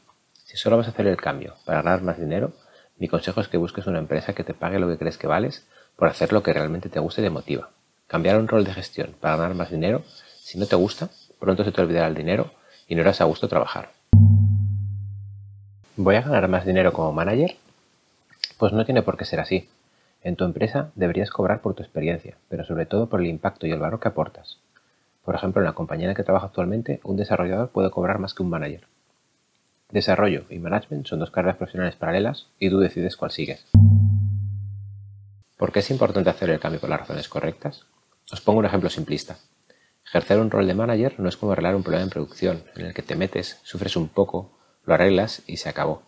Si 0.45 0.57
solo 0.57 0.77
vas 0.77 0.87
a 0.87 0.91
hacer 0.91 1.07
el 1.07 1.17
cambio 1.17 1.55
para 1.65 1.83
ganar 1.83 2.03
más 2.03 2.19
dinero, 2.19 2.53
mi 2.99 3.09
consejo 3.09 3.41
es 3.41 3.49
que 3.49 3.59
busques 3.59 3.87
una 3.87 3.99
empresa 3.99 4.33
que 4.33 4.45
te 4.45 4.55
pague 4.55 4.79
lo 4.79 4.89
que 4.89 4.97
crees 4.97 5.19
que 5.19 5.27
vales 5.27 5.67
por 5.97 6.09
hacer 6.09 6.33
lo 6.33 6.43
que 6.43 6.53
realmente 6.53 6.89
te 6.89 7.01
guste 7.01 7.21
y 7.21 7.25
te 7.25 7.31
motiva. 7.31 7.71
Cambiar 8.07 8.39
un 8.39 8.49
rol 8.49 8.65
de 8.65 8.73
gestión 8.73 9.15
para 9.21 9.37
ganar 9.37 9.55
más 9.55 9.71
dinero, 9.71 10.03
si 10.39 10.59
no 10.59 10.67
te 10.67 10.77
gusta, 10.77 11.11
pronto 11.39 11.65
se 11.65 11.73
te 11.73 11.81
olvidará 11.81 12.07
el 12.07 12.15
dinero 12.15 12.53
y 12.89 12.95
no 12.95 13.03
harás 13.03 13.21
a 13.21 13.25
gusto 13.25 13.49
trabajar. 13.49 13.91
¿Voy 15.97 16.15
a 16.15 16.23
ganar 16.23 16.49
más 16.49 16.65
dinero 16.65 16.93
como 16.93 17.13
manager? 17.13 17.57
Pues 18.59 18.73
no 18.73 18.85
tiene 18.85 19.03
por 19.03 19.17
qué 19.17 19.25
ser 19.25 19.41
así. 19.41 19.69
En 20.23 20.37
tu 20.37 20.45
empresa 20.45 20.91
deberías 20.95 21.31
cobrar 21.31 21.61
por 21.61 21.75
tu 21.75 21.83
experiencia, 21.83 22.37
pero 22.49 22.65
sobre 22.65 22.87
todo 22.87 23.09
por 23.09 23.21
el 23.21 23.27
impacto 23.27 23.67
y 23.67 23.71
el 23.71 23.79
valor 23.79 24.01
que 24.01 24.09
aportas. 24.09 24.59
Por 25.25 25.35
ejemplo, 25.35 25.61
en 25.61 25.67
la 25.67 25.75
compañía 25.75 26.05
en 26.05 26.11
la 26.11 26.15
que 26.15 26.23
trabajo 26.23 26.47
actualmente, 26.47 27.01
un 27.05 27.17
desarrollador 27.17 27.71
puede 27.71 27.91
cobrar 27.91 28.19
más 28.19 28.33
que 28.33 28.43
un 28.43 28.51
manager. 28.51 28.87
Desarrollo 29.91 30.47
y 30.49 30.59
management 30.59 31.07
son 31.07 31.19
dos 31.19 31.31
carreras 31.31 31.57
profesionales 31.57 31.97
paralelas 31.97 32.49
y 32.59 32.71
tú 32.71 32.79
decides 32.79 33.17
cuál 33.17 33.31
sigues. 33.31 33.67
¿Por 35.57 35.73
qué 35.73 35.81
es 35.81 35.91
importante 35.91 36.31
hacer 36.31 36.51
el 36.51 36.61
cambio 36.61 36.81
por 36.81 36.91
las 36.91 37.01
razones 37.01 37.29
correctas? 37.29 37.87
Os 38.33 38.41
pongo 38.41 38.59
un 38.59 38.67
ejemplo 38.67 38.89
simplista. 38.91 39.37
Ejercer 40.05 40.41
un 40.41 40.51
rol 40.51 40.67
de 40.67 40.75
manager 40.75 41.21
no 41.21 41.29
es 41.29 41.37
como 41.37 41.53
arreglar 41.53 41.77
un 41.77 41.83
problema 41.83 42.05
en 42.05 42.11
producción, 42.11 42.65
en 42.75 42.87
el 42.87 42.95
que 42.95 43.03
te 43.03 43.17
metes, 43.17 43.61
sufres 43.65 43.97
un 43.97 44.09
poco, 44.09 44.51
lo 44.85 44.95
arreglas 44.95 45.43
y 45.47 45.59
se 45.59 45.69
acabó. 45.69 46.03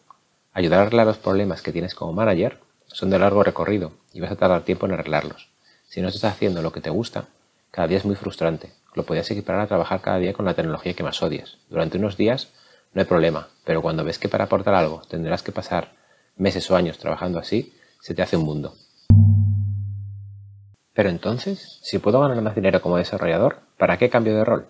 Ayudar 0.53 0.93
a 0.93 1.05
los 1.05 1.19
problemas 1.19 1.63
que 1.63 1.73
tienes 1.73 1.95
como 1.95 2.13
manager 2.13 2.59
son 2.87 3.11
de 3.11 3.19
largo 3.19 3.43
recorrido 3.43 3.93
y 4.13 4.21
vas 4.21 4.33
a 4.33 4.37
tardar 4.37 4.63
tiempo 4.63 4.87
en 4.87 4.93
arreglarlos. 4.93 5.51
Si 5.87 6.01
no 6.01 6.09
estás 6.09 6.33
haciendo 6.33 6.63
lo 6.63 6.73
que 6.73 6.81
te 6.81 6.91
gusta, 6.91 7.27
cada 7.71 7.89
día 7.89 7.99
es 7.99 8.05
muy 8.05 8.17
frustrante. 8.17 8.73
Lo 8.95 9.05
podrías 9.05 9.31
equiparar 9.31 9.63
a 9.63 9.67
trabajar 9.67 10.01
cada 10.01 10.19
día 10.19 10.33
con 10.33 10.45
la 10.45 10.55
tecnología 10.55 10.95
que 10.95 11.03
más 11.03 11.23
odias. 11.23 11.59
Durante 11.69 11.99
unos 11.99 12.17
días 12.17 12.49
no 12.95 13.01
hay 13.01 13.07
problema, 13.07 13.49
pero 13.65 13.83
cuando 13.83 14.05
ves 14.05 14.19
que 14.19 14.29
para 14.29 14.45
aportar 14.45 14.75
algo 14.75 15.03
tendrás 15.09 15.43
que 15.43 15.53
pasar 15.53 15.93
meses 16.37 16.71
o 16.71 16.77
años 16.77 16.99
trabajando 16.99 17.39
así, 17.39 17.75
se 18.01 18.15
te 18.15 18.23
hace 18.23 18.37
un 18.37 18.45
mundo. 18.45 18.75
Pero 20.95 21.11
entonces, 21.11 21.79
si 21.83 21.99
puedo 21.99 22.21
ganar 22.21 22.41
más 22.43 22.55
dinero 22.55 22.83
como 22.83 22.97
desarrollador, 22.97 23.61
¿para 23.77 23.99
qué 23.99 24.11
cambio 24.11 24.35
de 24.35 24.45
rol? 24.45 24.67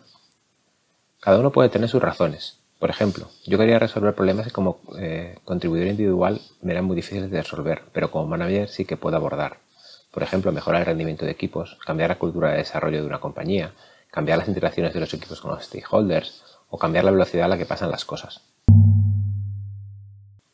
Cada 1.20 1.38
uno 1.38 1.52
puede 1.52 1.68
tener 1.68 1.88
sus 1.88 2.02
razones, 2.02 2.58
por 2.78 2.90
ejemplo, 2.90 3.28
yo 3.44 3.58
quería 3.58 3.78
resolver 3.78 4.14
problemas 4.14 4.46
que 4.46 4.52
como 4.52 4.80
eh, 4.98 5.38
contribuidor 5.44 5.88
individual 5.88 6.40
me 6.62 6.72
eran 6.72 6.84
muy 6.84 6.94
difíciles 6.94 7.28
de 7.30 7.42
resolver, 7.42 7.82
pero 7.92 8.10
como 8.10 8.26
manager 8.26 8.68
sí 8.68 8.84
que 8.84 8.96
puedo 8.96 9.16
abordar. 9.16 9.58
Por 10.12 10.22
ejemplo, 10.22 10.52
mejorar 10.52 10.82
el 10.82 10.86
rendimiento 10.86 11.24
de 11.24 11.32
equipos, 11.32 11.76
cambiar 11.84 12.10
la 12.10 12.18
cultura 12.18 12.52
de 12.52 12.58
desarrollo 12.58 13.00
de 13.00 13.06
una 13.06 13.20
compañía, 13.20 13.72
cambiar 14.10 14.38
las 14.38 14.48
interacciones 14.48 14.94
de 14.94 15.00
los 15.00 15.12
equipos 15.12 15.40
con 15.40 15.50
los 15.50 15.64
stakeholders 15.64 16.44
o 16.70 16.78
cambiar 16.78 17.04
la 17.04 17.10
velocidad 17.10 17.46
a 17.46 17.48
la 17.48 17.58
que 17.58 17.66
pasan 17.66 17.90
las 17.90 18.04
cosas. 18.04 18.42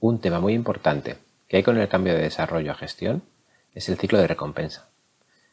Un 0.01 0.21
tema 0.21 0.41
muy 0.41 0.55
importante 0.55 1.19
que 1.47 1.59
hay 1.59 1.63
con 1.63 1.77
el 1.77 1.89
cambio 1.89 2.15
de 2.15 2.23
desarrollo 2.23 2.73
a 2.73 2.75
gestión 2.75 3.23
es 3.75 3.89
el 3.91 3.99
ciclo 3.99 4.19
de 4.19 4.29
recompensa. 4.29 4.89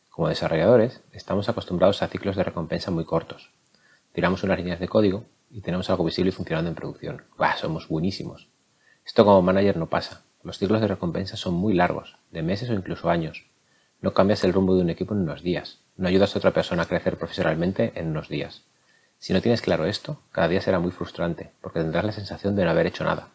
Como 0.09 0.29
desarrolladores, 0.29 1.01
estamos 1.11 1.49
acostumbrados 1.49 2.01
a 2.01 2.07
ciclos 2.07 2.35
de 2.35 2.43
recompensa 2.43 2.91
muy 2.91 3.03
cortos. 3.03 3.51
Tiramos 4.13 4.43
unas 4.43 4.57
líneas 4.57 4.79
de 4.79 4.87
código 4.87 5.25
y 5.51 5.61
tenemos 5.61 5.89
algo 5.89 6.05
visible 6.05 6.29
y 6.29 6.31
funcionando 6.31 6.69
en 6.69 6.75
producción. 6.75 7.23
¡Bah! 7.37 7.57
Somos 7.57 7.87
buenísimos. 7.87 8.49
Esto 9.05 9.25
como 9.25 9.41
manager 9.41 9.77
no 9.77 9.89
pasa. 9.89 10.23
Los 10.43 10.57
ciclos 10.57 10.81
de 10.81 10.87
recompensa 10.87 11.37
son 11.37 11.53
muy 11.53 11.73
largos, 11.73 12.17
de 12.31 12.41
meses 12.41 12.69
o 12.69 12.73
incluso 12.73 13.09
años. 13.09 13.45
No 13.99 14.13
cambias 14.13 14.43
el 14.43 14.53
rumbo 14.53 14.75
de 14.75 14.81
un 14.81 14.89
equipo 14.89 15.13
en 15.13 15.21
unos 15.21 15.43
días. 15.43 15.81
No 15.97 16.07
ayudas 16.07 16.35
a 16.35 16.39
otra 16.39 16.51
persona 16.51 16.83
a 16.83 16.87
crecer 16.87 17.17
profesionalmente 17.17 17.91
en 17.95 18.07
unos 18.07 18.29
días. 18.29 18.63
Si 19.19 19.33
no 19.33 19.41
tienes 19.41 19.61
claro 19.61 19.85
esto, 19.85 20.23
cada 20.31 20.47
día 20.47 20.61
será 20.61 20.79
muy 20.79 20.91
frustrante, 20.91 21.51
porque 21.61 21.79
tendrás 21.79 22.05
la 22.05 22.11
sensación 22.11 22.55
de 22.55 22.65
no 22.65 22.71
haber 22.71 22.87
hecho 22.87 23.03
nada. 23.03 23.27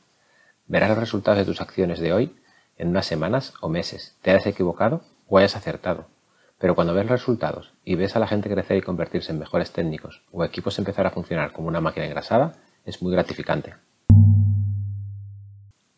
Verás 0.66 0.88
los 0.88 0.98
resultados 0.98 1.38
de 1.38 1.44
tus 1.44 1.60
acciones 1.60 2.00
de 2.00 2.12
hoy 2.12 2.36
en 2.76 2.88
unas 2.88 3.06
semanas 3.06 3.54
o 3.60 3.68
meses. 3.68 4.16
Te 4.22 4.30
hayas 4.30 4.46
equivocado 4.46 5.02
o 5.28 5.38
hayas 5.38 5.54
acertado. 5.54 6.08
Pero 6.59 6.74
cuando 6.74 6.94
ves 6.94 7.07
resultados 7.07 7.74
y 7.84 7.96
ves 7.96 8.16
a 8.16 8.18
la 8.18 8.26
gente 8.26 8.48
crecer 8.48 8.78
y 8.78 8.82
convertirse 8.82 9.30
en 9.30 9.38
mejores 9.38 9.72
técnicos 9.72 10.22
o 10.32 10.42
equipos 10.42 10.78
empezar 10.78 11.07
a 11.07 11.11
funcionar 11.11 11.52
como 11.52 11.68
una 11.68 11.82
máquina 11.82 12.07
engrasada, 12.07 12.54
es 12.86 13.02
muy 13.02 13.12
gratificante. 13.12 13.74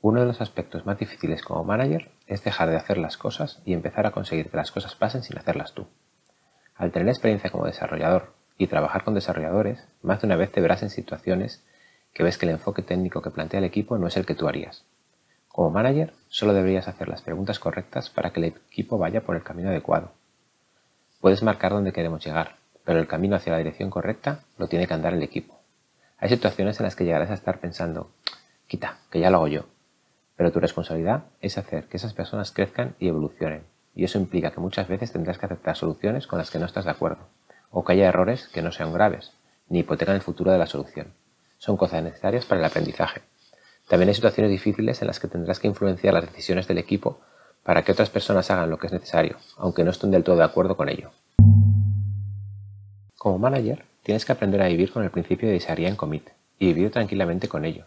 Uno 0.00 0.20
de 0.20 0.26
los 0.26 0.40
aspectos 0.40 0.84
más 0.84 0.98
difíciles 0.98 1.42
como 1.42 1.62
manager 1.62 2.10
es 2.26 2.42
dejar 2.42 2.70
de 2.70 2.76
hacer 2.76 2.98
las 2.98 3.16
cosas 3.16 3.62
y 3.64 3.72
empezar 3.72 4.06
a 4.06 4.10
conseguir 4.10 4.50
que 4.50 4.56
las 4.56 4.72
cosas 4.72 4.96
pasen 4.96 5.22
sin 5.22 5.38
hacerlas 5.38 5.74
tú. 5.74 5.86
Al 6.74 6.90
tener 6.90 7.08
experiencia 7.08 7.50
como 7.50 7.66
desarrollador 7.66 8.34
y 8.56 8.66
trabajar 8.66 9.04
con 9.04 9.14
desarrolladores, 9.14 9.86
más 10.02 10.20
de 10.20 10.26
una 10.26 10.36
vez 10.36 10.50
te 10.50 10.60
verás 10.60 10.82
en 10.82 10.90
situaciones 10.90 11.64
que 12.12 12.24
ves 12.24 12.36
que 12.36 12.46
el 12.46 12.52
enfoque 12.52 12.82
técnico 12.82 13.22
que 13.22 13.30
plantea 13.30 13.58
el 13.58 13.64
equipo 13.64 13.96
no 13.96 14.08
es 14.08 14.16
el 14.16 14.26
que 14.26 14.34
tú 14.34 14.48
harías. 14.48 14.84
Como 15.46 15.70
manager, 15.70 16.14
solo 16.28 16.52
deberías 16.52 16.88
hacer 16.88 17.08
las 17.08 17.22
preguntas 17.22 17.60
correctas 17.60 18.10
para 18.10 18.30
que 18.30 18.40
el 18.40 18.46
equipo 18.46 18.98
vaya 18.98 19.22
por 19.22 19.36
el 19.36 19.44
camino 19.44 19.68
adecuado 19.68 20.17
Puedes 21.20 21.42
marcar 21.42 21.72
dónde 21.72 21.92
queremos 21.92 22.24
llegar, 22.24 22.56
pero 22.84 23.00
el 23.00 23.08
camino 23.08 23.34
hacia 23.34 23.52
la 23.52 23.58
dirección 23.58 23.90
correcta 23.90 24.44
lo 24.56 24.68
tiene 24.68 24.86
que 24.86 24.94
andar 24.94 25.14
el 25.14 25.22
equipo. 25.22 25.58
Hay 26.18 26.28
situaciones 26.28 26.78
en 26.78 26.84
las 26.84 26.94
que 26.94 27.04
llegarás 27.04 27.30
a 27.30 27.34
estar 27.34 27.58
pensando, 27.58 28.12
quita, 28.68 28.98
que 29.10 29.18
ya 29.18 29.30
lo 29.30 29.38
hago 29.38 29.48
yo. 29.48 29.66
Pero 30.36 30.52
tu 30.52 30.60
responsabilidad 30.60 31.24
es 31.40 31.58
hacer 31.58 31.86
que 31.88 31.96
esas 31.96 32.14
personas 32.14 32.52
crezcan 32.52 32.94
y 33.00 33.08
evolucionen. 33.08 33.64
Y 33.96 34.04
eso 34.04 34.18
implica 34.18 34.52
que 34.52 34.60
muchas 34.60 34.86
veces 34.86 35.10
tendrás 35.10 35.38
que 35.38 35.46
aceptar 35.46 35.76
soluciones 35.76 36.28
con 36.28 36.38
las 36.38 36.52
que 36.52 36.60
no 36.60 36.66
estás 36.66 36.84
de 36.84 36.92
acuerdo, 36.92 37.26
o 37.70 37.84
que 37.84 37.94
haya 37.94 38.08
errores 38.08 38.46
que 38.48 38.62
no 38.62 38.70
sean 38.70 38.92
graves, 38.92 39.32
ni 39.68 39.80
hipotecan 39.80 40.14
el 40.14 40.22
futuro 40.22 40.52
de 40.52 40.58
la 40.58 40.66
solución. 40.66 41.14
Son 41.58 41.76
cosas 41.76 42.00
necesarias 42.04 42.46
para 42.46 42.60
el 42.60 42.64
aprendizaje. 42.64 43.22
También 43.88 44.08
hay 44.08 44.14
situaciones 44.14 44.52
difíciles 44.52 45.02
en 45.02 45.08
las 45.08 45.18
que 45.18 45.26
tendrás 45.26 45.58
que 45.58 45.66
influenciar 45.66 46.14
las 46.14 46.26
decisiones 46.26 46.68
del 46.68 46.78
equipo 46.78 47.20
para 47.68 47.82
que 47.82 47.92
otras 47.92 48.08
personas 48.08 48.50
hagan 48.50 48.70
lo 48.70 48.78
que 48.78 48.86
es 48.86 48.94
necesario, 48.94 49.36
aunque 49.58 49.84
no 49.84 49.90
estén 49.90 50.10
del 50.10 50.24
todo 50.24 50.36
de 50.36 50.44
acuerdo 50.44 50.74
con 50.74 50.88
ello. 50.88 51.10
Como 53.18 53.38
manager, 53.38 53.84
tienes 54.02 54.24
que 54.24 54.32
aprender 54.32 54.62
a 54.62 54.68
vivir 54.68 54.90
con 54.90 55.04
el 55.04 55.10
principio 55.10 55.48
de 55.48 55.52
disaría 55.52 55.90
en 55.90 55.94
commit 55.94 56.30
y 56.58 56.72
vivir 56.72 56.90
tranquilamente 56.90 57.46
con 57.46 57.66
ello. 57.66 57.84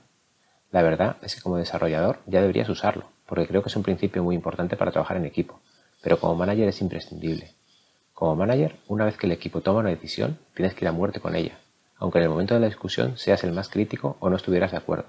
La 0.70 0.84
verdad 0.84 1.18
es 1.24 1.34
que 1.34 1.42
como 1.42 1.58
desarrollador 1.58 2.20
ya 2.28 2.42
deberías 2.42 2.70
usarlo, 2.70 3.06
porque 3.26 3.48
creo 3.48 3.64
que 3.64 3.70
es 3.70 3.76
un 3.76 3.82
principio 3.82 4.24
muy 4.24 4.36
importante 4.36 4.78
para 4.78 4.92
trabajar 4.92 5.18
en 5.18 5.26
equipo, 5.26 5.60
pero 6.04 6.20
como 6.20 6.36
manager 6.36 6.68
es 6.68 6.80
imprescindible. 6.80 7.56
Como 8.14 8.36
manager, 8.36 8.76
una 8.88 9.06
vez 9.06 9.18
que 9.18 9.26
el 9.26 9.34
equipo 9.34 9.62
toma 9.62 9.80
una 9.80 9.90
decisión, 9.90 10.38
tienes 10.54 10.76
que 10.76 10.86
ir 10.86 10.90
a 10.90 10.92
muerte 10.92 11.22
con 11.22 11.36
ella, 11.36 11.58
aunque 11.98 12.20
en 12.20 12.26
el 12.26 12.30
momento 12.30 12.54
de 12.54 12.60
la 12.60 12.68
discusión 12.68 13.18
seas 13.18 13.44
el 13.44 13.52
más 13.52 13.68
crítico 13.68 14.16
o 14.20 14.30
no 14.30 14.36
estuvieras 14.36 14.70
de 14.70 14.78
acuerdo. 14.78 15.06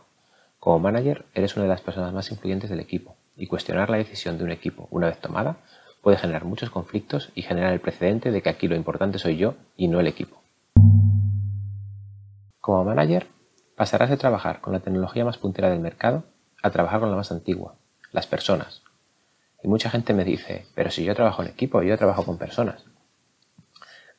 Como 0.58 0.78
manager, 0.78 1.26
eres 1.34 1.56
una 1.56 1.64
de 1.64 1.68
las 1.68 1.82
personas 1.82 2.14
más 2.14 2.30
influyentes 2.30 2.70
del 2.70 2.80
equipo, 2.80 3.16
y 3.36 3.46
cuestionar 3.46 3.90
la 3.90 3.96
decisión 3.96 4.38
de 4.38 4.44
un 4.44 4.50
equipo 4.50 4.88
una 4.90 5.06
vez 5.06 5.18
tomada 5.18 5.56
puede 6.02 6.16
generar 6.16 6.44
muchos 6.44 6.70
conflictos 6.70 7.30
y 7.34 7.42
generar 7.42 7.72
el 7.72 7.80
precedente 7.80 8.30
de 8.30 8.42
que 8.42 8.48
aquí 8.48 8.68
lo 8.68 8.76
importante 8.76 9.18
soy 9.18 9.36
yo 9.36 9.54
y 9.76 9.88
no 9.88 10.00
el 10.00 10.08
equipo. 10.08 10.42
Como 12.60 12.84
manager, 12.84 13.26
pasarás 13.76 14.10
de 14.10 14.16
trabajar 14.16 14.60
con 14.60 14.72
la 14.72 14.80
tecnología 14.80 15.24
más 15.24 15.38
puntera 15.38 15.70
del 15.70 15.80
mercado 15.80 16.24
a 16.62 16.70
trabajar 16.70 17.00
con 17.00 17.10
la 17.10 17.16
más 17.16 17.32
antigua, 17.32 17.74
las 18.10 18.26
personas. 18.26 18.82
Y 19.62 19.68
mucha 19.68 19.90
gente 19.90 20.12
me 20.12 20.24
dice, 20.24 20.66
pero 20.74 20.90
si 20.90 21.04
yo 21.04 21.14
trabajo 21.14 21.42
en 21.42 21.48
equipo, 21.48 21.82
yo 21.82 21.96
trabajo 21.96 22.24
con 22.24 22.38
personas. 22.38 22.84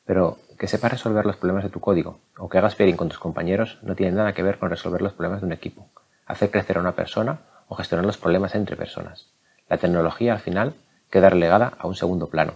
Pero 0.06 0.38
que 0.58 0.68
sepas 0.68 0.92
resolver 0.92 1.26
los 1.26 1.36
problemas 1.36 1.64
de 1.64 1.70
tu 1.70 1.80
código 1.80 2.20
o 2.38 2.48
que 2.48 2.58
hagas 2.58 2.74
pairing 2.74 2.96
con 2.96 3.08
tus 3.08 3.18
compañeros 3.18 3.78
no 3.82 3.94
tiene 3.94 4.12
nada 4.12 4.32
que 4.32 4.42
ver 4.42 4.58
con 4.58 4.70
resolver 4.70 5.02
los 5.02 5.12
problemas 5.12 5.40
de 5.40 5.46
un 5.46 5.52
equipo, 5.52 5.88
hacer 6.26 6.50
crecer 6.50 6.78
a 6.78 6.80
una 6.80 6.92
persona 6.92 7.40
o 7.68 7.74
gestionar 7.74 8.04
los 8.06 8.18
problemas 8.18 8.54
entre 8.54 8.76
personas. 8.76 9.28
La 9.68 9.78
tecnología 9.78 10.32
al 10.32 10.40
final 10.40 10.74
queda 11.10 11.30
relegada 11.30 11.72
a 11.78 11.86
un 11.86 11.94
segundo 11.94 12.28
plano. 12.28 12.54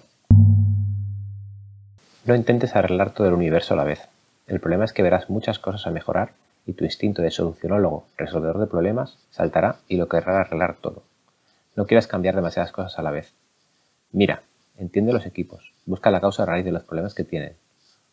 No 2.24 2.34
intentes 2.34 2.76
arreglar 2.76 3.14
todo 3.14 3.26
el 3.26 3.34
universo 3.34 3.74
a 3.74 3.76
la 3.76 3.84
vez. 3.84 4.08
El 4.46 4.60
problema 4.60 4.84
es 4.84 4.92
que 4.92 5.02
verás 5.02 5.30
muchas 5.30 5.58
cosas 5.58 5.86
a 5.86 5.90
mejorar 5.90 6.32
y 6.66 6.74
tu 6.74 6.84
instinto 6.84 7.22
de 7.22 7.30
solucionólogo, 7.30 8.04
resolvedor 8.18 8.58
de 8.58 8.66
problemas, 8.66 9.16
saltará 9.30 9.76
y 9.88 9.96
lo 9.96 10.08
querrá 10.08 10.40
arreglar 10.40 10.76
todo. 10.80 11.02
No 11.76 11.86
quieras 11.86 12.06
cambiar 12.06 12.34
demasiadas 12.34 12.72
cosas 12.72 12.98
a 12.98 13.02
la 13.02 13.10
vez. 13.10 13.32
Mira, 14.12 14.42
entiende 14.76 15.12
los 15.12 15.24
equipos, 15.24 15.72
busca 15.86 16.10
la 16.10 16.20
causa 16.20 16.44
raíz 16.44 16.64
de 16.64 16.72
los 16.72 16.82
problemas 16.82 17.14
que 17.14 17.24
tienen, 17.24 17.56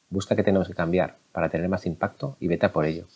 busca 0.10 0.36
qué 0.36 0.44
tenemos 0.44 0.68
que 0.68 0.74
cambiar 0.74 1.16
para 1.32 1.50
tener 1.50 1.68
más 1.68 1.86
impacto 1.86 2.38
y 2.40 2.48
vete 2.48 2.68
a 2.68 2.72
por 2.72 2.86
ello. 2.86 3.08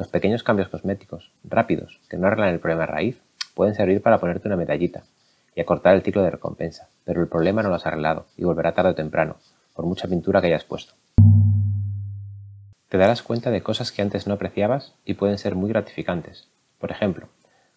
Los 0.00 0.08
pequeños 0.08 0.42
cambios 0.42 0.70
cosméticos, 0.70 1.30
rápidos, 1.44 2.00
que 2.08 2.16
no 2.16 2.26
arreglan 2.26 2.54
el 2.54 2.58
problema 2.58 2.86
raíz, 2.86 3.20
pueden 3.54 3.74
servir 3.74 4.00
para 4.00 4.18
ponerte 4.18 4.48
una 4.48 4.56
medallita 4.56 5.02
y 5.54 5.60
acortar 5.60 5.94
el 5.94 6.00
ciclo 6.00 6.22
de 6.22 6.30
recompensa, 6.30 6.88
pero 7.04 7.20
el 7.20 7.28
problema 7.28 7.62
no 7.62 7.68
lo 7.68 7.74
has 7.74 7.84
arreglado 7.84 8.24
y 8.38 8.44
volverá 8.44 8.72
tarde 8.72 8.92
o 8.92 8.94
temprano, 8.94 9.36
por 9.74 9.84
mucha 9.84 10.08
pintura 10.08 10.40
que 10.40 10.46
hayas 10.46 10.64
puesto. 10.64 10.94
Te 12.88 12.96
darás 12.96 13.20
cuenta 13.20 13.50
de 13.50 13.62
cosas 13.62 13.92
que 13.92 14.00
antes 14.00 14.26
no 14.26 14.32
apreciabas 14.32 14.94
y 15.04 15.12
pueden 15.12 15.36
ser 15.36 15.54
muy 15.54 15.68
gratificantes. 15.68 16.48
Por 16.78 16.90
ejemplo, 16.90 17.28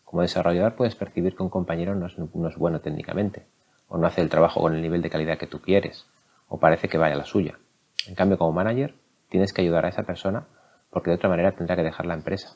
como 0.06 0.22
desarrollador 0.22 0.76
puedes 0.76 0.96
percibir 0.96 1.36
que 1.36 1.44
un 1.44 1.50
compañero 1.50 1.94
no 1.94 2.08
es, 2.08 2.56
bueno 2.56 2.80
técnicamente, 2.80 3.48
o 3.90 3.98
no 3.98 4.08
hace 4.08 4.22
el 4.22 4.30
trabajo 4.30 4.62
con 4.62 4.74
el 4.74 4.82
nivel 4.82 5.02
de 5.02 5.10
calidad 5.10 5.38
que 5.38 5.48
tú 5.48 5.60
quieres, 5.60 6.06
o 6.48 6.58
parece 6.58 6.88
que 6.88 6.98
vaya 6.98 7.18
la 7.18 7.26
suya. 7.26 7.60
En 8.08 8.16
cambio, 8.16 8.38
como 8.38 8.54
manager, 8.54 8.96
tienes 9.28 9.52
que 9.52 9.62
ayudar 9.62 9.86
a 9.86 9.90
esa 9.90 10.04
persona 10.04 10.48
porque 10.94 11.10
de 11.10 11.16
otra 11.16 11.30
manera 11.30 11.54
tendrá 11.54 11.76
que 11.76 11.84
dejar 11.84 12.06
la 12.06 12.14
empresa. 12.14 12.56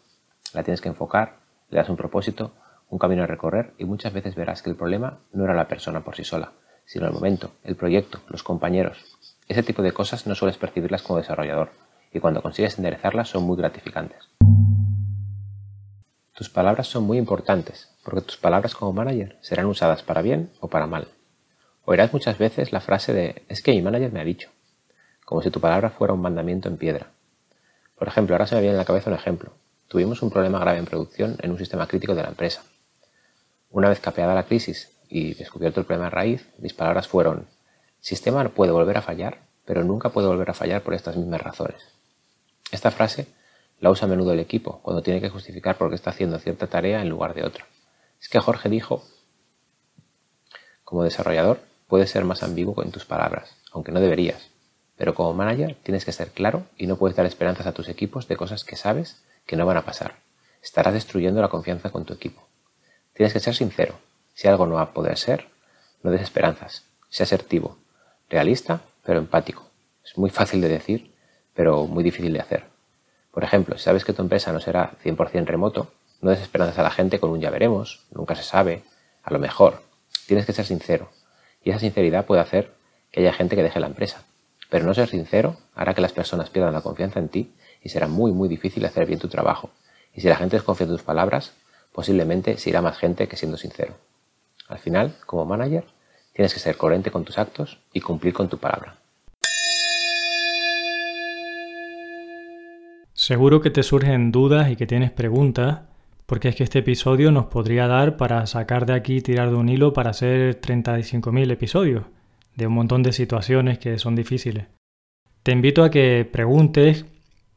La 0.53 0.63
tienes 0.63 0.79
que 0.79 0.89
enfocar, 0.89 1.39
le 1.69 1.77
das 1.77 1.89
un 1.89 1.97
propósito, 1.97 2.53
un 2.89 2.99
camino 2.99 3.23
a 3.23 3.27
recorrer 3.27 3.73
y 3.77 3.85
muchas 3.85 4.13
veces 4.13 4.35
verás 4.35 4.61
que 4.61 4.69
el 4.69 4.75
problema 4.75 5.19
no 5.33 5.43
era 5.43 5.53
la 5.53 5.67
persona 5.67 6.03
por 6.03 6.15
sí 6.15 6.23
sola, 6.23 6.53
sino 6.85 7.05
el 7.05 7.13
momento, 7.13 7.51
el 7.63 7.75
proyecto, 7.75 8.19
los 8.29 8.43
compañeros. 8.43 9.03
Ese 9.47 9.63
tipo 9.63 9.81
de 9.81 9.91
cosas 9.91 10.27
no 10.27 10.35
sueles 10.35 10.57
percibirlas 10.57 11.03
como 11.03 11.19
desarrollador, 11.19 11.71
y 12.13 12.19
cuando 12.19 12.41
consigues 12.41 12.77
enderezarlas 12.77 13.29
son 13.29 13.43
muy 13.43 13.57
gratificantes. 13.57 14.29
Tus 16.33 16.49
palabras 16.49 16.87
son 16.87 17.03
muy 17.03 17.17
importantes, 17.17 17.89
porque 18.03 18.21
tus 18.21 18.37
palabras 18.37 18.75
como 18.75 18.93
manager 18.93 19.37
serán 19.41 19.65
usadas 19.65 20.03
para 20.03 20.21
bien 20.21 20.51
o 20.59 20.67
para 20.67 20.87
mal. 20.87 21.07
Oirás 21.83 22.13
muchas 22.13 22.37
veces 22.37 22.71
la 22.71 22.79
frase 22.79 23.13
de 23.13 23.43
es 23.49 23.61
que 23.61 23.71
mi 23.71 23.81
manager 23.81 24.11
me 24.11 24.21
ha 24.21 24.25
dicho, 24.25 24.49
como 25.25 25.41
si 25.41 25.49
tu 25.49 25.59
palabra 25.59 25.89
fuera 25.89 26.13
un 26.13 26.21
mandamiento 26.21 26.69
en 26.69 26.77
piedra. 26.77 27.07
Por 27.97 28.07
ejemplo, 28.07 28.35
ahora 28.35 28.47
se 28.47 28.55
me 28.55 28.61
viene 28.61 28.73
en 28.73 28.77
la 28.77 28.85
cabeza 28.85 29.09
un 29.09 29.15
ejemplo. 29.15 29.51
Tuvimos 29.87 30.21
un 30.21 30.29
problema 30.29 30.59
grave 30.59 30.77
en 30.77 30.85
producción 30.85 31.37
en 31.41 31.51
un 31.51 31.57
sistema 31.57 31.87
crítico 31.87 32.13
de 32.13 32.21
la 32.21 32.29
empresa. 32.29 32.63
Una 33.69 33.89
vez 33.89 33.99
capeada 33.99 34.35
la 34.35 34.45
crisis 34.45 34.91
y 35.09 35.33
descubierto 35.33 35.79
el 35.79 35.85
problema 35.85 36.05
de 36.05 36.11
raíz, 36.11 36.47
mis 36.59 36.73
palabras 36.73 37.07
fueron, 37.07 37.47
sistema 37.99 38.47
puede 38.49 38.71
volver 38.71 38.97
a 38.97 39.01
fallar, 39.01 39.39
pero 39.65 39.83
nunca 39.83 40.09
puede 40.09 40.27
volver 40.27 40.49
a 40.49 40.53
fallar 40.53 40.83
por 40.83 40.93
estas 40.93 41.17
mismas 41.17 41.41
razones. 41.41 41.81
Esta 42.71 42.91
frase 42.91 43.27
la 43.79 43.89
usa 43.89 44.05
a 44.05 44.09
menudo 44.09 44.33
el 44.33 44.39
equipo 44.39 44.79
cuando 44.81 45.01
tiene 45.01 45.21
que 45.21 45.29
justificar 45.29 45.77
por 45.77 45.89
qué 45.89 45.95
está 45.95 46.11
haciendo 46.11 46.37
cierta 46.39 46.67
tarea 46.67 47.01
en 47.01 47.09
lugar 47.09 47.33
de 47.33 47.43
otra. 47.43 47.65
Es 48.21 48.29
que 48.29 48.39
Jorge 48.39 48.69
dijo, 48.69 49.03
como 50.83 51.03
desarrollador, 51.03 51.59
puedes 51.87 52.09
ser 52.09 52.25
más 52.25 52.43
ambiguo 52.43 52.83
en 52.83 52.91
tus 52.91 53.05
palabras, 53.05 53.55
aunque 53.71 53.91
no 53.91 53.99
deberías. 53.99 54.49
Pero 54.97 55.13
como 55.13 55.33
manager 55.33 55.77
tienes 55.83 56.03
que 56.03 56.11
ser 56.11 56.31
claro 56.31 56.65
y 56.77 56.87
no 56.87 56.97
puedes 56.97 57.15
dar 57.15 57.25
esperanzas 57.25 57.67
a 57.67 57.71
tus 57.71 57.87
equipos 57.87 58.27
de 58.27 58.35
cosas 58.35 58.63
que 58.63 58.75
sabes 58.75 59.21
que 59.45 59.55
no 59.55 59.65
van 59.65 59.77
a 59.77 59.85
pasar. 59.85 60.15
Estarás 60.61 60.93
destruyendo 60.93 61.41
la 61.41 61.49
confianza 61.49 61.91
con 61.91 62.03
tu 62.03 62.13
equipo. 62.13 62.47
Tienes 63.13 63.33
que 63.33 63.39
ser 63.39 63.55
sincero. 63.55 63.95
Si 64.33 64.47
algo 64.47 64.67
no 64.67 64.75
va 64.75 64.81
a 64.81 64.93
poder 64.93 65.17
ser, 65.17 65.47
no 66.03 66.11
des 66.11 66.21
esperanzas. 66.21 66.83
Sé 67.09 67.23
asertivo, 67.23 67.77
realista, 68.29 68.81
pero 69.03 69.19
empático. 69.19 69.67
Es 70.03 70.17
muy 70.17 70.29
fácil 70.29 70.61
de 70.61 70.67
decir, 70.67 71.13
pero 71.53 71.85
muy 71.87 72.03
difícil 72.03 72.33
de 72.33 72.39
hacer. 72.39 72.65
Por 73.31 73.43
ejemplo, 73.43 73.77
si 73.77 73.83
sabes 73.83 74.03
que 74.03 74.13
tu 74.13 74.21
empresa 74.21 74.51
no 74.51 74.59
será 74.59 74.93
100% 75.03 75.45
remoto, 75.45 75.91
no 76.21 76.31
des 76.31 76.41
esperanzas 76.41 76.79
a 76.79 76.83
la 76.83 76.91
gente 76.91 77.19
con 77.19 77.29
un 77.29 77.39
ya 77.39 77.49
veremos, 77.49 78.03
nunca 78.11 78.35
se 78.35 78.43
sabe, 78.43 78.83
a 79.23 79.31
lo 79.31 79.39
mejor. 79.39 79.81
Tienes 80.25 80.45
que 80.45 80.53
ser 80.53 80.65
sincero. 80.65 81.09
Y 81.63 81.69
esa 81.69 81.79
sinceridad 81.79 82.25
puede 82.25 82.41
hacer 82.41 82.73
que 83.11 83.21
haya 83.21 83.33
gente 83.33 83.55
que 83.55 83.63
deje 83.63 83.79
la 83.79 83.87
empresa. 83.87 84.23
Pero 84.69 84.85
no 84.85 84.93
ser 84.93 85.07
sincero 85.09 85.57
hará 85.75 85.93
que 85.93 86.01
las 86.01 86.13
personas 86.13 86.49
pierdan 86.49 86.73
la 86.73 86.81
confianza 86.81 87.19
en 87.19 87.29
ti 87.29 87.51
y 87.81 87.89
será 87.89 88.07
muy 88.07 88.31
muy 88.31 88.49
difícil 88.49 88.85
hacer 88.85 89.05
bien 89.05 89.19
tu 89.19 89.27
trabajo. 89.27 89.69
Y 90.13 90.21
si 90.21 90.27
la 90.27 90.35
gente 90.35 90.55
desconfía 90.55 90.87
de 90.87 90.93
tus 90.93 91.03
palabras, 91.03 91.53
posiblemente 91.93 92.57
se 92.57 92.69
irá 92.69 92.81
más 92.81 92.97
gente 92.97 93.27
que 93.27 93.37
siendo 93.37 93.57
sincero. 93.57 93.93
Al 94.67 94.79
final, 94.79 95.15
como 95.25 95.45
manager, 95.45 95.85
tienes 96.33 96.53
que 96.53 96.59
ser 96.59 96.75
coherente 96.77 97.11
con 97.11 97.23
tus 97.23 97.37
actos 97.37 97.79
y 97.93 98.01
cumplir 98.01 98.33
con 98.33 98.49
tu 98.49 98.57
palabra. 98.57 98.97
Seguro 103.13 103.61
que 103.61 103.71
te 103.71 103.83
surgen 103.83 104.31
dudas 104.31 104.69
y 104.69 104.75
que 104.75 104.85
tienes 104.85 105.11
preguntas, 105.11 105.81
porque 106.27 106.49
es 106.49 106.55
que 106.55 106.63
este 106.63 106.79
episodio 106.79 107.31
nos 107.31 107.47
podría 107.47 107.87
dar 107.87 108.15
para 108.15 108.45
sacar 108.45 108.85
de 108.85 108.93
aquí 108.93 109.21
tirar 109.21 109.49
de 109.49 109.55
un 109.55 109.69
hilo 109.69 109.93
para 109.93 110.11
hacer 110.11 110.61
35.000 110.61 111.51
episodios, 111.51 112.03
de 112.57 112.67
un 112.67 112.73
montón 112.73 113.03
de 113.03 113.13
situaciones 113.13 113.79
que 113.79 113.97
son 113.99 114.15
difíciles. 114.15 114.65
Te 115.43 115.53
invito 115.53 115.85
a 115.85 115.91
que 115.91 116.29
preguntes 116.29 117.05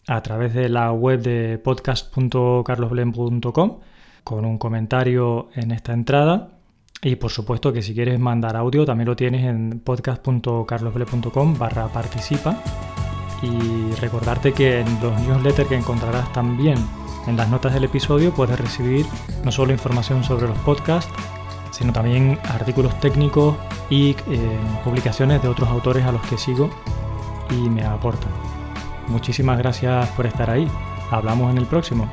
a 0.06 0.22
través 0.22 0.54
de 0.54 0.68
la 0.68 0.92
web 0.92 1.20
de 1.22 1.58
podcast.carlosblen.com 1.58 3.80
con 4.22 4.44
un 4.44 4.58
comentario 4.58 5.48
en 5.54 5.72
esta 5.72 5.92
entrada. 5.92 6.50
Y 7.02 7.16
por 7.16 7.32
supuesto 7.32 7.72
que 7.72 7.82
si 7.82 7.94
quieres 7.94 8.20
mandar 8.20 8.56
audio 8.56 8.84
también 8.84 9.08
lo 9.08 9.16
tienes 9.16 9.44
en 9.46 9.80
podcast.carlosble.com 9.80 11.58
barra 11.58 11.88
participa. 11.88 12.62
Y 13.42 13.90
recordarte 14.00 14.52
que 14.52 14.80
en 14.80 15.00
los 15.00 15.18
newsletters 15.22 15.68
que 15.68 15.76
encontrarás 15.76 16.30
también 16.32 16.76
en 17.26 17.38
las 17.38 17.48
notas 17.48 17.72
del 17.72 17.84
episodio 17.84 18.34
puedes 18.34 18.60
recibir 18.60 19.06
no 19.44 19.50
solo 19.50 19.72
información 19.72 20.22
sobre 20.24 20.46
los 20.46 20.58
podcasts, 20.58 21.10
sino 21.70 21.92
también 21.92 22.38
artículos 22.48 22.98
técnicos 23.00 23.56
y 23.88 24.10
eh, 24.10 24.16
publicaciones 24.84 25.42
de 25.42 25.48
otros 25.48 25.68
autores 25.68 26.04
a 26.04 26.12
los 26.12 26.22
que 26.22 26.38
sigo 26.38 26.70
y 27.50 27.68
me 27.68 27.84
aportan. 27.84 28.30
Muchísimas 29.08 29.58
gracias 29.58 30.08
por 30.10 30.26
estar 30.26 30.50
ahí. 30.50 30.70
Hablamos 31.10 31.50
en 31.50 31.58
el 31.58 31.66
próximo. 31.66 32.08